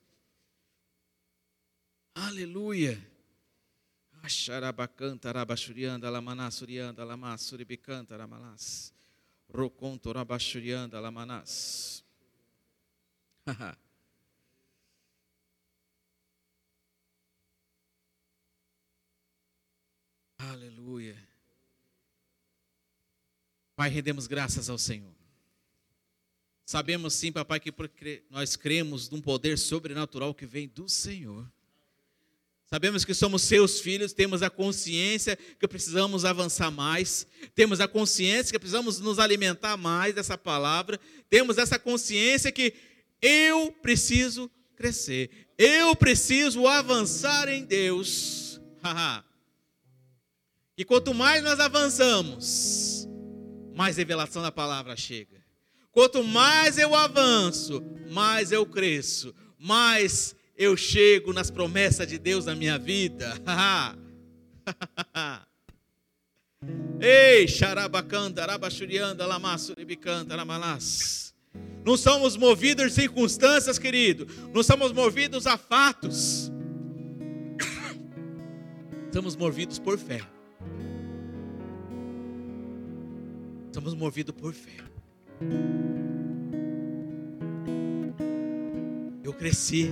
Aleluia. 2.13 3.01
Xarabacanta, 4.27 5.31
rabachurianda, 5.31 6.09
lamanassurianda, 6.09 7.05
lamassuribicanta, 7.05 8.17
ramalas. 8.17 8.93
Roconto, 9.47 10.11
rabachurianda, 10.11 10.99
lamanas. 10.99 12.03
Aleluia. 20.37 21.28
Pai, 23.80 23.89
rendemos 23.89 24.27
graças 24.27 24.69
ao 24.69 24.77
Senhor. 24.77 25.15
Sabemos 26.65 27.13
sim, 27.13 27.32
papai, 27.32 27.61
que 27.61 27.73
nós 28.30 28.57
cremos 28.57 29.09
num 29.09 29.21
poder 29.21 29.57
sobrenatural 29.57 30.34
que 30.34 30.45
vem 30.45 30.67
do 30.67 30.89
Senhor. 30.89 31.49
Sabemos 32.65 33.05
que 33.05 33.13
somos 33.13 33.41
seus 33.41 33.80
filhos, 33.80 34.11
temos 34.11 34.43
a 34.43 34.49
consciência 34.49 35.38
que 35.57 35.65
precisamos 35.65 36.25
avançar 36.25 36.69
mais, 36.69 37.25
temos 37.55 37.80
a 37.80 37.88
consciência 37.88 38.51
que 38.51 38.59
precisamos 38.59 38.99
nos 38.99 39.17
alimentar 39.17 39.77
mais 39.77 40.13
dessa 40.13 40.38
palavra, 40.38 40.99
temos 41.30 41.57
essa 41.57 41.80
consciência 41.80 42.51
que 42.51 42.73
eu 43.21 43.71
preciso 43.71 44.51
crescer, 44.75 45.47
eu 45.57 45.95
preciso 45.95 46.67
avançar 46.67 47.47
em 47.47 47.63
Deus. 47.63 48.59
e 50.77 50.84
quanto 50.84 51.13
mais 51.13 51.41
nós 51.41 51.61
avançamos, 51.61 52.88
mais 53.80 53.95
revelação 53.95 54.41
da 54.41 54.51
palavra 54.51 54.97
chega. 54.97 55.38
Quanto 55.89 56.21
mais 56.21 56.77
eu 56.77 56.93
avanço, 56.93 57.82
mais 58.09 58.51
eu 58.51 58.65
cresço, 58.65 59.34
mais 59.57 60.36
eu 60.57 60.75
chego 60.75 61.32
nas 61.32 61.49
promessas 61.49 62.05
de 62.05 62.19
Deus 62.19 62.43
na 62.43 62.53
minha 62.53 62.77
vida. 62.77 63.34
Ei, 66.99 67.47
xarabacanda, 67.47 68.43
arabachurianda, 68.43 69.25
lamassuribicanda, 69.25 70.36
lamalás. 70.36 71.34
Não 71.86 71.95
somos 71.95 72.36
movidos 72.36 72.88
em 72.88 72.89
circunstâncias, 72.89 73.80
querido. 73.80 74.27
Não 74.53 74.61
somos 74.61 74.91
movidos 74.91 75.47
a 75.47 75.57
fatos. 75.57 76.51
Somos 79.13 79.38
movidos 79.38 79.80
por 79.80 79.97
fé. 79.97 80.21
Somos 83.80 83.93
movidos 83.93 84.36
por 84.36 84.53
fé. 84.53 84.84
Eu 89.23 89.34
cresci 89.34 89.89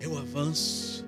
eu 0.00 0.16
avanço. 0.16 1.04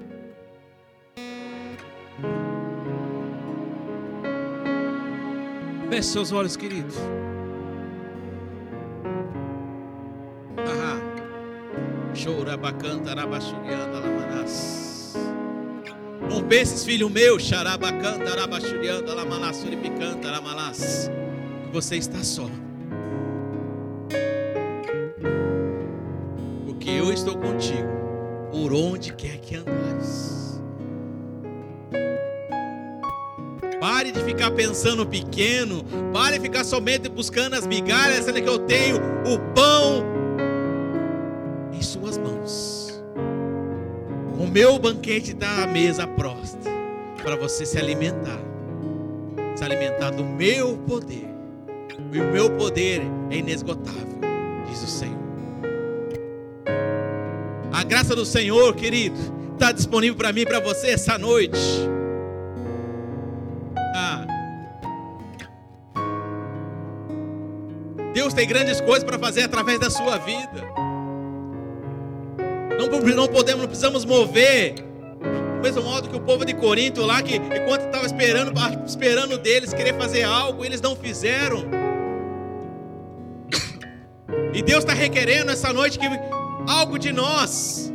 Feche 5.89 6.03
seus 6.03 6.31
olhos, 6.31 6.59
queridos. 6.59 6.95
Chora 12.23 12.55
bacanta, 12.59 13.13
arabachurianda, 13.13 13.99
lamanás. 13.99 15.15
Não 16.29 16.47
penses, 16.47 16.85
filho 16.85 17.09
meu, 17.09 17.41
xarabacanta, 17.41 18.31
arabachurianda, 18.31 19.15
lamanás, 19.15 19.57
suripicanta, 19.57 20.31
lamanás. 20.31 21.11
Você 21.73 21.97
está 21.97 22.23
só. 22.23 22.47
Porque 26.67 26.91
eu 26.91 27.11
estou 27.11 27.35
contigo 27.39 27.89
por 28.51 28.75
onde 28.75 29.15
quer 29.15 29.39
que 29.39 29.57
andares. 29.57 30.61
Pare 33.81 34.13
de 34.13 34.23
ficar 34.23 34.51
pensando 34.51 35.07
pequeno. 35.07 35.83
Pare 36.13 36.37
de 36.37 36.43
ficar 36.43 36.63
somente 36.63 37.09
buscando 37.09 37.55
as 37.55 37.67
migalhas, 37.67 38.27
sendo 38.27 38.43
que 38.43 38.49
eu 38.49 38.59
tenho 38.59 38.97
o 38.97 39.39
pão 39.55 40.05
em 41.73 41.81
suas 41.81 42.19
mãos. 42.19 43.03
O 44.39 44.47
meu 44.47 44.79
banquete 44.79 45.33
está 45.33 45.63
à 45.63 45.67
mesa 45.67 46.07
próxima 46.07 46.63
para 47.23 47.35
você 47.35 47.65
se 47.65 47.79
alimentar. 47.79 48.41
Se 49.57 49.65
alimentar 49.65 50.11
do 50.11 50.23
meu 50.23 50.77
poder. 50.77 51.32
E 52.13 52.21
o 52.21 52.25
meu 52.31 52.51
poder 52.51 53.01
é 53.31 53.37
inesgotável, 53.37 54.21
diz 54.69 54.83
o 54.83 54.87
Senhor. 54.87 55.19
A 57.73 57.83
graça 57.83 58.15
do 58.15 58.25
Senhor, 58.25 58.75
querido, 58.75 59.17
está 59.55 59.73
disponível 59.73 60.17
para 60.17 60.33
mim 60.33 60.43
e 60.43 60.47
para 60.47 60.61
você 60.61 60.89
essa 60.91 61.17
noite. 61.17 61.59
Deus 68.13 68.35
tem 68.35 68.47
grandes 68.47 68.81
coisas 68.81 69.05
para 69.05 69.19
fazer 69.19 69.43
através 69.43 69.81
da 69.81 69.89
sua 69.89 70.19
vida. 70.19 70.63
Não, 72.79 72.89
não 73.17 73.27
podemos, 73.27 73.63
não 73.63 73.69
precisamos 73.69 74.05
mover. 74.05 74.75
Do 74.75 75.63
mesmo 75.63 75.83
modo 75.83 76.09
que 76.09 76.17
o 76.17 76.21
povo 76.21 76.45
de 76.45 76.55
Corinto 76.55 77.03
lá, 77.03 77.23
que 77.23 77.37
enquanto 77.37 77.87
estava 77.87 78.05
esperando, 78.05 78.53
esperando 78.87 79.39
deles 79.39 79.73
querer 79.73 79.95
fazer 79.95 80.25
algo, 80.25 80.65
eles 80.65 80.81
não 80.81 80.95
fizeram. 80.95 81.82
E 84.63 84.65
Deus 84.65 84.85
está 84.85 84.93
requerendo 84.93 85.51
essa 85.51 85.73
noite 85.73 85.99
que 85.99 86.07
algo 86.69 86.97
de 86.97 87.13
nós, 87.13 87.93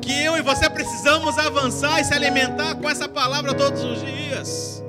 que 0.00 0.24
eu 0.24 0.34
e 0.34 0.40
você 0.40 0.70
precisamos 0.70 1.36
avançar 1.36 2.00
e 2.00 2.04
se 2.04 2.14
alimentar 2.14 2.74
com 2.76 2.88
essa 2.88 3.06
palavra 3.06 3.52
todos 3.52 3.84
os 3.84 4.00
dias. 4.00 4.82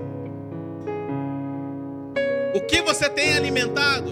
O 2.55 2.61
que 2.61 2.82
você 2.82 3.09
tem 3.09 3.36
alimentado? 3.36 4.09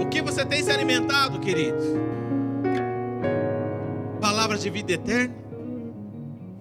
O 0.00 0.06
que 0.06 0.22
você 0.22 0.42
tem 0.42 0.62
se 0.62 0.70
alimentado, 0.70 1.38
querido? 1.38 2.00
Palavras 4.22 4.62
de 4.62 4.70
vida 4.70 4.94
eterna, 4.94 5.34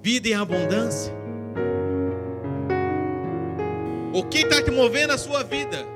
vida 0.01 0.27
em 0.27 0.33
abundância. 0.33 1.13
O 4.13 4.21
que 4.25 4.39
está 4.39 4.61
te 4.61 4.69
movendo 4.69 5.11
a 5.11 5.17
sua 5.17 5.43
vida? 5.43 5.92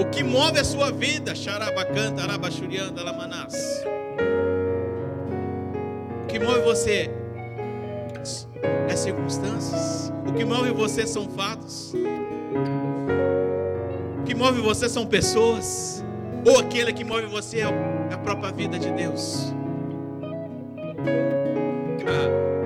O 0.00 0.04
que 0.10 0.22
move 0.22 0.58
a 0.58 0.64
sua 0.64 0.90
vida? 0.90 1.34
Xarabacanta, 1.34 2.22
arabachurianda, 2.22 3.02
lamanás. 3.02 3.54
O 6.22 6.26
que 6.26 6.38
move 6.38 6.60
você 6.60 7.10
é 8.88 8.96
circunstâncias. 8.96 10.12
O 10.26 10.32
que 10.32 10.44
move 10.44 10.70
você 10.70 11.06
são 11.06 11.28
fatos 11.28 11.94
que 14.28 14.34
move 14.34 14.60
você 14.60 14.90
são 14.90 15.06
pessoas, 15.06 16.04
ou 16.46 16.58
aquele 16.60 16.92
que 16.92 17.02
move 17.02 17.24
você 17.24 17.60
é 17.60 17.64
a 17.64 18.18
própria 18.18 18.52
vida 18.52 18.78
de 18.78 18.90
Deus. 18.92 19.54
Ah. 22.06 22.57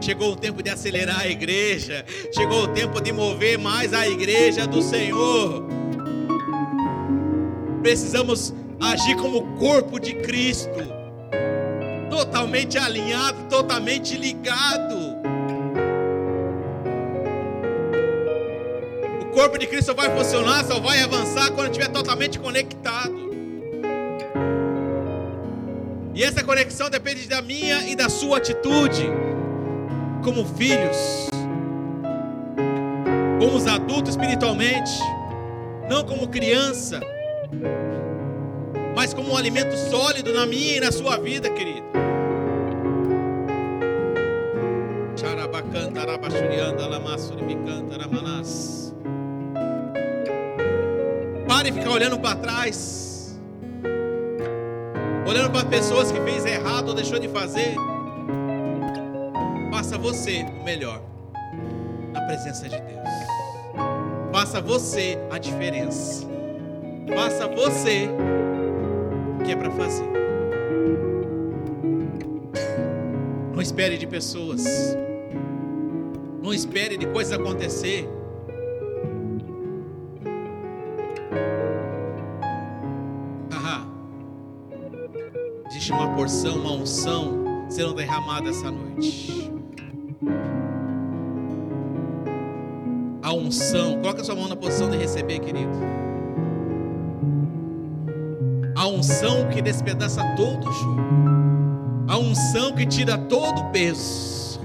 Chegou 0.00 0.32
o 0.32 0.36
tempo 0.36 0.62
de 0.62 0.70
acelerar 0.70 1.20
a 1.20 1.28
igreja, 1.28 2.04
chegou 2.32 2.64
o 2.64 2.68
tempo 2.68 3.00
de 3.00 3.12
mover 3.12 3.58
mais 3.58 3.92
a 3.92 4.08
igreja 4.08 4.66
do 4.66 4.80
Senhor. 4.80 5.66
Precisamos 7.82 8.54
agir 8.80 9.16
como 9.16 9.56
corpo 9.58 9.98
de 9.98 10.14
Cristo, 10.14 10.70
totalmente 12.10 12.78
alinhado, 12.78 13.48
totalmente 13.48 14.16
ligado. 14.16 15.18
corpo 19.38 19.56
de 19.56 19.68
Cristo 19.68 19.86
só 19.86 19.94
vai 19.94 20.10
funcionar, 20.10 20.64
só 20.64 20.80
vai 20.80 21.00
avançar 21.00 21.52
quando 21.52 21.68
estiver 21.68 21.86
totalmente 21.92 22.40
conectado. 22.40 23.28
E 26.12 26.24
essa 26.24 26.42
conexão 26.42 26.90
depende 26.90 27.28
da 27.28 27.40
minha 27.40 27.88
e 27.88 27.94
da 27.94 28.08
sua 28.08 28.38
atitude, 28.38 29.04
como 30.22 30.44
filhos, 30.44 31.28
como 33.38 33.56
os 33.56 33.66
adultos 33.66 34.10
espiritualmente, 34.10 34.92
não 35.88 36.04
como 36.04 36.28
criança, 36.28 37.00
mas 38.94 39.14
como 39.14 39.32
um 39.32 39.36
alimento 39.36 39.76
sólido 39.90 40.32
na 40.32 40.46
minha 40.46 40.76
e 40.76 40.80
na 40.80 40.92
sua 40.92 41.16
vida, 41.18 41.48
querido. 41.50 41.86
Charabacanta. 45.16 45.98
Pare 51.48 51.70
de 51.70 51.78
ficar 51.78 51.90
olhando 51.90 52.18
para 52.20 52.36
trás, 52.36 53.38
olhando 55.26 55.50
para 55.50 55.64
pessoas 55.64 56.12
que 56.12 56.20
fez 56.20 56.44
errado 56.44 56.88
ou 56.88 56.94
deixou 56.94 57.18
de 57.18 57.26
fazer. 57.26 57.74
Faça 59.98 60.12
você 60.12 60.46
o 60.60 60.64
melhor 60.64 61.02
na 62.12 62.20
presença 62.22 62.68
de 62.68 62.76
Deus. 62.80 63.08
Faça 64.32 64.60
você 64.60 65.18
a 65.28 65.38
diferença. 65.38 66.24
Faça 67.12 67.48
você 67.48 68.08
o 69.40 69.44
que 69.44 69.50
é 69.50 69.56
para 69.56 69.70
fazer. 69.72 70.08
Não 73.52 73.60
espere 73.60 73.98
de 73.98 74.06
pessoas. 74.06 74.64
Não 76.40 76.54
espere 76.54 76.96
de 76.96 77.06
coisas 77.06 77.32
acontecer. 77.32 78.08
porção, 86.14 86.56
uma 86.56 86.72
unção 86.72 87.44
sendo 87.70 87.94
derramada 87.94 88.50
essa 88.50 88.70
noite. 88.70 89.57
Unção, 93.48 93.98
coloca 94.00 94.22
sua 94.22 94.34
mão 94.34 94.46
na 94.46 94.56
posição 94.56 94.90
de 94.90 94.96
receber, 94.96 95.40
querido. 95.40 95.72
A 98.76 98.86
unção 98.86 99.48
que 99.48 99.60
despedaça 99.60 100.22
todo 100.36 100.68
o 100.68 100.72
jugo. 100.72 101.00
A 102.06 102.18
unção 102.18 102.74
que 102.74 102.86
tira 102.86 103.18
todo 103.18 103.60
o 103.60 103.70
peso. 103.70 104.60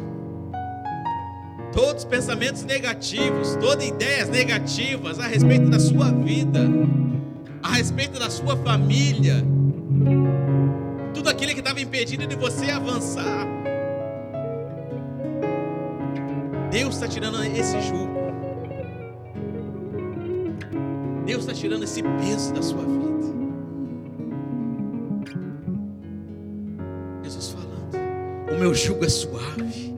Todos 1.71 2.03
os 2.03 2.05
pensamentos 2.05 2.63
negativos, 2.63 3.55
todas 3.55 3.87
ideias 3.87 4.29
negativas 4.29 5.17
a 5.17 5.25
respeito 5.25 5.69
da 5.69 5.79
sua 5.79 6.11
vida, 6.11 6.59
a 7.63 7.73
respeito 7.73 8.19
da 8.19 8.29
sua 8.29 8.55
família 8.57 9.43
tudo 11.13 11.29
aquilo 11.29 11.53
que 11.53 11.59
estava 11.59 11.79
impedindo 11.79 12.27
de 12.27 12.35
você 12.35 12.69
avançar. 12.69 13.47
Deus 16.69 16.95
está 16.95 17.07
tirando 17.07 17.41
esse 17.43 17.79
jugo. 17.81 18.22
Deus 21.43 21.51
está 21.51 21.53
tirando 21.53 21.83
esse 21.83 22.01
peso 22.01 22.53
da 22.53 22.61
sua 22.61 22.81
vida. 22.81 23.03
Jesus 27.23 27.49
falando: 27.49 28.53
O 28.53 28.59
meu 28.59 28.73
jugo 28.73 29.03
é 29.03 29.09
suave 29.09 29.93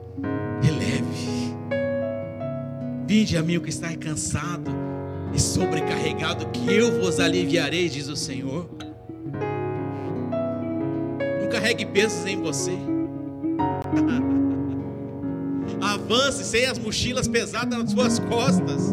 e 0.62 0.70
leve. 0.70 1.54
Vinde 3.06 3.36
a 3.36 3.42
mim 3.42 3.58
o 3.58 3.60
que 3.60 3.70
está 3.70 3.94
cansado 3.96 4.70
e 5.32 5.40
sobrecarregado, 5.40 6.46
que 6.46 6.72
eu 6.72 7.00
vos 7.00 7.20
aliviarei, 7.20 7.88
diz 7.88 8.08
o 8.08 8.16
Senhor 8.16 8.68
carregue 11.48 11.86
pesos 11.86 12.26
em 12.26 12.42
você. 12.42 12.72
Avance 15.80 16.44
sem 16.44 16.66
as 16.66 16.78
mochilas 16.78 17.26
pesadas 17.26 17.78
nas 17.78 17.92
suas 17.92 18.18
costas. 18.18 18.92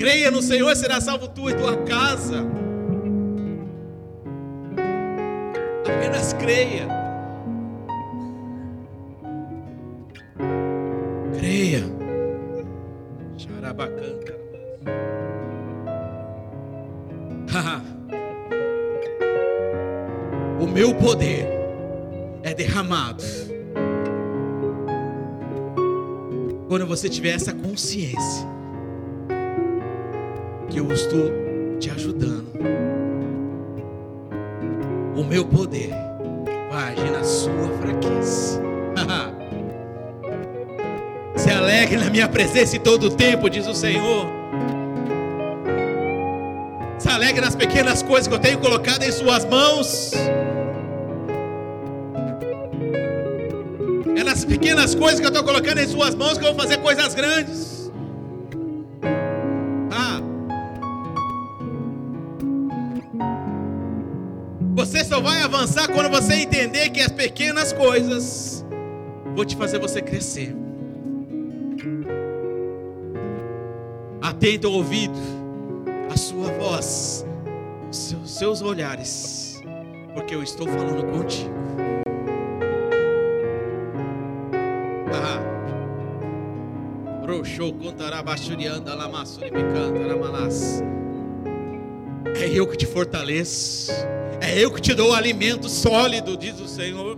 Creia 0.00 0.30
no 0.30 0.40
Senhor, 0.40 0.74
será 0.74 0.98
salvo 0.98 1.28
tu 1.28 1.50
e 1.50 1.54
tua 1.54 1.76
casa. 1.84 2.38
Apenas 5.86 6.32
creia. 6.32 6.88
Creia. 11.38 11.84
Charabacanta. 13.36 14.40
meu 20.80 20.94
poder 20.94 21.46
é 22.42 22.54
derramado. 22.54 23.22
Quando 26.68 26.86
você 26.86 27.06
tiver 27.06 27.34
essa 27.34 27.52
consciência 27.52 28.48
eu 30.80 30.92
estou 30.92 31.30
te 31.78 31.90
ajudando, 31.90 32.46
o 35.14 35.22
meu 35.22 35.44
poder 35.44 35.90
vai 36.70 36.92
agir 36.92 37.10
na 37.10 37.22
sua 37.22 37.68
fraqueza. 37.80 38.62
Se 41.36 41.50
alegre 41.50 41.98
na 41.98 42.08
minha 42.08 42.26
presença 42.28 42.76
em 42.76 42.80
todo 42.80 43.08
o 43.08 43.10
tempo, 43.10 43.50
diz 43.50 43.66
o 43.66 43.74
Senhor. 43.74 44.26
Se 46.98 47.08
alegre 47.08 47.42
nas 47.42 47.54
pequenas 47.54 48.02
coisas 48.02 48.26
que 48.26 48.34
eu 48.34 48.38
tenho 48.38 48.58
colocado 48.58 49.02
em 49.02 49.12
Suas 49.12 49.44
mãos. 49.44 50.12
É 54.16 54.24
nas 54.24 54.46
pequenas 54.46 54.94
coisas 54.94 55.20
que 55.20 55.26
eu 55.26 55.30
estou 55.30 55.44
colocando 55.44 55.78
em 55.78 55.86
Suas 55.86 56.14
mãos 56.14 56.38
que 56.38 56.44
eu 56.44 56.54
vou 56.54 56.62
fazer 56.62 56.78
coisas 56.78 57.14
grandes. 57.14 57.79
Quando 66.00 66.12
você 66.12 66.32
entender 66.36 66.88
que 66.88 67.02
as 67.02 67.12
pequenas 67.12 67.74
coisas 67.74 68.64
vão 69.36 69.44
te 69.44 69.54
fazer 69.54 69.78
você 69.78 70.00
crescer. 70.00 70.56
Atenta 74.22 74.66
o 74.66 74.72
ouvido, 74.72 75.18
a 76.10 76.16
sua 76.16 76.50
voz, 76.52 77.26
seus, 77.90 78.30
seus 78.30 78.62
olhares, 78.62 79.60
porque 80.14 80.34
eu 80.34 80.42
estou 80.42 80.66
falando 80.66 81.04
contigo. 81.12 81.50
Ah. 85.12 85.42
Roxou 87.26 87.76
lamalas. 90.06 90.82
É 92.36 92.48
eu 92.48 92.66
que 92.66 92.78
te 92.78 92.86
fortaleço. 92.86 93.92
É 94.50 94.58
eu 94.58 94.72
que 94.72 94.80
te 94.80 94.92
dou 94.94 95.10
o 95.10 95.14
alimento 95.14 95.68
sólido, 95.68 96.36
diz 96.36 96.58
o 96.58 96.66
Senhor. 96.66 97.16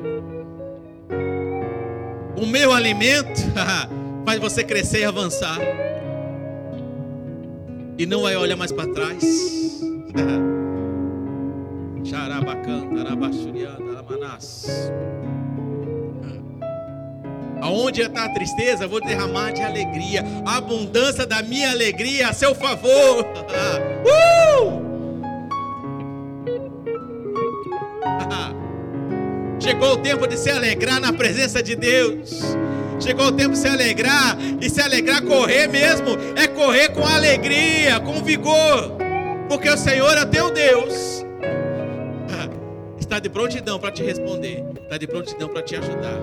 O 2.36 2.44
meu 2.44 2.70
alimento 2.74 3.40
faz 4.26 4.38
você 4.38 4.62
crescer 4.62 4.98
e 5.00 5.04
avançar 5.06 5.58
e 7.96 8.04
não 8.04 8.20
vai 8.20 8.36
olhar 8.36 8.54
mais 8.54 8.70
para 8.70 8.86
trás. 8.92 9.80
Aonde 17.62 18.02
está 18.02 18.26
a 18.26 18.28
tristeza, 18.34 18.86
vou 18.86 19.00
derramar 19.00 19.52
de 19.52 19.62
alegria. 19.62 20.22
A 20.44 20.58
abundância 20.58 21.24
da 21.24 21.42
minha 21.42 21.70
alegria 21.70 22.28
a 22.28 22.34
seu 22.34 22.54
favor. 22.54 23.24
uh! 24.04 24.81
Chegou 29.62 29.92
o 29.92 29.96
tempo 29.96 30.26
de 30.26 30.36
se 30.36 30.50
alegrar 30.50 31.00
na 31.00 31.12
presença 31.12 31.62
de 31.62 31.76
Deus. 31.76 32.42
Chegou 32.98 33.26
o 33.26 33.32
tempo 33.32 33.52
de 33.52 33.58
se 33.58 33.68
alegrar 33.68 34.36
e 34.60 34.68
se 34.68 34.80
alegrar, 34.80 35.22
correr 35.22 35.68
mesmo, 35.68 36.18
é 36.36 36.48
correr 36.48 36.88
com 36.88 37.06
alegria, 37.06 38.00
com 38.00 38.24
vigor, 38.24 38.96
porque 39.48 39.70
o 39.70 39.76
Senhor 39.76 40.18
é 40.18 40.24
teu 40.24 40.50
Deus. 40.50 41.24
Está 42.98 43.20
de 43.20 43.28
prontidão 43.28 43.78
para 43.78 43.92
te 43.92 44.02
responder, 44.02 44.64
está 44.82 44.98
de 44.98 45.06
prontidão 45.06 45.48
para 45.48 45.62
te 45.62 45.76
ajudar, 45.76 46.18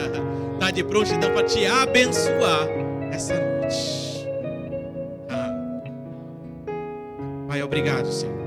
está 0.54 0.70
de 0.72 0.82
prontidão 0.82 1.30
para 1.32 1.42
te 1.44 1.66
abençoar 1.66 2.66
essa 3.12 3.34
noite. 3.34 4.26
Pai, 7.46 7.62
obrigado, 7.62 8.10
Senhor. 8.10 8.39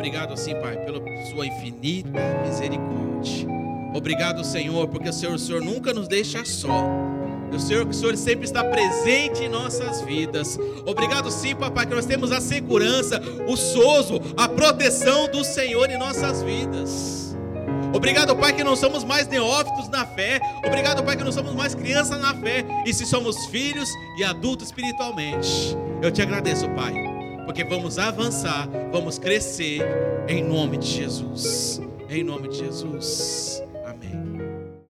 Obrigado, 0.00 0.34
sim, 0.34 0.54
Pai, 0.54 0.78
pela 0.78 0.98
sua 1.26 1.46
infinita 1.46 2.18
misericórdia. 2.42 3.46
Obrigado, 3.94 4.42
Senhor, 4.42 4.88
porque 4.88 5.10
o 5.10 5.12
Senhor, 5.12 5.34
o 5.34 5.38
Senhor 5.38 5.60
nunca 5.60 5.92
nos 5.92 6.08
deixa 6.08 6.42
só. 6.42 6.86
O 7.52 7.60
Senhor, 7.60 7.86
o 7.86 7.92
Senhor 7.92 8.16
sempre 8.16 8.46
está 8.46 8.64
presente 8.64 9.44
em 9.44 9.50
nossas 9.50 10.00
vidas. 10.00 10.58
Obrigado, 10.86 11.30
sim, 11.30 11.54
papai, 11.54 11.84
que 11.84 11.94
nós 11.94 12.06
temos 12.06 12.32
a 12.32 12.40
segurança, 12.40 13.20
o 13.46 13.58
sozo, 13.58 14.22
a 14.38 14.48
proteção 14.48 15.30
do 15.30 15.44
Senhor 15.44 15.90
em 15.90 15.98
nossas 15.98 16.42
vidas. 16.42 17.36
Obrigado, 17.92 18.34
Pai, 18.34 18.54
que 18.54 18.64
não 18.64 18.76
somos 18.76 19.04
mais 19.04 19.28
neófitos 19.28 19.90
na 19.90 20.06
fé. 20.06 20.40
Obrigado, 20.64 21.04
Pai, 21.04 21.14
que 21.14 21.24
não 21.24 21.32
somos 21.32 21.54
mais 21.54 21.74
crianças 21.74 22.18
na 22.18 22.34
fé. 22.34 22.64
E 22.86 22.94
se 22.94 23.04
somos 23.04 23.44
filhos 23.48 23.90
e 24.16 24.24
adultos 24.24 24.68
espiritualmente. 24.68 25.76
Eu 26.00 26.10
te 26.10 26.22
agradeço, 26.22 26.66
Pai, 26.70 26.94
porque 27.50 27.64
vamos 27.64 27.98
avançar, 27.98 28.68
vamos 28.92 29.18
crescer 29.18 29.80
em 30.28 30.40
nome 30.40 30.78
de 30.78 30.86
Jesus. 30.86 31.82
Em 32.08 32.22
nome 32.22 32.46
de 32.46 32.58
Jesus. 32.58 33.60